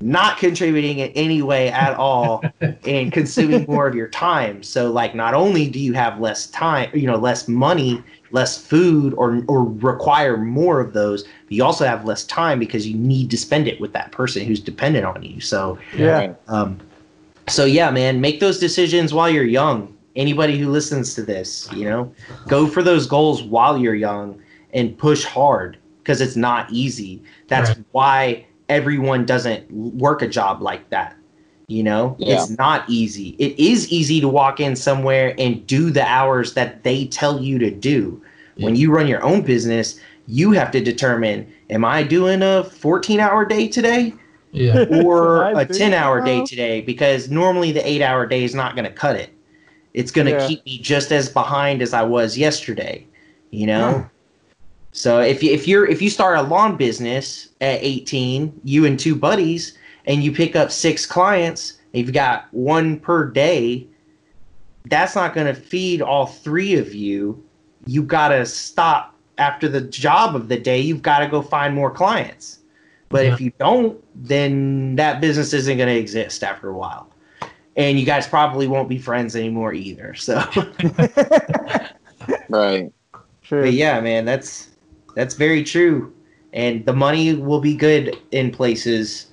[0.00, 2.44] not contributing in any way at all
[2.84, 6.88] and consuming more of your time so like not only do you have less time
[6.94, 11.84] you know less money less food or or require more of those but you also
[11.84, 15.22] have less time because you need to spend it with that person who's dependent on
[15.22, 16.34] you so Yeah.
[16.46, 16.80] Um,
[17.48, 19.96] so yeah, man, make those decisions while you're young.
[20.16, 22.12] Anybody who listens to this, you know,
[22.46, 24.40] go for those goals while you're young
[24.74, 27.22] and push hard because it's not easy.
[27.48, 27.84] That's Right.
[27.92, 31.16] why everyone doesn't work a job like that.
[31.68, 32.34] You know, Yeah.
[32.34, 33.36] it's not easy.
[33.38, 37.58] It is easy to walk in somewhere and do the hours that they tell you
[37.58, 38.20] to do.
[38.56, 43.20] When you run your own business, you have to determine am I doing a 14
[43.20, 44.14] hour day today?
[44.52, 44.84] Yeah.
[45.04, 48.86] or a 10 hour day today because normally the 8 hour day is not going
[48.86, 49.30] to cut it.
[49.94, 50.46] It's going to Yeah.
[50.48, 53.06] keep me just as behind as I was yesterday,
[53.50, 54.06] you know?
[54.98, 58.98] So if you, if you're if you start a lawn business at 18, you and
[58.98, 63.86] two buddies and you pick up 6 clients, and you've got one per day,
[64.86, 67.40] that's not going to feed all three of you.
[67.86, 70.80] You got to stop after the job of the day.
[70.80, 72.58] You've got to go find more clients.
[73.08, 77.08] But if you don't, then that business isn't going to exist after a while.
[77.76, 80.14] And you guys probably won't be friends anymore either.
[80.14, 80.42] So,
[82.48, 82.92] Right.
[83.42, 83.62] True.
[83.62, 84.67] but yeah, man, that's
[85.18, 86.14] that's very true.
[86.52, 89.26] And the money will be good in places,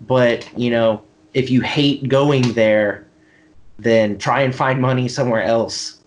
[0.00, 1.02] but you know,
[1.34, 3.06] if you hate going there,
[3.78, 6.00] then try and find money somewhere else.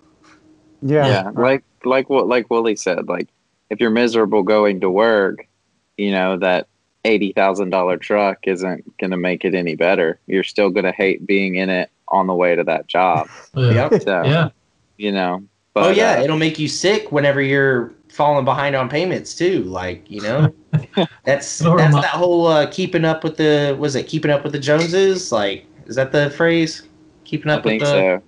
[0.82, 1.08] Yeah.
[1.08, 3.30] yeah like like what like Willie said like
[3.70, 5.48] if you're miserable going to work
[5.96, 6.68] you know that
[7.06, 11.56] $80,000 truck isn't going to make it any better you're still going to hate being
[11.56, 13.90] in it on the way to that job Yeah.
[13.90, 14.02] Yep.
[14.02, 14.50] so Yeah.
[14.98, 15.44] you know
[15.74, 19.64] but oh yeah, uh, it'll make you sick whenever you're falling behind on payments too.
[19.64, 20.54] Like you know,
[21.26, 24.60] that's that's that whole uh, keeping up with the was it keeping up with the
[24.60, 25.32] Joneses?
[25.32, 26.84] Like is that the phrase?
[27.26, 28.24] Keeping I up with think the so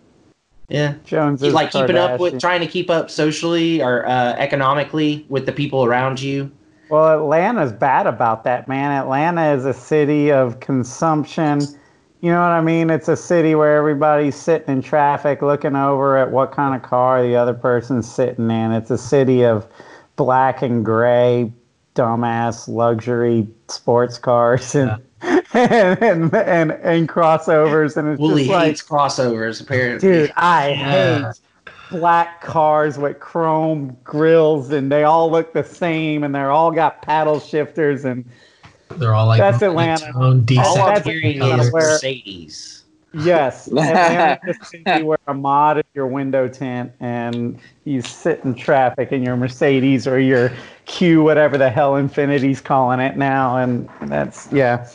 [0.67, 5.25] yeah, Jones is like keeping up with trying to keep up socially or uh, economically
[5.29, 6.51] with the people around you.
[6.89, 8.91] Well, Atlanta's bad about that, man.
[8.91, 11.61] Atlanta is a city of consumption.
[12.25, 12.89] You know what I mean?
[12.89, 17.21] It's a city where everybody's sitting in traffic looking over at what kind of car
[17.21, 18.71] the other person's sitting in.
[18.71, 19.67] It's a city of
[20.15, 21.53] black and gray,
[21.93, 27.95] dumbass luxury sports cars and and, and, and, and crossovers.
[27.95, 29.99] And it's Wooly just like, hates crossovers apparently.
[30.09, 31.29] dude, I Yeah.
[31.29, 31.39] hate
[31.91, 37.03] black cars with chrome grills and they all look the same and they're all got
[37.03, 38.25] paddle shifters and
[38.97, 40.13] They're all like That's Atlanta.
[40.13, 40.67] monotone, all decent.
[40.67, 42.83] I'm that's- hearing is where- Mercedes.
[43.13, 43.67] Yes.
[43.67, 48.55] Atlanta just sees you wear a mod in your window tint and you sit in
[48.55, 50.51] traffic in your Mercedes or your
[50.85, 53.55] Q, whatever the hell Infiniti's calling it now.
[53.55, 54.87] And that's, yeah.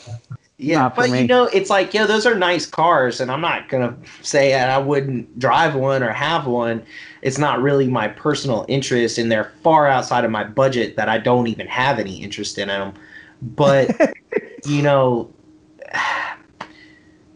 [0.59, 1.23] Yeah, but me.
[1.23, 4.69] you know, it's like, yo, those are nice cars, and I'm not gonna say that
[4.69, 6.83] I wouldn't drive one or have one.
[7.23, 11.17] It's not really my personal interest, and they're far outside of my budget that I
[11.17, 12.93] don't even have any interest in them.
[13.43, 14.15] But
[14.67, 15.33] you know,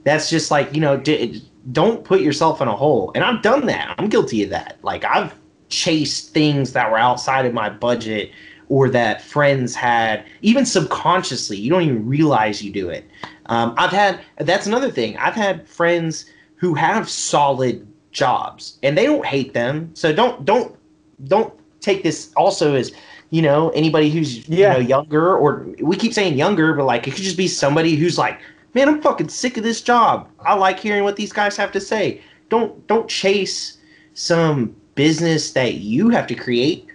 [0.05, 3.13] that's just like you know, d- don't put yourself in a hole.
[3.15, 3.95] And I've done that.
[3.99, 4.79] I'm guilty of that.
[4.83, 5.35] Like I've
[5.69, 8.31] chased things that were outside of my budget
[8.69, 11.57] or that friends had, even subconsciously.
[11.57, 13.09] You don't even realize you do it.
[13.47, 15.17] Um, I've had that's another thing.
[15.19, 16.27] I've had friends
[16.57, 19.91] who have solid jobs and they don't hate them.
[19.95, 20.77] So don't don't
[21.25, 22.93] don't take this also as
[23.31, 24.77] you know anybody who's Yeah.
[24.77, 27.97] you know younger or we keep saying younger, but like it could just be somebody
[27.97, 28.41] who's like,
[28.75, 30.29] man, I'm fucking sick of this job.
[30.41, 32.21] I like hearing what these guys have to say.
[32.49, 33.79] Don't don't chase
[34.15, 36.87] some business that you have to create.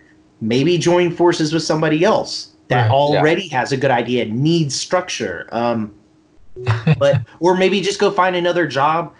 [0.41, 2.91] Maybe join forces with somebody else that Right, yeah.
[2.93, 5.49] already has a good idea, needs structure.
[5.51, 5.93] Um,
[6.97, 9.13] but or maybe just go find another job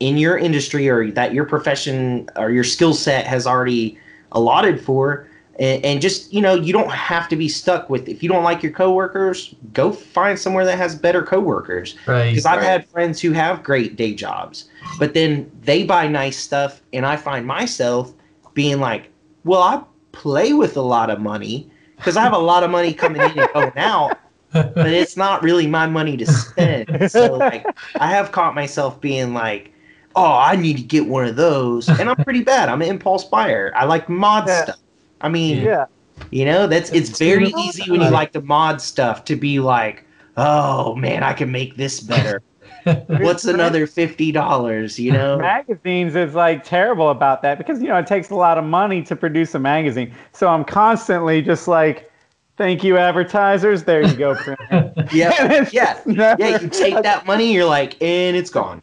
[0.00, 3.98] in your industry or that your profession or your skill set has already
[4.32, 5.26] allotted for
[5.58, 8.44] and, and just you know you don't have to be stuck with if you don't
[8.44, 12.30] like your coworkers go find somewhere that has better coworkers Right.
[12.30, 12.66] because I've Right.
[12.66, 14.66] had friends who have great day jobs,
[14.98, 18.12] but then they buy nice stuff, and I find myself
[18.54, 19.10] being like,
[19.44, 19.82] "Well, I
[20.12, 23.38] play with a lot of money because I have a lot of money coming in
[23.38, 24.18] and going out,
[24.80, 29.34] but it's not really my money to spend." So like, I have caught myself being
[29.34, 29.72] like,
[30.14, 32.68] "Oh, I need to get one of those," and I'm pretty bad.
[32.68, 33.72] I'm an impulse buyer.
[33.76, 34.62] I like mod Yeah.
[34.64, 34.76] stuff.
[35.20, 35.86] I mean, Yeah.
[36.30, 39.36] you know, that's it's It's very too easy when you like the mod stuff to
[39.36, 40.04] be like,
[40.36, 42.42] oh man, I can make this better.
[43.08, 44.98] What's another fifty dollars?
[44.98, 45.36] You know?
[45.38, 49.02] magazines is like terrible about that because you know it takes a lot of money
[49.02, 50.14] to produce a magazine.
[50.32, 52.10] So I'm constantly just like,
[52.56, 53.84] thank you advertisers.
[53.84, 54.92] There you go, printer.
[55.12, 56.58] Yeah, yeah, never- yeah.
[56.60, 58.80] You take that money, you're like, and it's gone.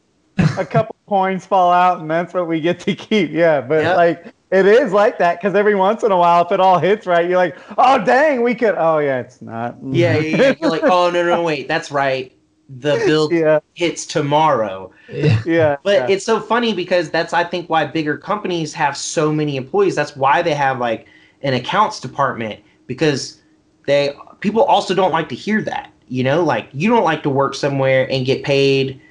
[0.60, 3.32] a couple coins fall out, and that's what we get to keep.
[3.32, 3.98] Yeah, but Yep.
[3.98, 7.06] like it is like that because every once in a while, if it all hits
[7.06, 8.76] right, you're like, oh dang, we could.
[8.78, 9.76] Oh yeah, it's not.
[9.84, 10.56] Yeah, yeah, yeah.
[10.60, 12.32] You're like, oh no, no, wait, that's right.
[12.70, 14.92] The bill yeah, hits tomorrow.
[15.10, 15.76] yeah.
[15.84, 16.08] But yeah.
[16.10, 19.96] it's so funny because that's I think why bigger companies have so many employees.
[19.96, 21.08] That's why they have like
[21.42, 23.42] an accounts department because
[23.86, 25.92] they people also don't like to hear that.
[26.08, 29.02] You know, like you don't like to work somewhere and get paid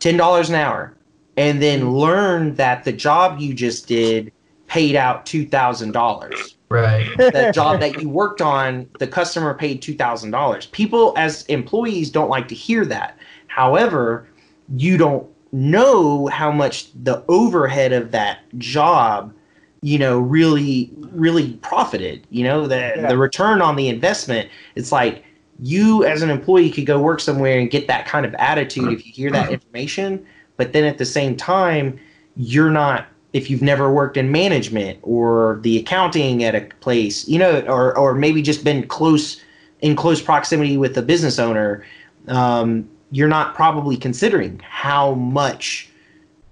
[0.00, 0.96] ten dollars an hour
[1.36, 4.32] and then learn that the job you just did
[4.70, 7.04] paid out two thousand dollars right.
[7.18, 10.66] that job that you worked on, the customer paid two thousand dollars.
[10.66, 13.18] People as employees don't like to hear that.
[13.48, 14.28] However,
[14.76, 19.34] you don't know how much the overhead of that job,
[19.82, 22.24] you know, really really profited.
[22.30, 23.08] You know, the Yeah.
[23.08, 24.48] the return on the investment.
[24.76, 25.24] It's like
[25.58, 29.04] you as an employee could go work somewhere and get that kind of attitude if
[29.04, 30.24] you hear that information,
[30.56, 31.98] but then at the same time,
[32.36, 37.38] you're not if you've never worked in management or the accounting at a place, you
[37.38, 39.40] know, or or maybe just been close
[39.80, 41.84] in close proximity with the business owner,
[42.28, 45.88] um, you're not probably considering how much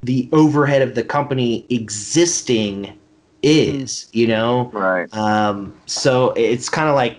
[0.02, 2.96] the overhead of the company existing
[3.42, 4.70] is, you know.
[4.72, 5.12] Right.
[5.14, 7.18] Um, so it's kind of like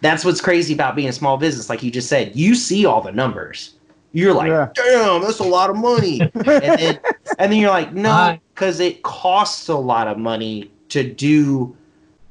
[0.00, 1.68] that's what's crazy about being a small business.
[1.68, 3.74] Like you just said, you see all the numbers.
[4.12, 4.68] You're like, Yeah.
[4.74, 6.20] damn, that's a lot of money.
[6.34, 6.98] and then
[7.38, 11.76] and then you're like, no, because it costs a lot of money to do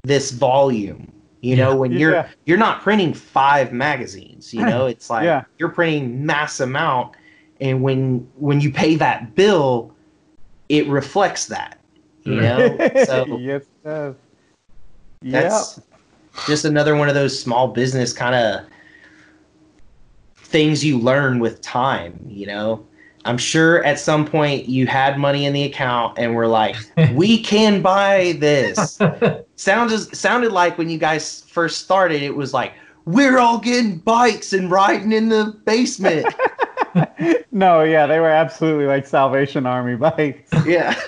[0.04, 1.12] this volume.
[1.42, 1.76] You know, Yeah.
[1.76, 2.28] when you're Yeah.
[2.46, 4.54] you're not printing five magazines.
[4.54, 5.44] You know, it's like Yeah.
[5.58, 7.14] you're printing mass amount,
[7.62, 9.94] and when when you pay that bill,
[10.68, 11.80] it reflects that.
[12.26, 14.16] You know, so yes, it does.
[15.22, 15.44] Yep.
[15.44, 15.82] that's
[16.46, 18.66] just another one of those small business kind of
[20.50, 22.86] things you learn with time you know?
[23.26, 26.76] I'm sure at some point you had money in the account and were like
[27.14, 28.98] we can buy this.
[29.56, 32.74] Sounded sounded like when you guys first started it was like
[33.06, 36.34] we're all getting bikes and riding in the basement.
[37.52, 41.00] No, yeah, they were absolutely like Salvation Army bikes, yeah.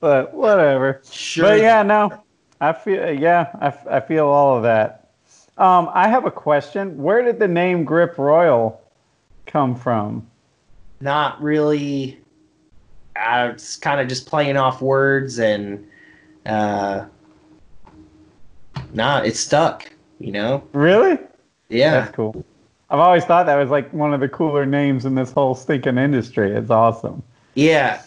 [0.00, 1.00] But whatever.
[1.10, 1.44] sure.
[1.44, 2.22] But yeah, no,
[2.60, 5.05] I feel yeah, I, I feel all of that.
[5.58, 6.96] Um, I have a question.
[7.02, 8.80] Where did the name Grip Royal
[9.46, 10.26] come from?
[10.98, 12.18] not really
[13.16, 15.86] uh, it's kind of just playing off words and
[16.46, 17.04] uh
[18.94, 21.18] nah it's stuck you know Really?
[21.68, 22.42] yeah That's cool.
[22.88, 25.98] I've always thought that was like one of the cooler names in this whole stinking
[25.98, 26.52] industry.
[26.52, 27.22] It's awesome.
[27.54, 28.00] Yeah.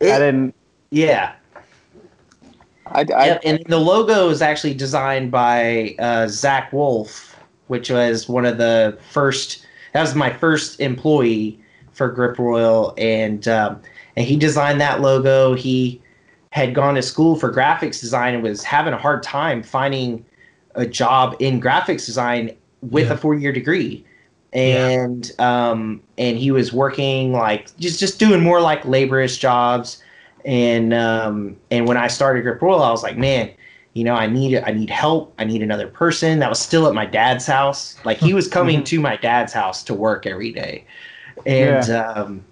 [0.00, 0.54] I didn't.
[0.90, 1.32] yeah.
[2.92, 7.36] I, I, Yep, and the logo is actually designed by uh, Zach Wolf,
[7.68, 9.66] which was one of the first.
[9.92, 11.58] That was my first employee
[11.92, 13.80] for Grip Royal, and um,
[14.16, 15.54] and he designed that logo.
[15.54, 16.00] He
[16.50, 20.24] had gone to school for graphics design and was having a hard time finding
[20.74, 22.50] a job in graphics design
[22.82, 23.14] with Yeah.
[23.14, 24.04] a four year degree.
[24.54, 30.02] And um, and he was working like just just doing more like laborious jobs
[30.48, 33.50] and um, and when I started Grip Royal, I was like, man,
[33.92, 35.34] you know, I need I need help.
[35.38, 36.38] I need another person.
[36.38, 37.98] That was still at my dad's house.
[38.06, 40.86] Like he was coming to my dad's house to work every day,
[41.44, 42.44] and um,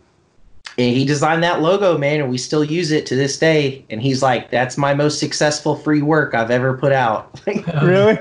[0.77, 3.83] and he designed that logo, man, and we still use it to this day.
[3.89, 7.41] And he's like, that's my most successful free work I've ever put out.
[7.83, 8.19] Really?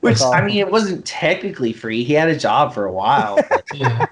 [0.00, 2.02] Which That's I mean, it wasn't technically free.
[2.02, 4.06] He had a job for a while, but, Yeah.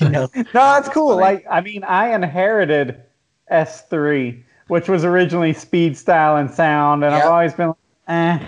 [0.00, 0.28] you know.
[0.34, 1.10] No, that's cool.
[1.10, 1.20] funny.
[1.20, 3.00] Like, I mean, I inherited
[3.50, 7.76] S3, which was originally speed, style, and sound, and I've always been like,
[8.08, 8.38] eh.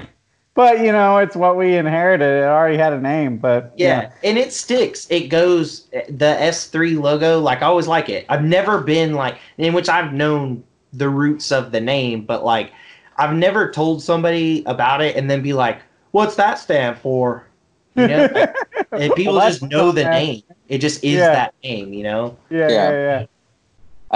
[0.55, 2.25] But you know, it's what we inherited.
[2.25, 5.07] It already had a name, but Yeah, and it sticks.
[5.11, 7.41] It goes the S3 logo.
[7.41, 8.25] Like I always like it.
[8.31, 10.65] I've never been like in which I've known
[10.95, 12.73] the roots of the name, but like
[13.19, 15.81] I've never told somebody about it and then be like,
[16.13, 17.47] "What's that stand for?"
[17.95, 18.55] You know, Like,
[18.93, 20.43] and people Well, just know the name.
[20.69, 21.33] It just is Yeah.
[21.33, 22.37] that name, you know.
[22.51, 22.91] yeah, Yeah.
[22.91, 23.27] yeah, yeah.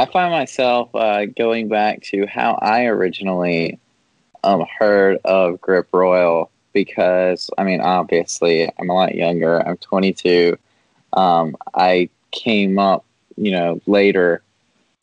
[0.01, 3.79] I find myself uh, going back to how I originally
[4.43, 9.61] um, heard of Grip Royal because, I mean, obviously, I'm a lot younger.
[9.61, 10.57] I'm 22.
[11.13, 13.05] Um, I came up,
[13.37, 14.41] you know, later,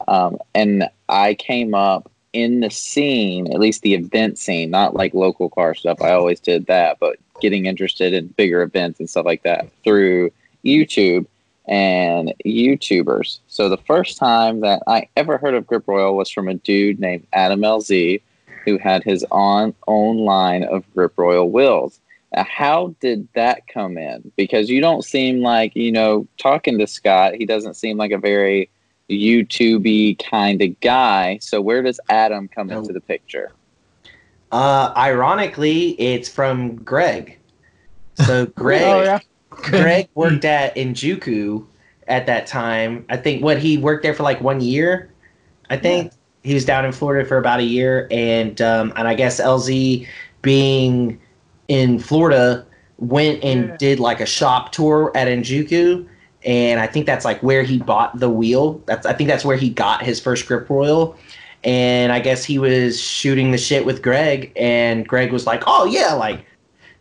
[0.08, 5.14] um, and I came up in the scene, at least the event scene, not like
[5.14, 6.02] local car stuff.
[6.02, 10.32] I always did that, but getting interested in bigger events and stuff like that through
[10.66, 11.28] YouTube
[11.68, 13.40] and YouTubers.
[13.48, 17.00] So the first time that I ever heard of Grip Royal was from a dude
[17.00, 18.22] named Adam LZ,
[18.66, 22.00] who had his on own line of Grip Royal wheels.
[22.36, 24.32] Now, how did that come in?
[24.36, 27.36] Because you don't seem like you know talking to Scott.
[27.36, 28.70] He doesn't seem like a very
[29.10, 31.38] YouTubey kind of guy.
[31.42, 33.52] So where does Adam come into the picture?
[34.52, 37.38] Uh, ironically, it's from Greg.
[38.16, 39.20] So Greg, Oh yeah.
[39.64, 41.66] Greg worked at Enjuku
[42.08, 43.06] at that time.
[43.10, 45.12] I think what he worked there for like one year.
[45.70, 46.14] I think
[46.44, 50.08] he was down in Florida for about a year, and um, and I guess LZ
[50.42, 51.20] being
[51.68, 52.66] in Florida
[52.98, 53.78] went and Yeah.
[53.78, 56.08] did like a shop tour at Enjuku,
[56.46, 58.82] and I think that's like where he bought the wheel.
[58.86, 61.18] That's I think that's where he got his first grip royal.
[61.64, 65.84] And I guess he was shooting the shit with Greg, and Greg was like, "Oh
[65.86, 66.46] yeah, like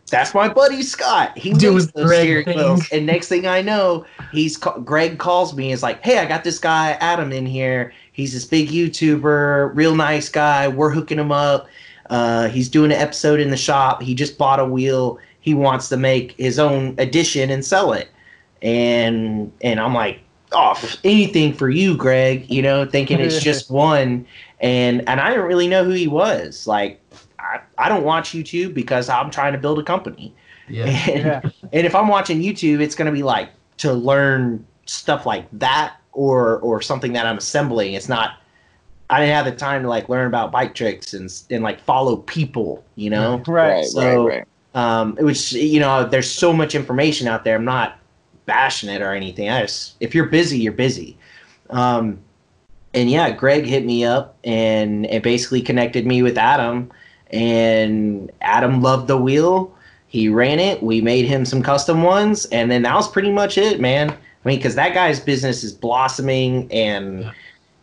[0.09, 1.37] that's my buddy Scott.
[1.37, 5.17] He makes those Greg steering things." wheels." And next thing I know, he's ca- Greg
[5.17, 5.71] calls me.
[5.71, 7.93] Is like, "Hey, I got this guy Adam in here.
[8.13, 10.67] He's this big YouTuber, real nice guy.
[10.67, 11.67] We're hooking him up.
[12.09, 14.01] Uh, he's doing an episode in the shop.
[14.01, 15.19] He just bought a wheel.
[15.41, 18.09] He wants to make his own edition and sell it."
[18.61, 20.19] And and I'm like,
[20.53, 24.25] "Oh, anything for you, Greg." You know, thinking it's just one.
[24.59, 26.65] And and I didn't really know who he was.
[26.65, 26.99] Like,
[27.53, 30.33] I, I don't watch YouTube because I'm trying to build a company.
[30.67, 30.85] Yeah.
[31.11, 31.41] And, Yeah.
[31.73, 35.97] and if I'm watching YouTube, it's going to be like to learn stuff like that
[36.13, 37.93] or or something that I'm assembling.
[37.93, 38.39] It's not.
[39.09, 42.17] I didn't have the time to like learn about bike tricks and and like follow
[42.17, 42.83] people.
[42.95, 43.37] You know.
[43.47, 43.69] Right.
[43.75, 44.47] right, So- right, right.
[44.75, 47.55] Um, it was you know there's so much information out there.
[47.55, 47.97] I'm not
[48.45, 49.49] bashing it or anything.
[49.49, 51.17] I just if you're busy, you're busy.
[51.69, 52.19] Um,
[52.93, 56.91] and yeah, Greg hit me up and it basically connected me with Adam,
[57.31, 59.73] and Adam loved the wheel.
[60.07, 60.81] He ran it.
[60.81, 64.09] We made him some custom ones, and then that was pretty much it, man.
[64.11, 64.15] I
[64.47, 67.31] mean, because that guy's business is blossoming and Yeah.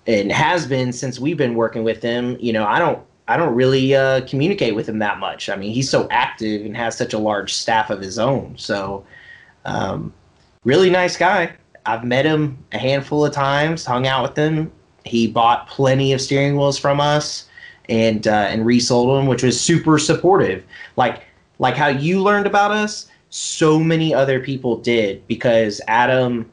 [0.06, 2.36] and has been since we've been working with him.
[2.40, 2.98] You know, I don't
[3.28, 5.48] I don't really uh, communicate with him that much.
[5.48, 8.54] I mean, he's so active and has such a large staff of his own.
[8.58, 9.04] So,
[9.64, 10.12] um,
[10.64, 11.52] really nice guy.
[11.86, 14.70] I've met him a handful of times, hung out with him.
[15.04, 17.46] He bought plenty of steering wheels from us
[17.88, 20.64] and uh, and resold them, which was super supportive.
[20.96, 21.24] Like
[21.58, 26.50] like how you learned about us, so many other people did because Adam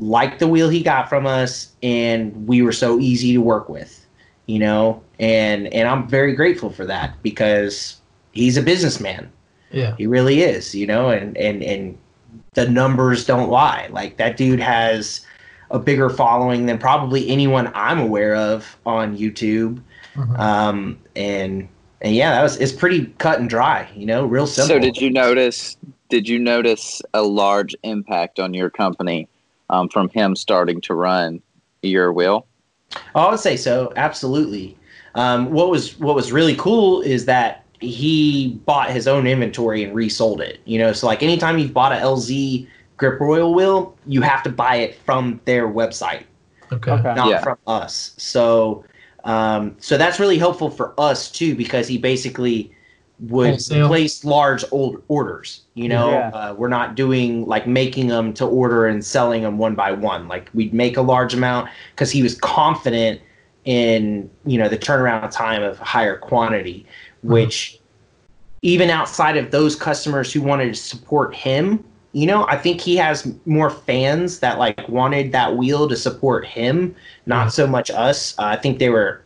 [0.00, 4.02] liked the wheel he got from us, and we were so easy to work with
[4.46, 5.02] you know?
[5.18, 8.00] And and i'm very grateful for that because
[8.32, 9.30] he's a businessman.
[9.70, 9.94] Yeah.
[9.96, 11.10] he really is you know?
[11.10, 11.98] And and and
[12.54, 13.88] the numbers don't lie.
[13.90, 15.24] Like that dude has
[15.70, 19.80] a bigger following than probably anyone i'm aware of on youtube
[20.16, 20.38] Mhm.
[20.38, 21.68] um and
[22.00, 23.88] and yeah, that was it's pretty cut and dry.
[23.94, 24.68] You know, real simple.
[24.68, 25.76] So did you notice?
[26.08, 29.28] Did you notice a large impact on your company
[29.70, 31.40] um, from him starting to run
[31.82, 32.46] your wheel?
[33.14, 33.92] Oh, I would say so.
[33.96, 34.76] Absolutely.
[35.14, 39.94] Um, what was what was really cool is that he bought his own inventory and
[39.94, 40.60] resold it.
[40.64, 42.66] You know, so like anytime you've bought a LZ
[42.96, 46.24] Grip Royal wheel, you have to buy it from their website,
[46.72, 46.90] Okay.
[46.90, 47.14] Okay.
[47.14, 47.42] not Yeah.
[47.42, 48.14] from us.
[48.18, 48.84] So,
[49.24, 52.72] um, so that's really helpful for us too because he basically
[53.20, 53.86] would Wholesale.
[53.88, 55.62] place large old orders.
[55.74, 56.30] You know, Yeah.
[56.34, 60.26] uh, we're not doing like making them to order and selling them one by one.
[60.26, 63.20] Like we'd make a large amount because he was confident
[63.64, 66.84] in you know the turnaround time of higher quantity,
[67.22, 67.78] which
[68.62, 72.96] even outside of those customers who wanted to support him, you know, I think he
[72.96, 76.94] has more fans that like wanted that wheel to support him,
[77.26, 78.38] not so much us.
[78.38, 79.22] Uh, I think they were,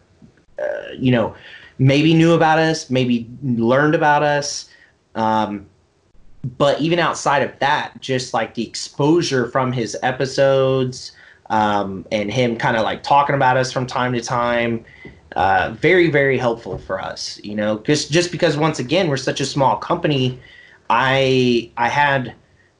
[0.60, 1.34] uh, you know,
[1.78, 4.70] maybe knew about us, maybe learned about us.
[5.16, 5.66] Um,
[6.58, 11.10] but even outside of that, just like the exposure from his episodes
[11.50, 14.84] um, and him kind of like talking about us from time to time,
[15.34, 17.40] uh, very very helpful for us.
[17.42, 20.38] You know, just just because once again we're such a small company,
[20.88, 22.34] I I had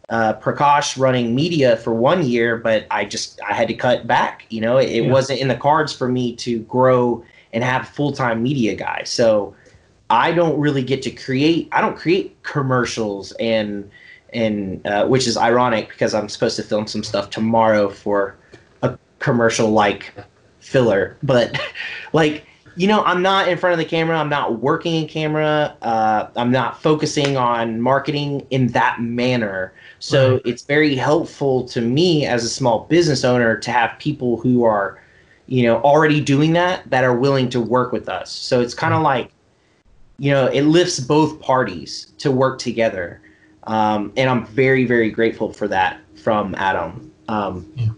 [0.09, 4.47] uh, Prakash running media for one year, but I just I had to cut back.
[4.51, 5.13] You know, it, it Yeah.
[5.13, 9.03] wasn't in the cards for me to grow and have a full time media guy.
[9.05, 9.55] So
[10.11, 11.69] I don't really get to create.
[11.73, 13.91] I don't create commercials and
[14.33, 18.37] and uh, which is ironic because I'm supposed to film some stuff tomorrow for
[18.83, 20.13] a commercial like
[20.61, 21.17] filler.
[21.23, 21.59] But
[22.13, 22.46] like
[22.77, 24.19] you know, I'm not in front of the camera.
[24.19, 25.75] I'm not working in camera.
[25.81, 29.73] Uh, I'm not focusing on marketing in that manner.
[29.99, 30.43] So Right.
[30.45, 34.99] it's very helpful to me as a small business owner to have people who are,
[35.47, 38.31] you know, already doing that that are willing to work with us.
[38.31, 39.31] So it's kind of like,
[40.19, 43.21] you know, it lifts both parties to work together.
[43.65, 47.11] Um, and I'm very, very grateful for that from Adam.
[47.29, 47.89] Um, Yeah.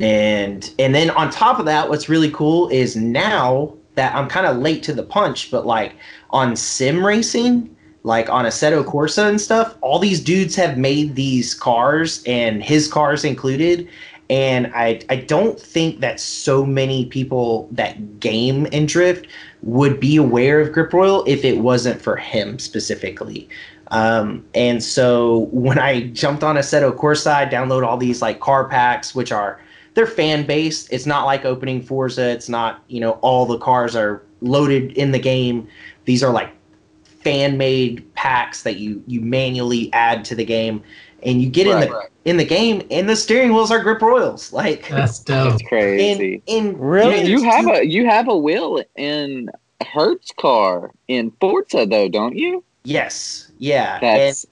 [0.00, 4.46] And and then on top of that, what's really cool is now that I'm kind
[4.46, 5.94] of late to the punch, but like
[6.30, 11.54] on sim racing, like on Assetto Corsa and stuff, all these dudes have made these
[11.54, 13.88] cars and his cars included.
[14.28, 19.26] And I I don't think that so many people that game and drift
[19.62, 23.48] would be aware of Grip Royal if it wasn't for him specifically.
[23.88, 28.68] Um, and so when I jumped on Assetto Corsa, I download all these like car
[28.68, 29.60] packs, which are
[29.96, 30.92] they're fan based.
[30.92, 32.28] It's not like opening Forza.
[32.30, 35.66] It's not you know all the cars are loaded in the game.
[36.04, 36.50] These are like
[37.04, 40.82] fan made packs that you you manually add to the game,
[41.24, 41.88] and you get in Right.
[41.90, 44.52] the in the game, and the steering wheels are grip royals.
[44.52, 45.52] Like That's dope.
[45.52, 46.42] That's crazy.
[46.46, 47.22] in in Really?
[47.24, 49.50] You, you have two- a you have a wheel in
[49.92, 52.62] Hertz car in Forza though, don't you?
[52.84, 54.46] yes, yeah, and That's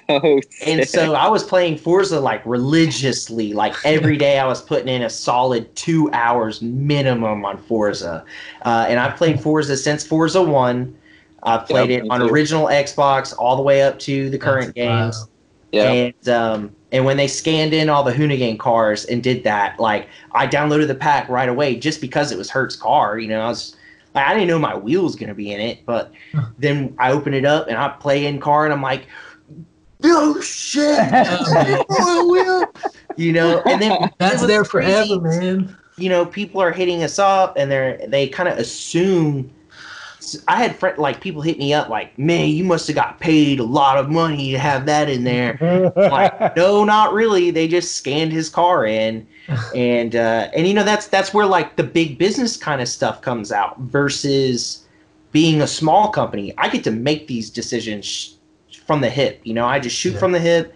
[0.10, 4.88] so and so I was playing Forza like religiously, like every day I was putting
[4.88, 8.24] in a solid two hours minimum on Forza,
[8.64, 10.96] uh, and I've played Forza since Forza One.
[11.42, 12.32] I've played Yep, it on too.
[12.32, 15.28] original Xbox all the way up to the current That's games.
[15.72, 15.94] yeah.
[15.94, 20.08] And um, and when they scanned in all the Hoonigan cars and did that, like
[20.32, 23.18] I downloaded the pack right away just because it was Hertz car.
[23.18, 23.76] You know, I was
[24.14, 26.12] like, I didn't know my wheel was gonna be in it, but
[26.58, 29.06] then I open it up and I play in car and I'm like,
[30.04, 32.66] oh shit, my.
[33.16, 35.08] You know, and then That's was there crazy.
[35.08, 35.76] forever, man.
[35.96, 39.50] You know, people are hitting us up and they're they kind of assume.
[40.46, 43.60] I had friend, like people hit me up like, man, you must have got paid
[43.60, 45.56] a lot of money to have that in there
[45.96, 49.26] like no not really they just scanned his car in
[49.74, 53.22] and uh and you know that's that's where like the big business kind of stuff
[53.22, 54.86] comes out versus
[55.32, 58.32] being a small company i get to make these decisions sh-
[58.88, 59.66] from the hip you know?
[59.66, 60.18] I just shoot Yeah.
[60.18, 60.74] from the hip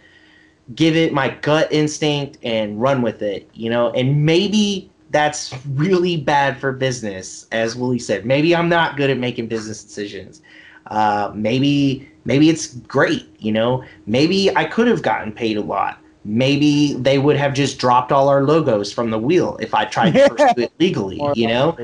[0.77, 3.91] give it my gut instinct and run with it you know?
[3.91, 8.25] And maybe that's really bad for business as willie said.
[8.25, 10.41] Maybe i'm not good at making business decisions.
[10.87, 13.83] Uh, maybe maybe it's great you know?
[14.07, 15.99] Maybe i could have gotten paid a lot.
[16.25, 20.13] Maybe they would have just dropped all our logos from the wheel if i tried
[20.13, 21.77] to pursue it legally you know?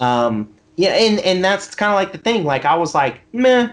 [0.00, 2.42] Um yeah and and that's kind of like the thing.
[2.44, 3.68] Like i was like meh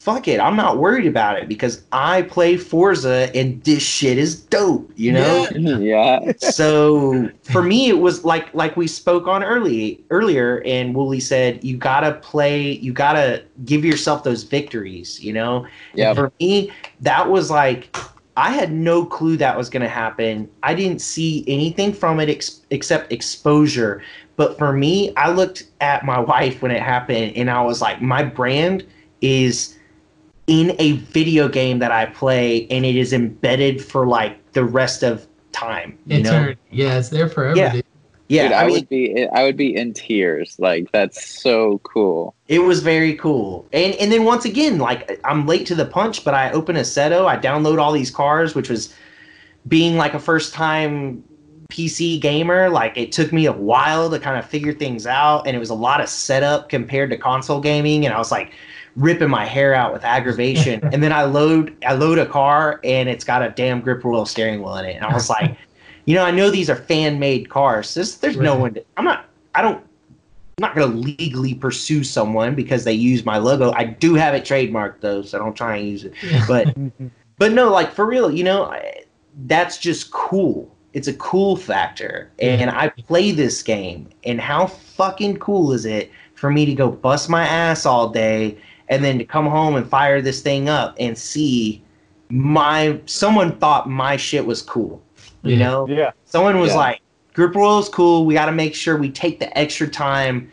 [0.00, 4.40] fuck it i'm not worried about it because i play forza and this shit is
[4.40, 6.32] dope you know yeah.
[6.38, 11.62] so for me it was like like we spoke on early earlier and Wooly said
[11.62, 16.08] you gotta play you gotta give yourself those victories you know Yeah.
[16.08, 16.72] and for me
[17.02, 17.94] that was like
[18.38, 20.48] I had no clue that was going to happen.
[20.62, 24.02] I didn't see anything from it ex- except exposure.
[24.36, 28.00] But for me, I looked at my wife when it happened and I was like,
[28.00, 28.86] my brand
[29.20, 29.76] is
[30.50, 35.04] in a video game that I play and it is embedded for like the rest
[35.04, 35.96] of time.
[36.06, 36.30] You know?
[36.30, 36.60] Eternity.
[36.72, 37.56] Yeah, it's there forever.
[37.56, 37.72] Yeah.
[37.72, 37.84] dude.
[38.26, 40.56] Yeah, Dude, I, I, mean, would be I would be in tears.
[40.60, 42.36] Like that's so cool.
[42.46, 43.66] it was very cool.
[43.72, 47.26] And and then once again, like I'm late to the punch, but I open Assetto,
[47.26, 48.94] I download all these cars, which was
[49.66, 51.24] being like a first time
[51.72, 55.56] PC gamer, like it took me a while to kind of figure things out and
[55.56, 58.52] it was a lot of setup compared to console gaming and I was like
[58.96, 60.80] ripping my hair out with aggravation.
[60.92, 64.26] and then I load I load a car and it's got a damn grip royal
[64.26, 64.96] steering wheel in it.
[64.96, 65.56] And I was like,
[66.04, 67.94] you know, I know these are fan made cars.
[67.94, 69.84] There's there's no one to, I'm not I don't
[70.58, 73.72] I'm not going to legally pursue someone because they use my logo.
[73.72, 76.12] I do have it trademarked though, so I don't try and use it.
[76.46, 76.76] But
[77.38, 79.04] but no, like for real, you know, I,
[79.46, 80.70] that's just cool.
[80.92, 82.30] It's a cool factor.
[82.40, 86.90] And I play this game, and how fucking cool is it for me to go
[86.90, 88.58] bust my ass all day
[88.90, 91.82] and then to come home and fire this thing up and see
[92.28, 95.00] my someone thought my shit was cool.
[95.42, 95.58] You Yeah.
[95.58, 95.88] know?
[95.88, 96.10] Yeah.
[96.26, 96.76] Someone was Yeah.
[96.78, 97.00] like,
[97.32, 98.26] Grip Royal is cool.
[98.26, 100.50] We got to make sure we take the extra time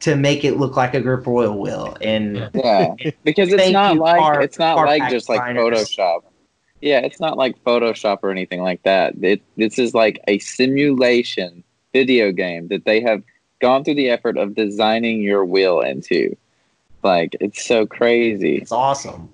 [0.00, 1.96] to make it look like a Grip Royal will.
[2.00, 2.94] And Yeah.
[3.04, 5.88] Yeah, because it's not like car- it's not like just like designers.
[5.90, 6.20] Photoshop.
[6.82, 9.14] Yeah, it's not like Photoshop or anything like that.
[9.22, 11.62] It this is like a simulation
[11.92, 13.22] video game that they have
[13.60, 16.34] gone through the effort of designing your wheel into.
[17.02, 18.56] Like it's so crazy.
[18.56, 19.28] it's awesome.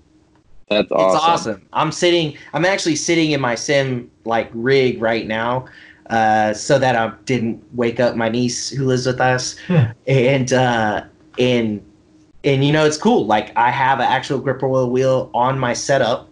[0.69, 1.07] That's awesome.
[1.07, 1.51] It's awesome.
[1.53, 1.69] awesome.
[1.73, 2.37] I'm sitting.
[2.53, 5.65] I'm actually sitting in my sim like rig right now,
[6.09, 9.55] uh, so that I didn't wake up my niece who lives with us,
[10.07, 11.03] and uh,
[11.37, 11.83] and
[12.43, 13.25] and you know it's cool.
[13.25, 16.29] Like I have an actual gripper royal wheel on my setup,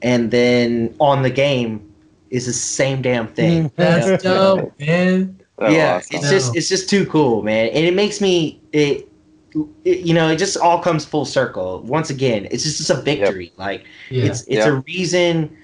[0.00, 1.92] and then on the game
[2.30, 3.70] is the same damn thing.
[3.76, 5.38] That's dope, man.
[5.58, 6.16] So yeah, awesome.
[6.16, 9.08] it's just it's just too cool, man, and it makes me it, it.
[9.84, 11.82] You know, it just all comes full circle.
[11.82, 13.52] Once again, it's just, just a victory.
[13.56, 14.24] Like Yeah.
[14.26, 14.68] it's it's Yeah.
[14.68, 15.54] a reason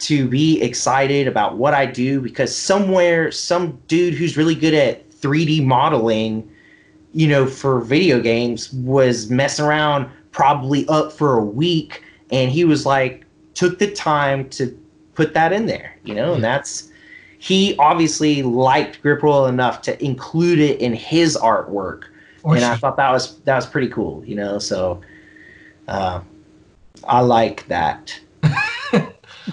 [0.00, 5.08] to be excited about what I do because somewhere some dude who's really good at
[5.10, 6.48] 3D modeling,
[7.12, 12.64] you know, for video games was messing around probably up for a week and he
[12.64, 14.76] was like took the time to
[15.14, 16.88] put that in there, you know, and that's
[17.38, 22.04] he obviously liked Grip Roll enough to include it in his artwork
[22.42, 24.58] Or and I thought that was that was pretty cool, you know.
[24.58, 25.00] So,
[25.88, 26.20] uh,
[27.04, 28.18] I like that.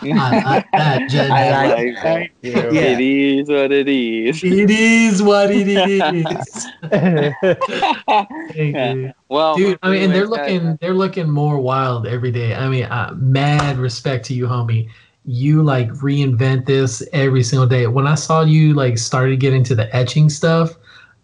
[0.01, 1.31] I like that, Jen.
[1.31, 2.29] I I like like that.
[2.41, 2.81] Yeah.
[2.81, 4.43] It is what it is.
[4.43, 6.67] It is what it is.
[8.53, 9.13] Thank you.
[9.29, 12.55] well, Dude, I mean, and they're anyways, guys, looking, they're looking more wild every day.
[12.55, 14.89] I mean, uh, mad respect to you, homie.
[15.25, 17.87] You like reinvent this every single day.
[17.87, 20.75] When I saw you like started getting to the etching stuff,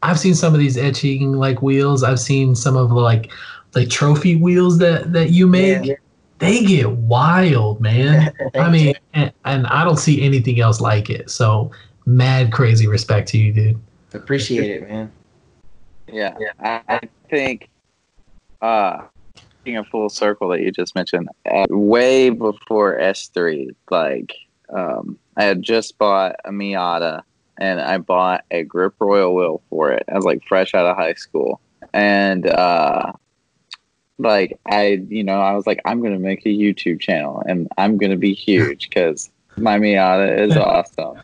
[0.06, 2.04] I've seen some of these etching like wheels.
[2.04, 3.32] I've seen some of the like
[3.72, 5.86] the trophy wheels that that you make.
[5.86, 5.96] Yeah.
[6.38, 8.34] They get wild, man.
[8.56, 11.30] I mean, and, and I don't see anything else like it.
[11.30, 11.72] So,
[12.06, 13.82] mad crazy respect to you, dude.
[14.14, 15.12] appreciate it, man.
[16.12, 17.00] Yeah, I, I
[17.30, 17.70] think
[18.62, 19.08] uh
[19.64, 24.32] being a full circle that you just mentioned, uh, way before S3, like
[24.70, 27.24] um, I had just bought a Miata
[27.58, 30.04] and I bought a grip royal wheel for it.
[30.12, 31.62] I was like fresh out of high school,
[31.94, 33.14] and uh,
[34.18, 37.98] like I, you know, I was like, I'm gonna make a YouTube channel and I'm
[37.98, 41.22] gonna be huge because my Miata is awesome,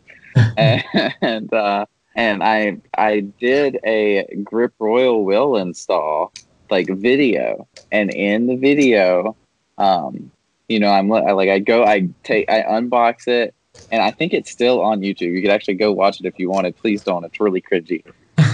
[0.56, 0.84] and,
[1.20, 6.32] and uh, and I I did a grip royal wheel install
[6.70, 9.36] like video, and in the video,
[9.78, 10.30] um,
[10.68, 13.54] you know, I'm like I go, I take, I unbox it,
[13.90, 15.32] and I think it's still on YouTube.
[15.32, 16.76] You could actually go watch it if you wanted.
[16.76, 17.24] Please don't.
[17.24, 18.04] It's really cringy,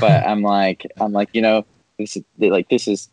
[0.00, 1.64] but I'm like, I'm like, you know,
[1.98, 3.08] this is like this is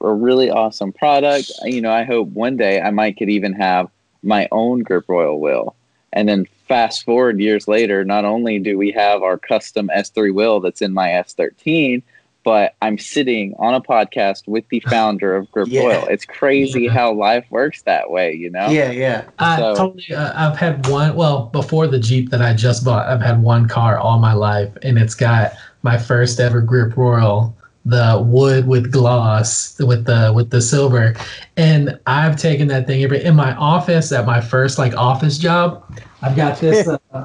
[0.00, 1.50] a really awesome product.
[1.64, 3.88] You know, I hope one day I might could even have
[4.22, 5.74] my own grip royal wheel.
[6.12, 10.60] And then fast forward years later, not only do we have our custom S3 wheel
[10.60, 12.02] that's in my S13,
[12.48, 15.82] but I'm sitting on a podcast with the founder of Grip Yeah.
[15.82, 16.06] Royal.
[16.06, 16.92] It's crazy Yeah.
[16.92, 18.68] how life works that way, you know?
[18.70, 19.24] Yeah, yeah.
[19.38, 20.14] I So- totally.
[20.16, 21.14] Uh, I've had one.
[21.14, 24.70] Well, before the Jeep that I just bought, I've had one car all my life,
[24.82, 25.52] and it's got
[25.82, 27.54] my first ever Grip Royal,
[27.84, 31.14] the wood with gloss, with the with the silver,
[31.58, 35.84] and I've taken that thing every in my office at my first like office job.
[36.22, 36.88] I've got this.
[37.12, 37.24] Uh,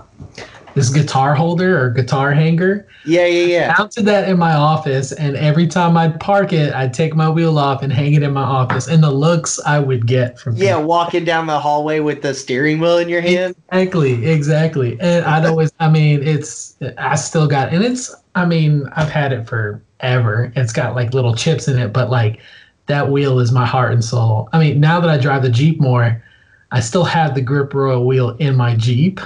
[0.75, 2.87] this guitar holder or guitar hanger.
[3.03, 3.73] Yeah, yeah, yeah.
[3.77, 7.29] I Mounted that in my office, and every time I'd park it, I'd take my
[7.29, 8.87] wheel off and hang it in my office.
[8.87, 10.87] And the looks I would get from Yeah, people.
[10.87, 13.55] walking down the hallway with the steering wheel in your hand.
[13.71, 14.97] exactly, exactly.
[14.99, 19.33] And I'd always, I mean, it's I still got, and it's, I mean, I've had
[19.33, 20.51] it forever.
[20.55, 22.39] It's got like little chips in it, but like
[22.87, 24.49] that wheel is my heart and soul.
[24.53, 26.23] I mean, now that I drive the Jeep more,
[26.71, 29.19] I still have the Grip Royal wheel in my Jeep,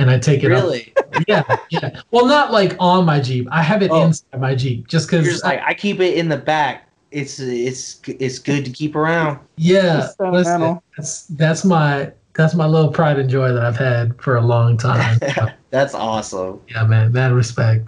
[0.00, 0.92] and I take it up Really?
[1.28, 2.00] yeah, yeah.
[2.10, 3.46] Well, not like on my Jeep.
[3.52, 4.04] I have it Oh.
[4.06, 5.26] inside my Jeep just because.
[5.26, 6.88] just like I keep it in the back.
[7.10, 9.38] It's it's it's good to keep around.
[9.56, 10.32] yeah, It's sentimental.
[10.34, 14.40] listen, that's that's my that's my little pride and joy that I've had for a
[14.40, 15.18] long time.
[15.70, 16.60] That's awesome.
[16.68, 17.86] yeah, man, mad respect.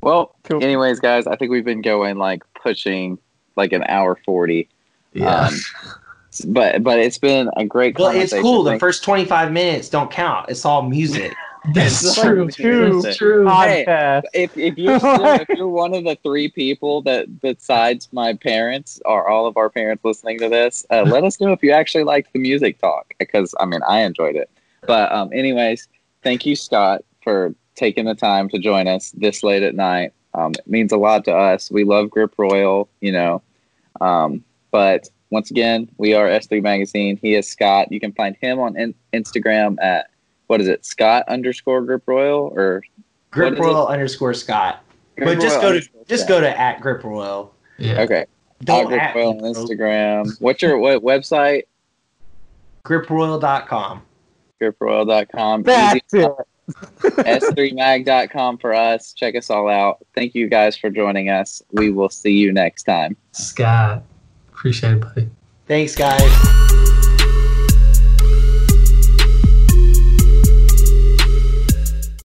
[0.00, 0.62] Well, Cool.
[0.62, 3.18] anyways, guys, I think we've been going like pushing
[3.56, 4.68] like an hour forty.
[5.12, 5.54] Yeah, Um,
[6.44, 7.98] but but it's been a great.
[7.98, 8.62] Well, it's cool.
[8.62, 10.48] The Thank- first 25 minutes don't count.
[10.48, 11.34] It's all music.
[11.72, 12.44] that's it's true.
[12.44, 13.46] like true.
[13.46, 14.22] Hey, Podcast.
[14.34, 19.00] if if you're still, if you're one of the three people that besides my parents
[19.04, 22.04] or all of our parents listening to this, uh, let us know if you actually
[22.04, 24.50] liked the music talk because I mean I enjoyed it.
[24.86, 25.88] But um, anyways,
[26.22, 30.12] thank you Scott for taking the time to join us this late at night.
[30.34, 31.70] Um, it means a lot to us.
[31.70, 33.42] We love Grip Royal, you know.
[34.00, 37.16] Um, but once again, we are S3 Magazine.
[37.16, 37.90] He is Scott.
[37.90, 40.10] You can find him on in- Instagram at
[40.46, 42.82] what is it, Scott underscore Grip Royal or
[43.30, 44.82] Grip Royal underscore Scott.
[45.16, 46.28] Grip but just Royal go to just Scott.
[46.28, 47.52] go to at Grip Royal.
[47.78, 48.02] Yeah.
[48.02, 48.26] Okay.
[48.62, 49.54] Don't Grip at Royal me, on.
[49.54, 50.40] Instagram.
[50.40, 51.64] What's your what website?
[52.84, 54.02] GripRoyal.com.
[54.62, 55.62] GripRoyal.com.
[55.64, 56.32] That's it.
[57.02, 59.12] S3mag.com for us.
[59.12, 60.04] Check us all out.
[60.14, 61.62] Thank you guys for joining us.
[61.72, 63.16] We will see you next time.
[63.32, 64.02] Scott,
[64.56, 65.30] appreciate it, buddy.
[65.66, 66.75] Thanks, guys.